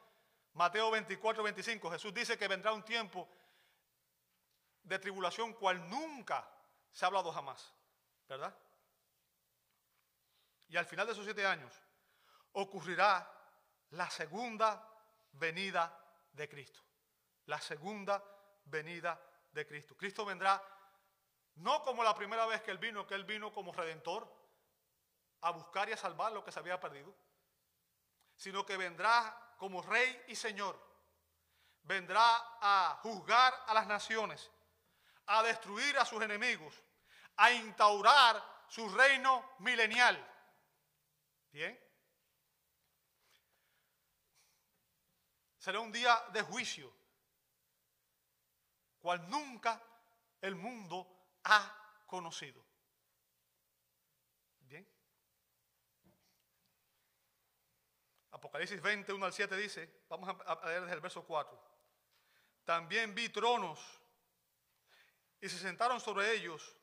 Mateo 0.55 0.89
24, 0.89 1.43
25, 1.43 1.91
Jesús 1.91 2.13
dice 2.13 2.37
que 2.37 2.47
vendrá 2.47 2.71
un 2.71 2.83
tiempo 2.83 3.27
de 4.83 4.97
tribulación 4.99 5.53
cual 5.53 5.89
nunca 5.89 6.49
se 6.93 7.03
ha 7.03 7.07
hablado 7.07 7.31
jamás, 7.31 7.73
¿verdad? 8.27 8.57
Y 10.69 10.77
al 10.77 10.85
final 10.85 11.07
de 11.07 11.11
esos 11.11 11.25
siete 11.25 11.45
años 11.45 11.73
ocurrirá 12.53 13.29
la 13.89 14.09
segunda 14.09 14.89
venida 15.33 15.93
de 16.31 16.47
Cristo. 16.47 16.79
La 17.47 17.59
segunda 17.59 18.23
venida 18.63 19.21
de 19.51 19.67
Cristo. 19.67 19.97
Cristo 19.97 20.25
vendrá 20.25 20.63
no 21.55 21.83
como 21.83 22.01
la 22.01 22.15
primera 22.15 22.45
vez 22.45 22.61
que 22.61 22.71
Él 22.71 22.77
vino, 22.77 23.05
que 23.05 23.15
Él 23.15 23.25
vino 23.25 23.51
como 23.53 23.73
redentor 23.73 24.33
a 25.41 25.51
buscar 25.51 25.89
y 25.89 25.91
a 25.91 25.97
salvar 25.97 26.31
lo 26.31 26.45
que 26.45 26.53
se 26.53 26.59
había 26.59 26.79
perdido, 26.79 27.13
sino 28.35 28.65
que 28.65 28.77
vendrá 28.77 29.44
como 29.57 29.81
rey 29.81 30.23
y 30.27 30.35
señor, 30.35 30.79
vendrá 31.83 32.57
a 32.61 32.99
juzgar 33.01 33.53
a 33.67 33.73
las 33.73 33.87
naciones, 33.87 34.51
a 35.27 35.43
destruir 35.43 35.97
a 35.97 36.05
sus 36.05 36.21
enemigos, 36.21 36.83
a 37.37 37.51
instaurar 37.51 38.43
su 38.67 38.89
reino 38.89 39.55
milenial. 39.59 40.15
¿Bien? 41.51 41.79
Será 45.57 45.79
un 45.79 45.91
día 45.91 46.25
de 46.31 46.41
juicio, 46.41 46.93
cual 48.99 49.29
nunca 49.29 49.81
el 50.41 50.55
mundo 50.55 51.37
ha 51.43 52.03
conocido. 52.05 52.64
Apocalipsis 58.35 58.81
20, 58.81 59.13
1 59.13 59.25
al 59.25 59.31
7 59.31 59.55
dice, 59.55 59.89
vamos 60.09 60.35
a 60.45 60.67
leer 60.67 60.81
desde 60.81 60.95
el 60.95 60.99
verso 60.99 61.23
4. 61.23 61.57
También 62.65 63.15
vi 63.15 63.29
tronos 63.29 63.79
y 65.39 65.47
se 65.47 65.57
sentaron 65.57 66.01
sobre 66.01 66.33
ellos 66.33 66.75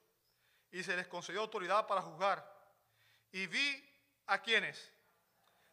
y 0.70 0.82
se 0.82 0.96
les 0.96 1.06
concedió 1.08 1.42
autoridad 1.42 1.86
para 1.86 2.00
juzgar. 2.00 2.42
Y 3.32 3.46
vi 3.48 3.86
a 4.28 4.40
quienes, 4.40 4.94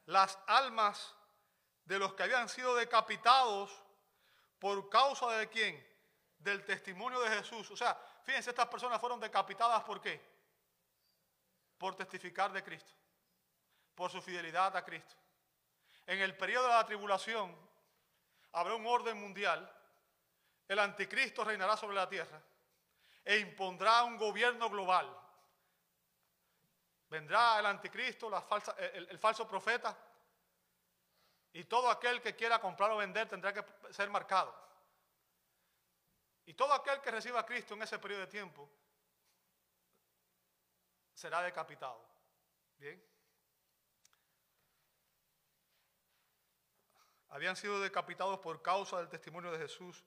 las 0.05 0.37
almas 0.47 1.15
de 1.85 1.97
los 1.97 2.13
que 2.13 2.23
habían 2.23 2.49
sido 2.49 2.75
decapitados 2.75 3.71
por 4.59 4.89
causa 4.89 5.31
de 5.37 5.47
quién? 5.47 5.87
Del 6.39 6.65
testimonio 6.65 7.21
de 7.21 7.37
Jesús. 7.37 7.71
O 7.71 7.77
sea, 7.77 7.97
fíjense, 8.23 8.49
estas 8.49 8.67
personas 8.67 8.99
fueron 8.99 9.21
decapitadas 9.21 9.81
por 9.85 10.01
qué? 10.01 10.21
Por 11.77 11.95
testificar 11.95 12.51
de 12.51 12.63
Cristo, 12.65 12.91
por 13.95 14.11
su 14.11 14.21
fidelidad 14.21 14.75
a 14.75 14.83
Cristo. 14.83 15.15
En 16.09 16.19
el 16.21 16.35
periodo 16.35 16.65
de 16.65 16.73
la 16.73 16.85
tribulación 16.87 17.55
habrá 18.53 18.73
un 18.73 18.87
orden 18.87 19.15
mundial, 19.15 19.71
el 20.67 20.79
anticristo 20.79 21.43
reinará 21.43 21.77
sobre 21.77 21.95
la 21.95 22.09
tierra 22.09 22.41
e 23.23 23.37
impondrá 23.37 24.03
un 24.05 24.17
gobierno 24.17 24.71
global. 24.71 25.07
Vendrá 27.09 27.59
el 27.59 27.67
anticristo, 27.67 28.27
el, 28.79 29.19
falso 29.19 29.47
profeta, 29.47 29.95
y 31.53 31.65
todo 31.65 31.91
aquel 31.91 32.23
que 32.23 32.35
quiera 32.35 32.59
comprar 32.59 32.89
o 32.89 32.97
vender 32.97 33.27
tendrá 33.27 33.53
que 33.53 33.63
ser 33.93 34.09
marcado. 34.09 34.51
Y 36.47 36.55
todo 36.55 36.73
aquel 36.73 37.01
que 37.01 37.11
reciba 37.11 37.41
a 37.41 37.45
Cristo 37.45 37.75
en 37.75 37.83
ese 37.83 37.99
periodo 37.99 38.21
de 38.21 38.27
tiempo 38.27 38.67
será 41.13 41.43
decapitado. 41.43 42.03
Bien. 42.79 43.18
Habían 47.29 47.55
sido 47.55 47.79
decapitados 47.79 48.39
por 48.39 48.61
causa 48.61 48.97
del 48.97 49.09
testimonio 49.09 49.51
de 49.51 49.59
Jesús 49.59 50.03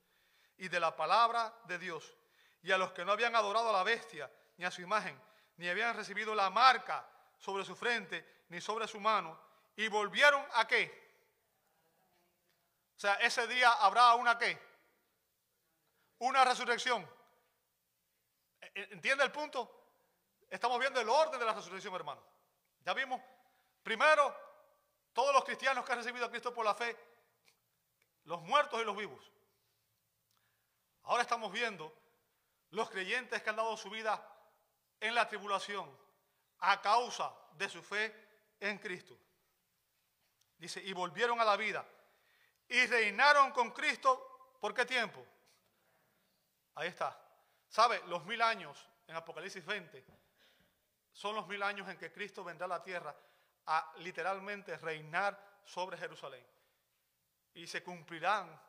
y 0.57 0.68
de 0.68 0.81
la 0.81 0.97
palabra 0.97 1.55
de 1.64 1.79
Dios. 1.79 2.16
Y 2.62 2.73
a 2.73 2.79
los 2.79 2.93
que 2.93 3.05
no 3.05 3.12
habían 3.12 3.35
adorado 3.35 3.70
a 3.70 3.73
la 3.73 3.83
bestia, 3.83 4.31
ni 4.57 4.64
a 4.64 4.70
su 4.70 4.83
imagen, 4.83 5.20
ni 5.57 5.68
habían 5.68 5.97
recibido 5.97 6.35
la 6.35 6.51
marca 6.51 7.09
sobre 7.39 7.64
su 7.64 7.75
frente, 7.75 8.45
ni 8.49 8.61
sobre 8.61 8.87
su 8.87 9.01
mano, 9.01 9.39
y 9.77 9.89
volvieron 9.89 10.45
a 10.55 10.66
qué? 10.66 11.03
O 12.97 13.01
sea, 13.01 13.14
ese 13.14 13.47
día 13.47 13.73
habrá 13.73 14.14
una 14.14 14.39
qué? 14.39 14.59
Una 16.18 16.45
resurrección. 16.45 17.09
¿E-, 18.61 18.89
¿Entiende 18.93 19.25
el 19.25 19.33
punto? 19.33 19.79
estamos 20.53 20.79
viendo 20.79 21.01
el 21.01 21.09
orden 21.09 21.41
de 21.41 21.47
la 21.47 21.55
resurrección, 21.55 21.95
hermano. 21.95 22.23
Ya 22.85 22.93
vimos, 22.93 23.20
primero, 23.83 24.37
todos 25.14 25.33
los 25.33 25.45
cristianos 25.45 25.85
que 25.85 25.93
han 25.93 25.99
recibido 25.99 26.27
a 26.27 26.31
Cristo 26.31 26.53
por 26.53 26.64
la 26.64 26.75
fe, 26.75 26.95
los 28.25 28.41
muertos 28.43 28.81
y 28.81 28.85
los 28.85 28.97
vivos. 28.97 29.31
Ahora 31.05 31.23
estamos 31.23 31.53
viendo 31.53 31.93
los 32.70 32.89
creyentes 32.91 33.43
que 33.43 33.51
han 33.51 33.57
dado 33.57 33.77
su 33.77 33.91
vida 33.91 34.25
en 35.01 35.14
la 35.14 35.29
tribulación 35.29 35.91
a 36.61 36.81
causa 36.81 37.35
de 37.55 37.68
su 37.68 37.83
fe 37.83 38.14
en 38.61 38.79
Cristo. 38.79 39.18
Dice, 40.59 40.81
y 40.81 40.93
volvieron 40.93 41.41
a 41.41 41.45
la 41.45 41.57
vida 41.57 41.85
y 42.68 42.87
reinaron 42.87 43.51
con 43.51 43.73
Cristo 43.73 44.55
por 44.61 44.73
qué 44.73 44.87
tiempo. 44.87 45.27
Ahí 46.77 46.89
está. 46.89 47.18
¿Sabe? 47.68 48.01
Los 48.07 48.25
mil 48.25 48.41
años 48.41 48.89
en 49.07 49.16
Apocalipsis 49.16 49.64
20 49.66 50.05
son 51.12 51.35
los 51.35 51.47
mil 51.49 51.62
años 51.62 51.89
en 51.89 51.99
que 51.99 52.12
Cristo 52.12 52.45
vendrá 52.45 52.66
a 52.66 52.68
la 52.68 52.83
tierra 52.83 53.14
a 53.66 53.93
literalmente 53.99 54.77
reinar 54.79 55.61
sobre 55.64 55.99
Jerusalén. 55.99 56.45
Y 57.55 57.66
se 57.66 57.82
cumplirán 57.82 58.61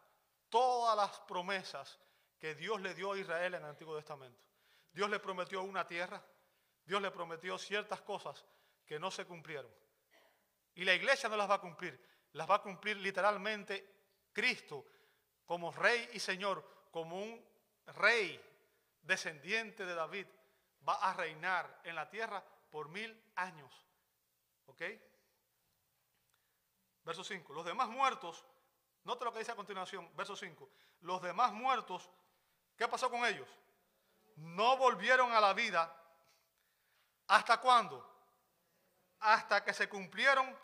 todas 0.49 0.95
las 0.95 1.19
promesas 1.21 1.99
que 2.38 2.55
Dios 2.55 2.81
le 2.81 2.93
dio 2.93 3.13
a 3.13 3.17
Israel 3.17 3.53
en 3.55 3.63
el 3.63 3.69
Antiguo 3.69 3.95
Testamento. 3.95 4.43
Dios 4.91 5.09
le 5.09 5.19
prometió 5.19 5.63
una 5.63 5.88
tierra, 5.88 6.23
Dios 6.86 7.01
le 7.01 7.09
prometió 7.11 7.57
ciertas 7.57 8.01
cosas 8.01 8.45
que 8.86 8.99
no 8.99 9.09
se 9.09 9.25
cumplieron. 9.25 9.71
Y 10.75 10.84
la 10.84 10.93
iglesia 10.93 11.29
no 11.29 11.38
las 11.38 11.49
va 11.49 11.55
a 11.55 11.61
cumplir, 11.61 11.99
las 12.34 12.49
va 12.49 12.55
a 12.55 12.61
cumplir 12.61 12.97
literalmente 12.97 13.93
Cristo 14.31 14.86
como 15.45 15.71
rey 15.71 16.09
y 16.13 16.19
señor, 16.19 16.88
como 16.91 17.17
un 17.17 17.45
rey 17.88 18.41
descendiente 19.01 19.86
de 19.86 19.93
David, 19.93 20.27
va 20.88 20.95
a 20.95 21.13
reinar 21.13 21.81
en 21.84 21.95
la 21.95 22.09
tierra 22.09 22.43
por 22.69 22.89
mil 22.89 23.21
años. 23.36 23.71
¿Ok? 24.65 24.81
Verso 27.03 27.23
5. 27.23 27.53
Los 27.53 27.65
demás 27.65 27.89
muertos, 27.89 28.45
note 29.04 29.26
lo 29.26 29.34
que 29.34 29.39
dice 29.39 29.51
a 29.51 29.56
continuación, 29.56 30.10
verso 30.16 30.36
5. 30.36 30.70
Los 31.01 31.22
demás 31.22 31.51
muertos, 31.54 32.10
¿qué 32.78 32.88
pasó 32.88 33.10
con 33.10 33.26
ellos? 33.26 33.47
No 34.36 34.78
volvieron 34.78 35.32
a 35.32 35.41
la 35.41 35.54
vida. 35.54 35.93
¿Hasta 37.28 37.60
cuándo? 37.60 38.10
Hasta 39.20 39.64
que 39.64 39.74
se 39.74 39.88
cumplieron. 39.88 40.56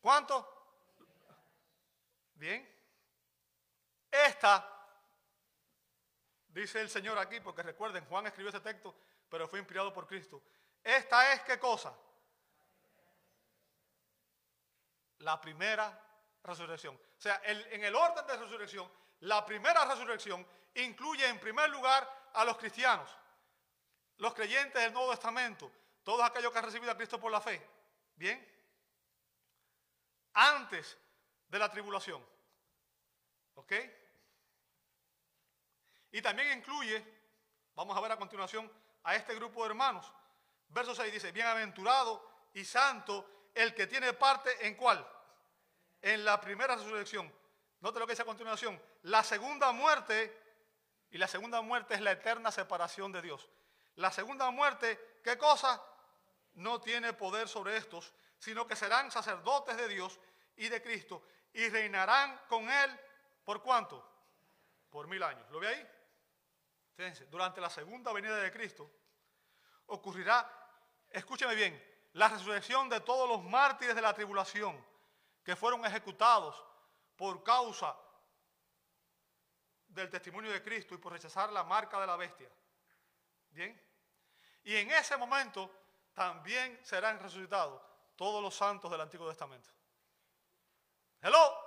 ¿Cuánto? 0.00 0.50
Bien. 2.34 2.70
Esta, 4.10 4.70
dice 6.48 6.80
el 6.80 6.88
Señor 6.88 7.18
aquí, 7.18 7.40
porque 7.40 7.62
recuerden, 7.62 8.04
Juan 8.06 8.26
escribió 8.26 8.50
ese 8.50 8.60
texto, 8.60 8.94
pero 9.28 9.48
fue 9.48 9.58
inspirado 9.58 9.92
por 9.92 10.06
Cristo. 10.06 10.42
Esta 10.82 11.32
es 11.32 11.40
qué 11.42 11.58
cosa? 11.58 11.92
La 15.18 15.40
primera 15.40 16.03
resurrección. 16.44 16.94
O 16.94 17.20
sea, 17.20 17.40
en 17.44 17.84
el 17.84 17.94
orden 17.94 18.26
de 18.26 18.36
resurrección, 18.36 18.90
la 19.20 19.44
primera 19.44 19.84
resurrección 19.84 20.46
incluye 20.74 21.26
en 21.26 21.40
primer 21.40 21.70
lugar 21.70 22.30
a 22.34 22.44
los 22.44 22.56
cristianos, 22.56 23.10
los 24.18 24.34
creyentes 24.34 24.80
del 24.80 24.92
Nuevo 24.92 25.10
Testamento, 25.10 25.70
todos 26.02 26.22
aquellos 26.22 26.52
que 26.52 26.58
han 26.58 26.64
recibido 26.64 26.92
a 26.92 26.96
Cristo 26.96 27.18
por 27.18 27.32
la 27.32 27.40
fe. 27.40 27.66
Bien. 28.14 28.46
Antes 30.34 30.98
de 31.48 31.58
la 31.58 31.70
tribulación. 31.70 32.24
¿Ok? 33.54 33.72
Y 36.12 36.22
también 36.22 36.58
incluye, 36.58 37.04
vamos 37.74 37.96
a 37.96 38.00
ver 38.00 38.12
a 38.12 38.16
continuación, 38.16 38.70
a 39.04 39.16
este 39.16 39.34
grupo 39.34 39.62
de 39.62 39.70
hermanos. 39.70 40.12
Verso 40.68 40.94
6 40.94 41.12
dice, 41.12 41.32
bienaventurado 41.32 42.48
y 42.54 42.64
santo 42.64 43.50
el 43.54 43.74
que 43.74 43.86
tiene 43.86 44.12
parte 44.12 44.66
en 44.66 44.74
cuál? 44.74 45.06
En 46.04 46.22
la 46.22 46.38
primera 46.38 46.76
resurrección. 46.76 47.32
Note 47.80 47.98
lo 47.98 48.06
que 48.06 48.12
dice 48.12 48.20
a 48.20 48.26
continuación. 48.26 48.78
La 49.04 49.24
segunda 49.24 49.72
muerte, 49.72 50.38
y 51.10 51.16
la 51.16 51.26
segunda 51.26 51.62
muerte 51.62 51.94
es 51.94 52.02
la 52.02 52.12
eterna 52.12 52.52
separación 52.52 53.10
de 53.10 53.22
Dios. 53.22 53.48
La 53.94 54.12
segunda 54.12 54.50
muerte, 54.50 55.20
¿qué 55.24 55.38
cosa? 55.38 55.82
No 56.56 56.78
tiene 56.78 57.14
poder 57.14 57.48
sobre 57.48 57.78
estos, 57.78 58.12
sino 58.38 58.66
que 58.66 58.76
serán 58.76 59.10
sacerdotes 59.10 59.78
de 59.78 59.88
Dios 59.88 60.20
y 60.56 60.68
de 60.68 60.82
Cristo 60.82 61.24
y 61.54 61.70
reinarán 61.70 62.38
con 62.48 62.70
Él 62.70 63.00
por 63.42 63.62
cuánto? 63.62 64.06
Por 64.90 65.06
mil 65.06 65.22
años. 65.22 65.50
¿Lo 65.50 65.58
ve 65.58 65.68
ahí? 65.68 65.88
Fíjense, 66.96 67.24
durante 67.28 67.62
la 67.62 67.70
segunda 67.70 68.12
venida 68.12 68.36
de 68.36 68.52
Cristo 68.52 68.90
ocurrirá, 69.86 70.50
escúcheme 71.08 71.54
bien, 71.54 71.82
la 72.12 72.28
resurrección 72.28 72.90
de 72.90 73.00
todos 73.00 73.26
los 73.26 73.42
mártires 73.42 73.96
de 73.96 74.02
la 74.02 74.12
tribulación 74.12 74.92
que 75.44 75.54
fueron 75.54 75.84
ejecutados 75.84 76.64
por 77.16 77.44
causa 77.44 77.96
del 79.86 80.10
testimonio 80.10 80.50
de 80.50 80.62
Cristo 80.62 80.94
y 80.94 80.98
por 80.98 81.12
rechazar 81.12 81.52
la 81.52 81.62
marca 81.62 82.00
de 82.00 82.06
la 82.06 82.16
bestia. 82.16 82.50
Bien. 83.50 83.80
Y 84.64 84.74
en 84.76 84.90
ese 84.90 85.16
momento 85.16 85.70
también 86.14 86.84
serán 86.84 87.20
resucitados 87.20 87.80
todos 88.16 88.42
los 88.42 88.54
santos 88.54 88.90
del 88.90 89.00
Antiguo 89.00 89.28
Testamento. 89.28 89.70
Hello. 91.20 91.60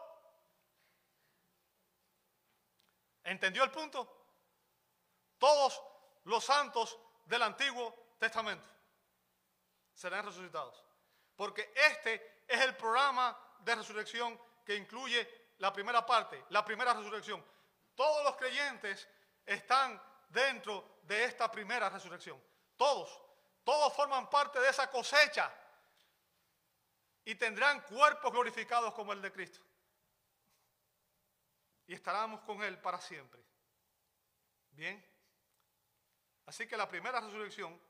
¿Entendió 3.23 3.63
el 3.63 3.71
punto? 3.71 4.25
Todos 5.37 5.81
los 6.23 6.43
santos 6.43 6.97
del 7.25 7.43
Antiguo 7.43 8.15
Testamento 8.19 8.69
serán 9.93 10.25
resucitados. 10.25 10.83
Porque 11.35 11.71
este 11.75 12.43
es 12.47 12.61
el 12.61 12.75
programa 12.75 13.37
de 13.59 13.75
resurrección 13.75 14.39
que 14.65 14.75
incluye 14.75 15.47
la 15.59 15.73
primera 15.73 16.05
parte, 16.05 16.43
la 16.49 16.63
primera 16.63 16.93
resurrección. 16.93 17.43
Todos 17.95 18.23
los 18.23 18.35
creyentes 18.35 19.07
están 19.45 20.01
dentro 20.29 20.99
de 21.03 21.23
esta 21.23 21.49
primera 21.51 21.89
resurrección. 21.89 22.41
Todos, 22.75 23.19
todos 23.63 23.93
forman 23.93 24.29
parte 24.29 24.59
de 24.59 24.69
esa 24.69 24.89
cosecha 24.89 25.51
y 27.25 27.35
tendrán 27.35 27.81
cuerpos 27.81 28.31
glorificados 28.31 28.93
como 28.93 29.13
el 29.13 29.21
de 29.21 29.31
Cristo. 29.31 29.59
Y 31.87 31.93
estaremos 31.93 32.41
con 32.41 32.61
Él 32.61 32.77
para 32.79 33.01
siempre. 33.01 33.41
Bien. 34.71 35.03
Así 36.45 36.67
que 36.67 36.77
la 36.77 36.87
primera 36.87 37.19
resurrección 37.19 37.81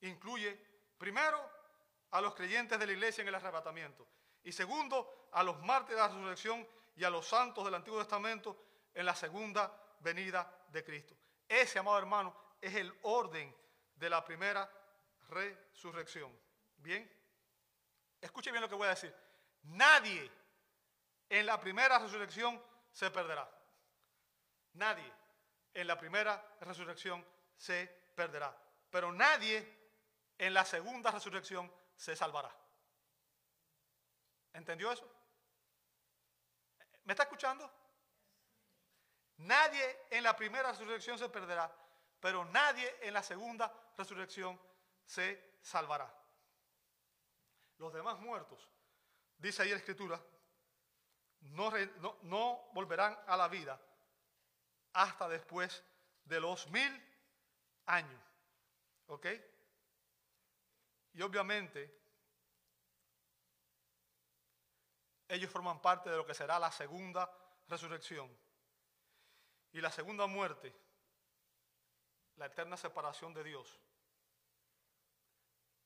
incluye, 0.00 0.54
primero, 0.98 1.50
a 2.10 2.20
los 2.20 2.34
creyentes 2.34 2.78
de 2.78 2.86
la 2.86 2.92
iglesia 2.92 3.22
en 3.22 3.28
el 3.28 3.34
arrebatamiento. 3.34 4.06
Y 4.46 4.52
segundo, 4.52 5.28
a 5.32 5.42
los 5.42 5.60
mártires 5.62 5.96
de 5.96 6.02
la 6.02 6.08
resurrección 6.08 6.68
y 6.94 7.02
a 7.02 7.10
los 7.10 7.26
santos 7.26 7.64
del 7.64 7.74
Antiguo 7.74 7.98
Testamento 7.98 8.56
en 8.94 9.04
la 9.04 9.12
segunda 9.12 9.76
venida 9.98 10.48
de 10.68 10.84
Cristo. 10.84 11.16
Ese, 11.48 11.80
amado 11.80 11.98
hermano, 11.98 12.32
es 12.60 12.72
el 12.76 12.96
orden 13.02 13.52
de 13.96 14.08
la 14.08 14.24
primera 14.24 14.70
resurrección. 15.30 16.30
Bien. 16.76 17.12
Escuche 18.20 18.52
bien 18.52 18.62
lo 18.62 18.68
que 18.68 18.76
voy 18.76 18.86
a 18.86 18.90
decir. 18.90 19.12
Nadie 19.64 20.30
en 21.28 21.44
la 21.44 21.58
primera 21.58 21.98
resurrección 21.98 22.62
se 22.92 23.10
perderá. 23.10 23.50
Nadie 24.74 25.12
en 25.74 25.88
la 25.88 25.98
primera 25.98 26.56
resurrección 26.60 27.26
se 27.56 27.88
perderá. 28.14 28.56
Pero 28.90 29.10
nadie 29.10 29.76
en 30.38 30.54
la 30.54 30.64
segunda 30.64 31.10
resurrección 31.10 31.68
se 31.96 32.14
salvará. 32.14 32.56
¿Entendió 34.56 34.90
eso? 34.90 35.06
¿Me 37.04 37.12
está 37.12 37.24
escuchando? 37.24 37.70
Nadie 39.36 40.06
en 40.10 40.24
la 40.24 40.34
primera 40.34 40.70
resurrección 40.70 41.18
se 41.18 41.28
perderá, 41.28 41.70
pero 42.18 42.42
nadie 42.46 42.96
en 43.02 43.12
la 43.12 43.22
segunda 43.22 43.70
resurrección 43.98 44.58
se 45.04 45.58
salvará. 45.60 46.10
Los 47.76 47.92
demás 47.92 48.18
muertos, 48.18 48.66
dice 49.36 49.62
ahí 49.62 49.70
la 49.70 49.76
escritura, 49.76 50.18
no, 51.40 51.70
no, 52.22 52.70
volverán 52.72 53.16
a 53.26 53.36
la 53.36 53.48
vida 53.48 53.78
hasta 54.94 55.28
después 55.28 55.84
de 56.24 56.40
los 56.40 56.66
mil 56.70 57.18
años. 57.84 58.22
¿Ok? 59.08 59.26
Y 61.12 61.20
obviamente 61.20 62.05
ellos 65.28 65.50
forman 65.50 65.80
parte 65.80 66.10
de 66.10 66.16
lo 66.16 66.26
que 66.26 66.34
será 66.34 66.58
la 66.58 66.70
segunda 66.70 67.30
resurrección. 67.68 68.30
Y 69.72 69.80
la 69.80 69.90
segunda 69.90 70.26
muerte, 70.26 70.74
la 72.36 72.46
eterna 72.46 72.76
separación 72.76 73.34
de 73.34 73.44
Dios, 73.44 73.80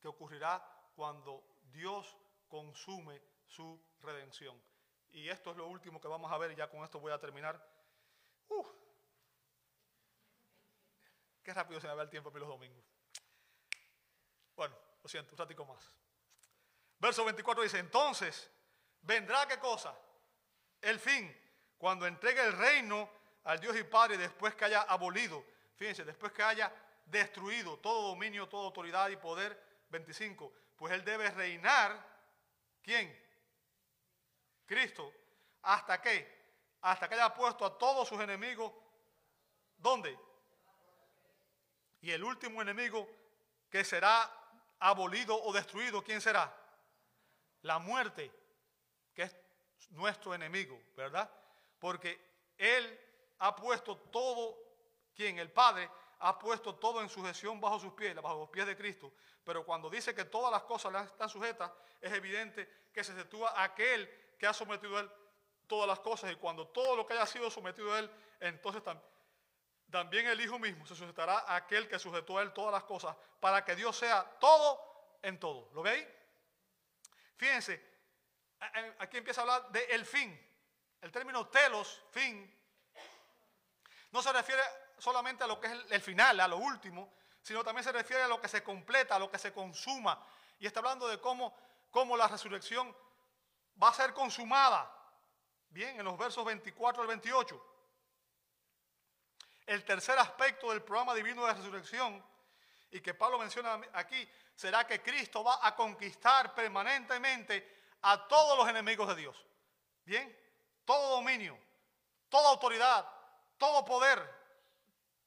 que 0.01 0.09
ocurrirá 0.09 0.65
cuando 0.95 1.45
Dios 1.73 2.17
consume 2.49 3.21
su 3.47 3.81
redención. 4.01 4.61
Y 5.11 5.29
esto 5.29 5.51
es 5.51 5.57
lo 5.57 5.67
último 5.67 6.01
que 6.01 6.09
vamos 6.09 6.31
a 6.31 6.39
ver 6.39 6.53
y 6.53 6.57
ya 6.57 6.69
con 6.69 6.85
esto 6.85 7.01
voy 7.01 7.13
a 7.13 7.19
terminar. 7.19 7.61
Uh, 8.49 8.67
qué 11.43 11.53
rápido 11.53 11.81
se 11.81 11.89
me 11.89 11.95
va 11.95 12.03
el 12.03 12.11
tiempo 12.11 12.31
para 12.31 12.41
los 12.41 12.49
domingos. 12.49 12.85
Bueno, 14.55 14.77
lo 15.03 15.09
siento, 15.09 15.33
un 15.33 15.39
ratico 15.39 15.65
más. 15.65 15.97
Verso 16.99 17.25
24 17.25 17.63
dice, 17.63 17.79
entonces, 17.79 18.51
¿vendrá 19.03 19.47
qué 19.47 19.59
cosa? 19.59 19.97
El 20.81 20.99
fin, 20.99 21.35
cuando 21.79 22.07
entregue 22.07 22.43
el 22.43 22.53
reino 22.53 23.11
al 23.45 23.61
Dios 23.61 23.77
y 23.77 23.85
Padre 23.85 24.17
después 24.17 24.55
que 24.55 24.65
haya 24.65 24.83
abolido, 24.83 25.45
fíjense, 25.77 26.05
después 26.05 26.33
que 26.33 26.43
haya 26.43 26.73
destruido 27.07 27.79
todo 27.79 28.09
dominio, 28.09 28.49
toda 28.49 28.67
autoridad 28.67 29.09
y 29.09 29.17
poder. 29.17 29.71
25, 29.91 30.53
pues 30.77 30.93
Él 30.93 31.05
debe 31.05 31.31
reinar, 31.31 32.07
¿quién? 32.83 33.19
Cristo, 34.67 35.13
¿hasta 35.63 36.01
qué? 36.01 36.41
Hasta 36.83 37.09
que 37.09 37.17
haya 37.17 37.35
puesto 37.35 37.67
a 37.67 37.77
todos 37.77 38.09
sus 38.09 38.21
enemigos, 38.21 38.73
¿dónde? 39.77 40.17
Y 42.01 42.13
el 42.13 42.23
último 42.25 42.63
enemigo 42.63 43.09
que 43.69 43.85
será 43.85 44.31
abolido 44.79 45.41
o 45.43 45.53
destruido, 45.53 46.03
¿quién 46.03 46.21
será? 46.21 46.57
La 47.63 47.79
muerte, 47.79 48.31
que 49.15 49.23
es 49.23 49.37
nuestro 49.91 50.35
enemigo, 50.35 50.81
¿verdad? 50.97 51.31
Porque 51.79 52.21
Él 52.57 52.99
ha 53.39 53.55
puesto 53.57 53.97
todo, 53.97 54.59
¿quién? 55.15 55.39
El 55.39 55.51
Padre 55.51 55.91
ha 56.21 56.39
puesto 56.39 56.75
todo 56.75 57.01
en 57.01 57.09
sujeción 57.09 57.61
bajo 57.61 57.81
sus 57.81 57.93
pies, 57.95 58.15
bajo 58.15 58.41
los 58.41 58.51
pies 58.51 58.67
de 58.67 58.77
Cristo. 58.77 59.13
Pero 59.43 59.65
cuando 59.65 59.89
dice 59.89 60.15
que 60.15 60.27
todas 60.27 60.53
las 60.53 60.63
cosas 60.63 61.07
están 61.07 61.29
sujetas, 61.29 61.73
es 62.01 62.13
evidente 62.13 62.89
que 62.93 63.03
se 63.03 63.17
sitúa 63.17 63.63
aquel 63.63 64.09
que 64.39 64.47
ha 64.47 64.53
sometido 64.53 64.97
a 64.97 65.01
él 65.01 65.11
todas 65.67 65.89
las 65.89 66.01
cosas. 66.01 66.31
Y 66.33 66.37
cuando 66.37 66.69
todo 66.69 66.97
lo 66.97 67.07
que 67.07 67.15
haya 67.15 67.27
sido 67.27 67.51
sometido 67.51 67.93
a 67.95 68.01
él, 68.01 68.11
entonces 68.41 68.83
también 69.91 70.27
el 70.27 70.41
Hijo 70.41 70.59
mismo 70.59 70.87
se 70.87 70.95
sujetará 70.95 71.39
a 71.39 71.57
aquel 71.57 71.89
que 71.89 71.99
sujetó 71.99 72.39
a 72.39 72.43
él 72.43 72.53
todas 72.53 72.73
las 72.73 72.85
cosas, 72.85 73.17
para 73.41 73.65
que 73.65 73.75
Dios 73.75 73.97
sea 73.97 74.23
todo 74.39 75.19
en 75.23 75.41
todo. 75.41 75.71
¿Lo 75.73 75.83
veis? 75.83 76.07
Fíjense, 77.37 77.90
aquí 78.99 79.17
empieza 79.17 79.41
a 79.41 79.45
hablar 79.45 79.71
de 79.71 79.85
el 79.87 80.05
fin. 80.05 80.39
El 81.01 81.11
término 81.11 81.47
telos, 81.49 82.03
fin, 82.11 82.61
no 84.13 84.23
se 84.23 84.33
refiere 84.33 84.63
solamente 84.99 85.45
a 85.45 85.47
lo 85.47 85.59
que 85.61 85.67
es 85.67 85.73
el, 85.91 86.01
final, 86.01 86.41
a 86.41 86.49
lo 86.49 86.59
último, 86.59 87.15
sino 87.41 87.65
también 87.65 87.85
se 87.85 87.93
refiere 87.93 88.23
a 88.23 88.29
lo 88.29 88.41
que 88.41 88.49
se 88.49 88.63
completa, 88.63 89.17
a 89.17 89.19
lo 89.19 89.31
que 89.31 89.39
se 89.39 89.53
consuma. 89.53 90.23
Y 90.59 90.67
está 90.67 90.81
hablando 90.81 91.09
de 91.09 91.21
cómo, 91.21 91.57
cómo 91.91 92.17
la 92.17 92.29
resurrección 92.29 92.95
va 93.83 93.89
a 93.89 93.95
ser 93.95 94.13
consumada. 94.13 94.95
Bien, 95.71 95.99
en 95.99 96.05
los 96.05 96.19
versos 96.19 96.45
24 96.45 97.03
al 97.03 97.09
28. 97.09 97.67
El 99.67 99.85
tercer 99.85 100.19
aspecto 100.19 100.71
del 100.71 100.83
programa 100.83 101.15
divino 101.15 101.47
de 101.47 101.55
resurrección, 101.55 102.23
y 102.91 103.01
que 103.01 103.15
Pablo 103.15 103.39
menciona 103.39 103.81
aquí, 103.93 104.29
será 104.55 104.85
que 104.87 105.01
Cristo 105.01 105.45
va 105.45 105.61
a 105.63 105.77
conquistar 105.77 106.53
permanentemente 106.55 107.80
a 108.03 108.29
todos 108.29 108.59
los 108.59 108.69
enemigos 108.69 109.09
de 109.09 109.17
Dios. 109.17 109.37
Bien, 110.05 110.37
todo 110.85 111.17
dominio, 111.17 111.59
toda 112.29 112.51
autoridad, 112.51 113.07
todo 113.59 113.85
poder, 113.85 114.19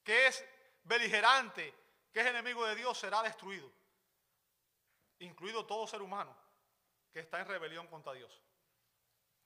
que 0.02 0.26
es 0.26 0.44
beligerante, 0.82 1.74
que 2.12 2.20
es 2.20 2.26
enemigo 2.26 2.64
de 2.66 2.74
Dios, 2.74 2.98
será 2.98 3.22
destruido. 3.22 3.70
Incluido 5.20 5.64
todo 5.64 5.86
ser 5.86 6.02
humano 6.02 6.36
que 7.12 7.20
está 7.20 7.40
en 7.40 7.46
rebelión 7.46 7.86
contra 7.86 8.12
Dios. 8.12 8.42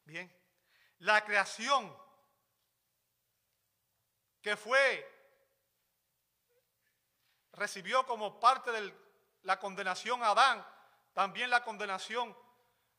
Bien, 0.04 0.34
la 1.00 1.22
creación 1.24 1.94
que 4.40 4.56
fue, 4.56 5.06
recibió 7.52 8.06
como 8.06 8.40
parte 8.40 8.72
de 8.72 8.94
la 9.42 9.58
condenación 9.58 10.22
a 10.22 10.30
Adán, 10.30 10.66
también 11.12 11.50
la 11.50 11.62
condenación 11.62 12.34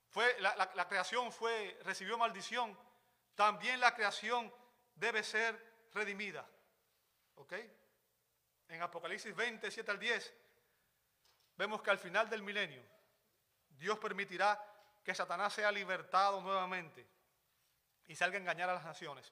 fue, 0.09 0.39
la, 0.39 0.87
creación 0.87 1.31
fue, 1.31 1.79
recibió 1.83 2.17
maldición, 2.17 2.77
también 3.35 3.79
la 3.79 3.93
creación 3.93 4.51
debe 4.95 5.23
ser 5.23 5.87
redimida. 5.93 6.47
¿Ok? 7.35 7.53
En 8.69 8.81
Apocalipsis 8.81 9.35
20, 9.35 9.69
7 9.69 9.91
al 9.91 9.99
10, 9.99 10.33
vemos 11.57 11.81
que 11.81 11.91
al 11.91 11.99
final 11.99 12.29
del 12.29 12.41
milenio, 12.41 12.83
Dios 13.69 13.97
permitirá 13.99 14.61
que 15.03 15.15
Satanás 15.15 15.53
sea 15.53 15.71
libertado 15.71 16.41
nuevamente 16.41 17.07
y 18.07 18.15
salga 18.15 18.37
a 18.37 18.41
engañar 18.41 18.69
a 18.69 18.73
las 18.73 18.83
naciones. 18.83 19.31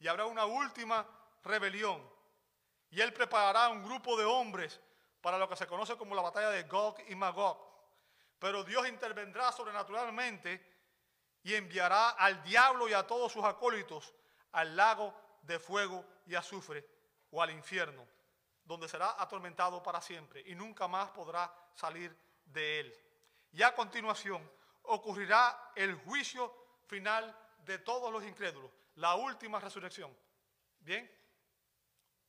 Y 0.00 0.08
habrá 0.08 0.26
una 0.26 0.44
última 0.44 1.06
rebelión. 1.44 2.08
Y 2.90 3.00
él 3.00 3.12
preparará 3.12 3.68
un 3.68 3.82
grupo 3.84 4.16
de 4.16 4.24
hombres 4.24 4.80
para 5.20 5.38
lo 5.38 5.48
que 5.48 5.56
se 5.56 5.66
conoce 5.66 5.96
como 5.96 6.14
la 6.14 6.22
batalla 6.22 6.50
de 6.50 6.64
Gog 6.64 6.96
y 7.08 7.14
Magog. 7.14 7.67
Pero 8.38 8.64
Dios 8.64 8.88
intervendrá 8.88 9.50
sobrenaturalmente 9.52 10.78
y 11.42 11.54
enviará 11.54 12.10
al 12.10 12.42
diablo 12.42 12.88
y 12.88 12.92
a 12.92 13.06
todos 13.06 13.32
sus 13.32 13.44
acólitos 13.44 14.14
al 14.52 14.76
lago 14.76 15.14
de 15.42 15.58
fuego 15.58 16.04
y 16.26 16.34
azufre 16.34 16.86
o 17.30 17.42
al 17.42 17.50
infierno, 17.50 18.06
donde 18.64 18.88
será 18.88 19.20
atormentado 19.20 19.82
para 19.82 20.00
siempre 20.00 20.42
y 20.46 20.54
nunca 20.54 20.88
más 20.88 21.10
podrá 21.10 21.52
salir 21.74 22.16
de 22.44 22.80
él. 22.80 22.94
Y 23.52 23.62
a 23.62 23.74
continuación 23.74 24.48
ocurrirá 24.82 25.72
el 25.74 25.94
juicio 25.94 26.54
final 26.86 27.36
de 27.64 27.78
todos 27.78 28.12
los 28.12 28.24
incrédulos, 28.24 28.70
la 28.96 29.14
última 29.14 29.60
resurrección. 29.60 30.16
¿Bien? 30.80 31.10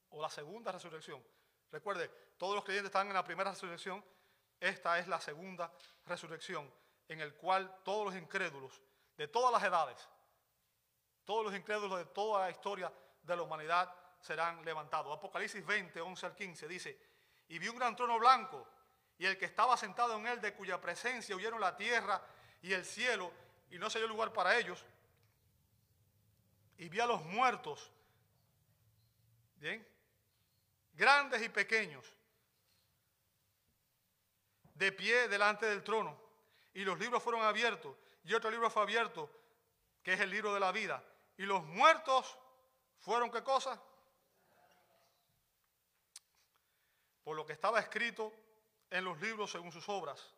O 0.09 0.21
la 0.21 0.29
segunda 0.29 0.71
resurrección. 0.71 1.23
Recuerde, 1.71 2.09
todos 2.37 2.55
los 2.55 2.63
creyentes 2.63 2.89
están 2.89 3.07
en 3.07 3.13
la 3.13 3.23
primera 3.23 3.51
resurrección, 3.51 4.03
esta 4.59 4.99
es 4.99 5.07
la 5.07 5.19
segunda 5.21 5.71
resurrección, 6.05 6.71
en 7.07 7.21
el 7.21 7.33
cual 7.35 7.79
todos 7.83 8.05
los 8.05 8.15
incrédulos 8.15 8.81
de 9.17 9.27
todas 9.27 9.51
las 9.51 9.63
edades, 9.63 10.07
todos 11.25 11.45
los 11.45 11.55
incrédulos 11.55 11.97
de 11.97 12.05
toda 12.05 12.45
la 12.45 12.51
historia 12.51 12.91
de 13.21 13.35
la 13.35 13.41
humanidad 13.41 13.93
serán 14.19 14.63
levantados. 14.65 15.15
Apocalipsis 15.17 15.65
20, 15.65 16.01
11 16.01 16.25
al 16.25 16.35
15 16.35 16.67
dice, 16.67 16.99
y 17.47 17.59
vi 17.59 17.67
un 17.67 17.77
gran 17.77 17.95
trono 17.95 18.19
blanco 18.19 18.67
y 19.17 19.25
el 19.25 19.37
que 19.37 19.45
estaba 19.45 19.75
sentado 19.75 20.17
en 20.17 20.27
él, 20.27 20.39
de 20.39 20.53
cuya 20.53 20.79
presencia 20.79 21.35
huyeron 21.35 21.59
la 21.59 21.75
tierra 21.75 22.21
y 22.61 22.71
el 22.71 22.85
cielo, 22.85 23.31
y 23.69 23.77
no 23.77 23.89
se 23.89 23.99
dio 23.99 24.07
lugar 24.07 24.31
para 24.31 24.57
ellos. 24.57 24.83
Y 26.77 26.87
vi 26.87 27.01
a 27.01 27.05
los 27.05 27.23
muertos, 27.25 27.91
bien, 29.57 29.85
grandes 30.93 31.41
y 31.41 31.49
pequeños, 31.49 32.05
de 34.79 34.91
pie 34.91 35.27
delante 35.27 35.67
del 35.67 35.83
trono. 35.83 36.19
Y 36.73 36.83
los 36.83 36.97
libros 36.97 37.21
fueron 37.21 37.43
abiertos, 37.43 37.95
y 38.23 38.33
otro 38.33 38.49
libro 38.49 38.69
fue 38.71 38.81
abierto, 38.81 39.29
que 40.01 40.13
es 40.13 40.19
el 40.19 40.31
libro 40.31 40.53
de 40.53 40.59
la 40.59 40.71
vida. 40.71 41.03
Y 41.37 41.43
los 41.43 41.63
muertos 41.63 42.37
fueron 42.97 43.29
qué 43.29 43.43
cosa? 43.43 43.79
por 47.29 47.35
lo 47.35 47.45
que 47.45 47.53
estaba 47.53 47.79
escrito 47.79 48.33
en 48.89 49.03
los 49.03 49.21
libros 49.21 49.51
según 49.51 49.71
sus 49.71 49.87
obras. 49.87 50.33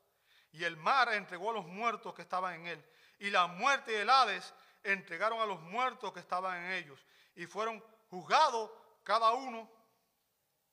Y 0.51 0.65
el 0.65 0.75
mar 0.75 1.13
entregó 1.13 1.51
a 1.51 1.53
los 1.53 1.65
muertos 1.65 2.13
que 2.13 2.21
estaban 2.21 2.53
en 2.55 2.67
él. 2.67 2.85
Y 3.17 3.29
la 3.29 3.47
muerte 3.47 3.93
y 3.93 3.95
el 3.95 4.09
Hades 4.09 4.53
entregaron 4.83 5.39
a 5.39 5.45
los 5.45 5.61
muertos 5.61 6.11
que 6.11 6.19
estaban 6.19 6.65
en 6.65 6.71
ellos. 6.73 6.99
Y 7.33 7.45
fueron 7.45 7.81
juzgados 8.09 8.69
cada 9.03 9.31
uno 9.31 9.71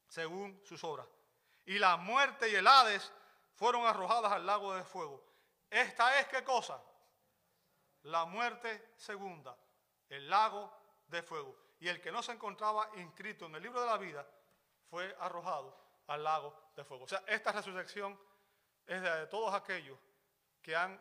según 0.08 0.60
sus 0.64 0.82
obras. 0.82 1.06
Y 1.66 1.78
la 1.78 1.96
muerte 1.96 2.50
y 2.50 2.56
el 2.56 2.66
Hades 2.66 3.12
fueron 3.58 3.84
arrojadas 3.84 4.30
al 4.30 4.46
lago 4.46 4.72
de 4.72 4.84
fuego. 4.84 5.20
Esta 5.68 6.20
es 6.20 6.28
qué 6.28 6.44
cosa? 6.44 6.80
La 8.02 8.24
muerte 8.24 8.92
segunda, 8.96 9.58
el 10.08 10.30
lago 10.30 10.72
de 11.08 11.24
fuego. 11.24 11.56
Y 11.80 11.88
el 11.88 12.00
que 12.00 12.12
no 12.12 12.22
se 12.22 12.32
encontraba 12.32 12.88
inscrito 12.94 13.46
en 13.46 13.56
el 13.56 13.62
libro 13.62 13.80
de 13.80 13.86
la 13.86 13.98
vida 13.98 14.24
fue 14.88 15.14
arrojado 15.18 15.76
al 16.06 16.22
lago 16.22 16.70
de 16.76 16.84
fuego. 16.84 17.04
O 17.04 17.08
sea, 17.08 17.24
esta 17.26 17.50
resurrección 17.50 18.16
es 18.86 19.02
de 19.02 19.26
todos 19.26 19.52
aquellos 19.52 19.98
que 20.62 20.76
han 20.76 21.00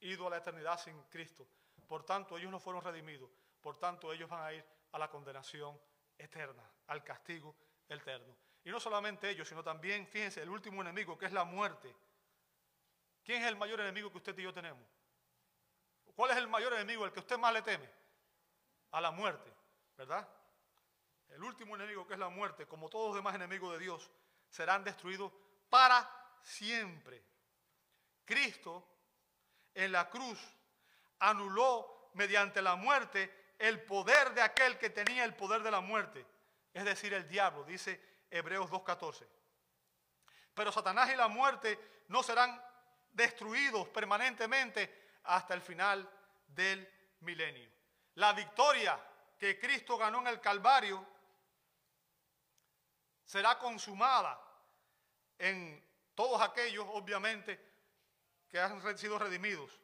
ido 0.00 0.26
a 0.26 0.30
la 0.30 0.38
eternidad 0.38 0.80
sin 0.80 1.00
Cristo. 1.04 1.46
Por 1.86 2.04
tanto, 2.04 2.38
ellos 2.38 2.50
no 2.50 2.58
fueron 2.58 2.82
redimidos. 2.82 3.30
Por 3.60 3.76
tanto, 3.76 4.14
ellos 4.14 4.30
van 4.30 4.44
a 4.44 4.52
ir 4.54 4.64
a 4.92 4.98
la 4.98 5.10
condenación 5.10 5.78
eterna, 6.16 6.62
al 6.86 7.04
castigo 7.04 7.54
eterno. 7.86 8.34
Y 8.66 8.70
no 8.70 8.80
solamente 8.80 9.30
ellos, 9.30 9.48
sino 9.48 9.62
también, 9.62 10.08
fíjense, 10.08 10.42
el 10.42 10.50
último 10.50 10.80
enemigo, 10.80 11.16
que 11.16 11.26
es 11.26 11.32
la 11.32 11.44
muerte. 11.44 11.94
¿Quién 13.24 13.40
es 13.40 13.46
el 13.46 13.54
mayor 13.54 13.78
enemigo 13.78 14.10
que 14.10 14.18
usted 14.18 14.36
y 14.36 14.42
yo 14.42 14.52
tenemos? 14.52 14.84
¿Cuál 16.16 16.32
es 16.32 16.36
el 16.36 16.48
mayor 16.48 16.72
enemigo, 16.72 17.04
el 17.04 17.12
que 17.12 17.20
usted 17.20 17.38
más 17.38 17.52
le 17.52 17.62
teme? 17.62 17.88
A 18.90 19.00
la 19.00 19.12
muerte, 19.12 19.54
¿verdad? 19.96 20.28
el 21.28 21.44
último 21.44 21.76
enemigo 21.76 22.08
que 22.08 22.14
es 22.14 22.18
la 22.18 22.28
muerte, 22.28 22.66
como 22.66 22.88
todos 22.88 23.08
los 23.08 23.16
demás 23.16 23.36
enemigos 23.36 23.72
de 23.72 23.78
Dios, 23.78 24.10
serán 24.48 24.82
destruidos 24.82 25.32
para 25.68 26.10
siempre. 26.42 27.22
Cristo 28.24 28.84
en 29.74 29.92
la 29.92 30.10
cruz 30.10 30.40
anuló 31.20 32.10
mediante 32.14 32.60
la 32.60 32.74
muerte 32.74 33.52
el 33.60 33.80
poder 33.84 34.34
de 34.34 34.42
aquel 34.42 34.76
que 34.76 34.90
tenía 34.90 35.24
el 35.24 35.36
poder 35.36 35.62
de 35.62 35.70
la 35.70 35.80
muerte, 35.80 36.26
es 36.74 36.84
decir, 36.84 37.14
el 37.14 37.28
diablo, 37.28 37.62
dice 37.62 38.15
Hebreos 38.30 38.70
2.14. 38.70 39.26
Pero 40.54 40.72
Satanás 40.72 41.10
y 41.12 41.16
la 41.16 41.28
muerte 41.28 42.04
no 42.08 42.22
serán 42.22 42.62
destruidos 43.12 43.88
permanentemente 43.88 45.18
hasta 45.24 45.54
el 45.54 45.60
final 45.60 46.08
del 46.46 46.88
milenio. 47.20 47.70
La 48.14 48.32
victoria 48.32 48.98
que 49.38 49.58
Cristo 49.58 49.98
ganó 49.98 50.20
en 50.20 50.28
el 50.28 50.40
Calvario 50.40 51.06
será 53.24 53.58
consumada 53.58 54.40
en 55.38 55.84
todos 56.14 56.40
aquellos, 56.40 56.86
obviamente, 56.90 57.60
que 58.48 58.58
han 58.58 58.96
sido 58.96 59.18
redimidos. 59.18 59.78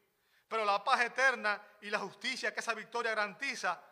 Pero 0.49 0.65
la 0.65 0.83
paz 0.83 1.01
eterna 1.01 1.61
y 1.81 1.91
la 1.91 1.99
justicia 1.99 2.55
que 2.55 2.61
esa 2.61 2.75
victoria 2.75 3.15
garantiza 3.15 3.83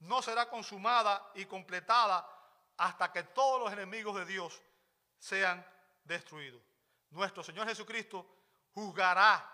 no 0.00 0.22
será 0.22 0.48
consumada 0.48 1.30
y 1.34 1.44
completada 1.46 2.33
hasta 2.76 3.12
que 3.12 3.22
todos 3.22 3.60
los 3.60 3.72
enemigos 3.72 4.16
de 4.16 4.24
Dios 4.24 4.60
sean 5.18 5.64
destruidos. 6.04 6.62
Nuestro 7.10 7.42
Señor 7.42 7.66
Jesucristo 7.68 8.26
juzgará 8.72 9.50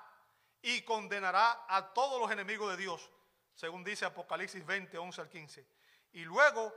y 0.62 0.82
condenará 0.82 1.64
a 1.68 1.92
todos 1.92 2.20
los 2.20 2.30
enemigos 2.30 2.70
de 2.70 2.76
Dios, 2.76 3.10
según 3.54 3.84
dice 3.84 4.04
Apocalipsis 4.04 4.64
20, 4.64 4.96
11 4.98 5.20
al 5.20 5.28
15. 5.28 5.66
Y 6.12 6.24
luego 6.24 6.74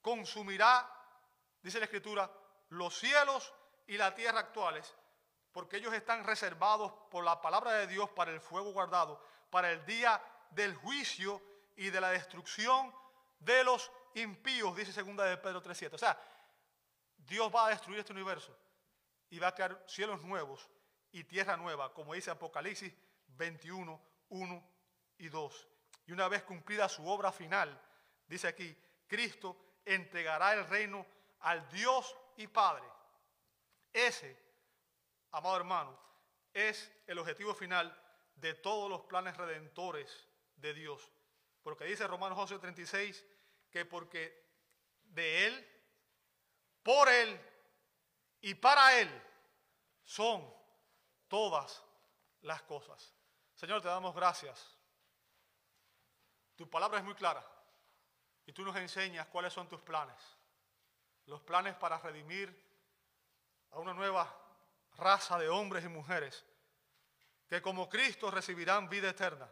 consumirá, 0.00 0.90
dice 1.62 1.78
la 1.78 1.84
Escritura, 1.84 2.30
los 2.70 2.98
cielos 2.98 3.52
y 3.86 3.96
la 3.96 4.14
tierra 4.14 4.40
actuales, 4.40 4.94
porque 5.52 5.76
ellos 5.76 5.94
están 5.94 6.24
reservados 6.24 6.92
por 7.10 7.24
la 7.24 7.40
palabra 7.40 7.72
de 7.72 7.86
Dios 7.86 8.10
para 8.10 8.30
el 8.30 8.40
fuego 8.40 8.72
guardado, 8.72 9.22
para 9.50 9.70
el 9.70 9.84
día 9.86 10.22
del 10.50 10.74
juicio 10.74 11.40
y 11.76 11.90
de 11.90 12.00
la 12.00 12.10
destrucción 12.10 12.92
de 13.38 13.64
los 13.64 13.90
impíos, 14.22 14.76
dice 14.76 14.92
segunda 14.92 15.24
de 15.24 15.36
Pedro 15.36 15.62
3.7. 15.62 15.94
O 15.94 15.98
sea, 15.98 16.18
Dios 17.16 17.52
va 17.54 17.66
a 17.66 17.70
destruir 17.70 17.98
este 17.98 18.12
universo 18.12 18.56
y 19.30 19.38
va 19.38 19.48
a 19.48 19.54
crear 19.54 19.82
cielos 19.86 20.22
nuevos 20.22 20.68
y 21.12 21.24
tierra 21.24 21.56
nueva, 21.56 21.92
como 21.92 22.14
dice 22.14 22.30
Apocalipsis 22.30 22.92
21, 23.28 24.00
1 24.28 24.70
y 25.18 25.28
2. 25.28 25.68
Y 26.06 26.12
una 26.12 26.28
vez 26.28 26.42
cumplida 26.44 26.88
su 26.88 27.06
obra 27.06 27.32
final, 27.32 27.80
dice 28.26 28.48
aquí, 28.48 28.76
Cristo 29.06 29.56
entregará 29.84 30.54
el 30.54 30.66
reino 30.66 31.06
al 31.40 31.68
Dios 31.68 32.16
y 32.36 32.46
Padre. 32.46 32.84
Ese, 33.92 34.38
amado 35.32 35.56
hermano, 35.56 35.98
es 36.52 36.90
el 37.06 37.18
objetivo 37.18 37.54
final 37.54 37.96
de 38.34 38.54
todos 38.54 38.90
los 38.90 39.02
planes 39.02 39.36
redentores 39.36 40.28
de 40.56 40.74
Dios. 40.74 41.10
Porque 41.62 41.84
dice 41.84 42.06
Romanos 42.06 42.38
11:36 42.38 43.24
que 43.76 43.84
porque 43.84 44.42
de 45.02 45.48
Él, 45.48 45.82
por 46.82 47.10
Él 47.10 47.38
y 48.40 48.54
para 48.54 48.98
Él 48.98 49.22
son 50.02 50.50
todas 51.28 51.84
las 52.40 52.62
cosas. 52.62 53.12
Señor, 53.54 53.82
te 53.82 53.88
damos 53.88 54.14
gracias. 54.14 54.74
Tu 56.54 56.70
palabra 56.70 57.00
es 57.00 57.04
muy 57.04 57.14
clara 57.14 57.46
y 58.46 58.52
tú 58.54 58.64
nos 58.64 58.74
enseñas 58.76 59.26
cuáles 59.26 59.52
son 59.52 59.68
tus 59.68 59.82
planes. 59.82 60.16
Los 61.26 61.42
planes 61.42 61.74
para 61.74 61.98
redimir 61.98 62.48
a 63.72 63.78
una 63.78 63.92
nueva 63.92 64.34
raza 64.96 65.38
de 65.38 65.50
hombres 65.50 65.84
y 65.84 65.88
mujeres 65.88 66.46
que 67.46 67.60
como 67.60 67.90
Cristo 67.90 68.30
recibirán 68.30 68.88
vida 68.88 69.10
eterna 69.10 69.50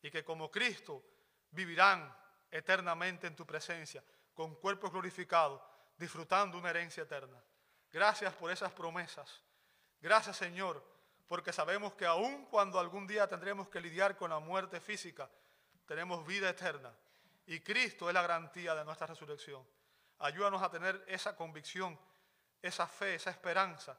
y 0.00 0.12
que 0.12 0.24
como 0.24 0.48
Cristo 0.48 1.02
vivirán 1.50 2.16
eternamente 2.50 3.26
en 3.26 3.36
tu 3.36 3.46
presencia, 3.46 4.02
con 4.34 4.54
cuerpos 4.56 4.90
glorificados, 4.90 5.60
disfrutando 5.96 6.58
una 6.58 6.70
herencia 6.70 7.02
eterna. 7.02 7.42
Gracias 7.90 8.34
por 8.34 8.50
esas 8.50 8.72
promesas. 8.72 9.42
Gracias 10.00 10.36
Señor, 10.36 10.84
porque 11.26 11.52
sabemos 11.52 11.94
que 11.94 12.06
aun 12.06 12.46
cuando 12.46 12.78
algún 12.78 13.06
día 13.06 13.28
tendremos 13.28 13.68
que 13.68 13.80
lidiar 13.80 14.16
con 14.16 14.30
la 14.30 14.38
muerte 14.38 14.80
física, 14.80 15.28
tenemos 15.86 16.26
vida 16.26 16.48
eterna. 16.48 16.92
Y 17.46 17.60
Cristo 17.60 18.08
es 18.08 18.14
la 18.14 18.22
garantía 18.22 18.74
de 18.74 18.84
nuestra 18.84 19.06
resurrección. 19.06 19.64
Ayúdanos 20.18 20.62
a 20.62 20.70
tener 20.70 21.04
esa 21.06 21.36
convicción, 21.36 21.98
esa 22.60 22.86
fe, 22.86 23.14
esa 23.14 23.30
esperanza, 23.30 23.96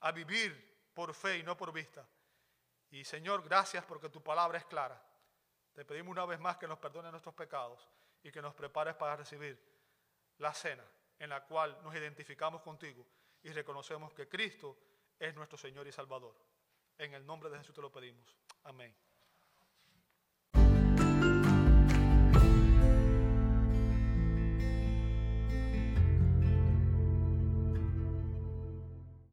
a 0.00 0.12
vivir 0.12 0.90
por 0.94 1.14
fe 1.14 1.38
y 1.38 1.42
no 1.42 1.56
por 1.56 1.72
vista. 1.72 2.06
Y 2.90 3.04
Señor, 3.04 3.42
gracias 3.44 3.84
porque 3.84 4.08
tu 4.08 4.22
palabra 4.22 4.58
es 4.58 4.64
clara. 4.64 5.00
Te 5.72 5.84
pedimos 5.84 6.12
una 6.12 6.26
vez 6.26 6.40
más 6.40 6.56
que 6.56 6.66
nos 6.66 6.78
perdone 6.78 7.10
nuestros 7.10 7.34
pecados 7.34 7.88
y 8.22 8.30
que 8.30 8.42
nos 8.42 8.54
prepares 8.54 8.94
para 8.94 9.16
recibir 9.16 9.58
la 10.38 10.52
cena 10.52 10.84
en 11.18 11.30
la 11.30 11.44
cual 11.44 11.78
nos 11.82 11.94
identificamos 11.94 12.62
contigo 12.62 13.06
y 13.42 13.50
reconocemos 13.50 14.12
que 14.12 14.28
Cristo 14.28 14.76
es 15.18 15.34
nuestro 15.34 15.58
Señor 15.58 15.86
y 15.86 15.92
Salvador. 15.92 16.34
En 16.98 17.14
el 17.14 17.24
nombre 17.24 17.50
de 17.50 17.58
Jesús 17.58 17.74
te 17.74 17.80
lo 17.80 17.92
pedimos. 17.92 18.36
Amén. 18.64 18.94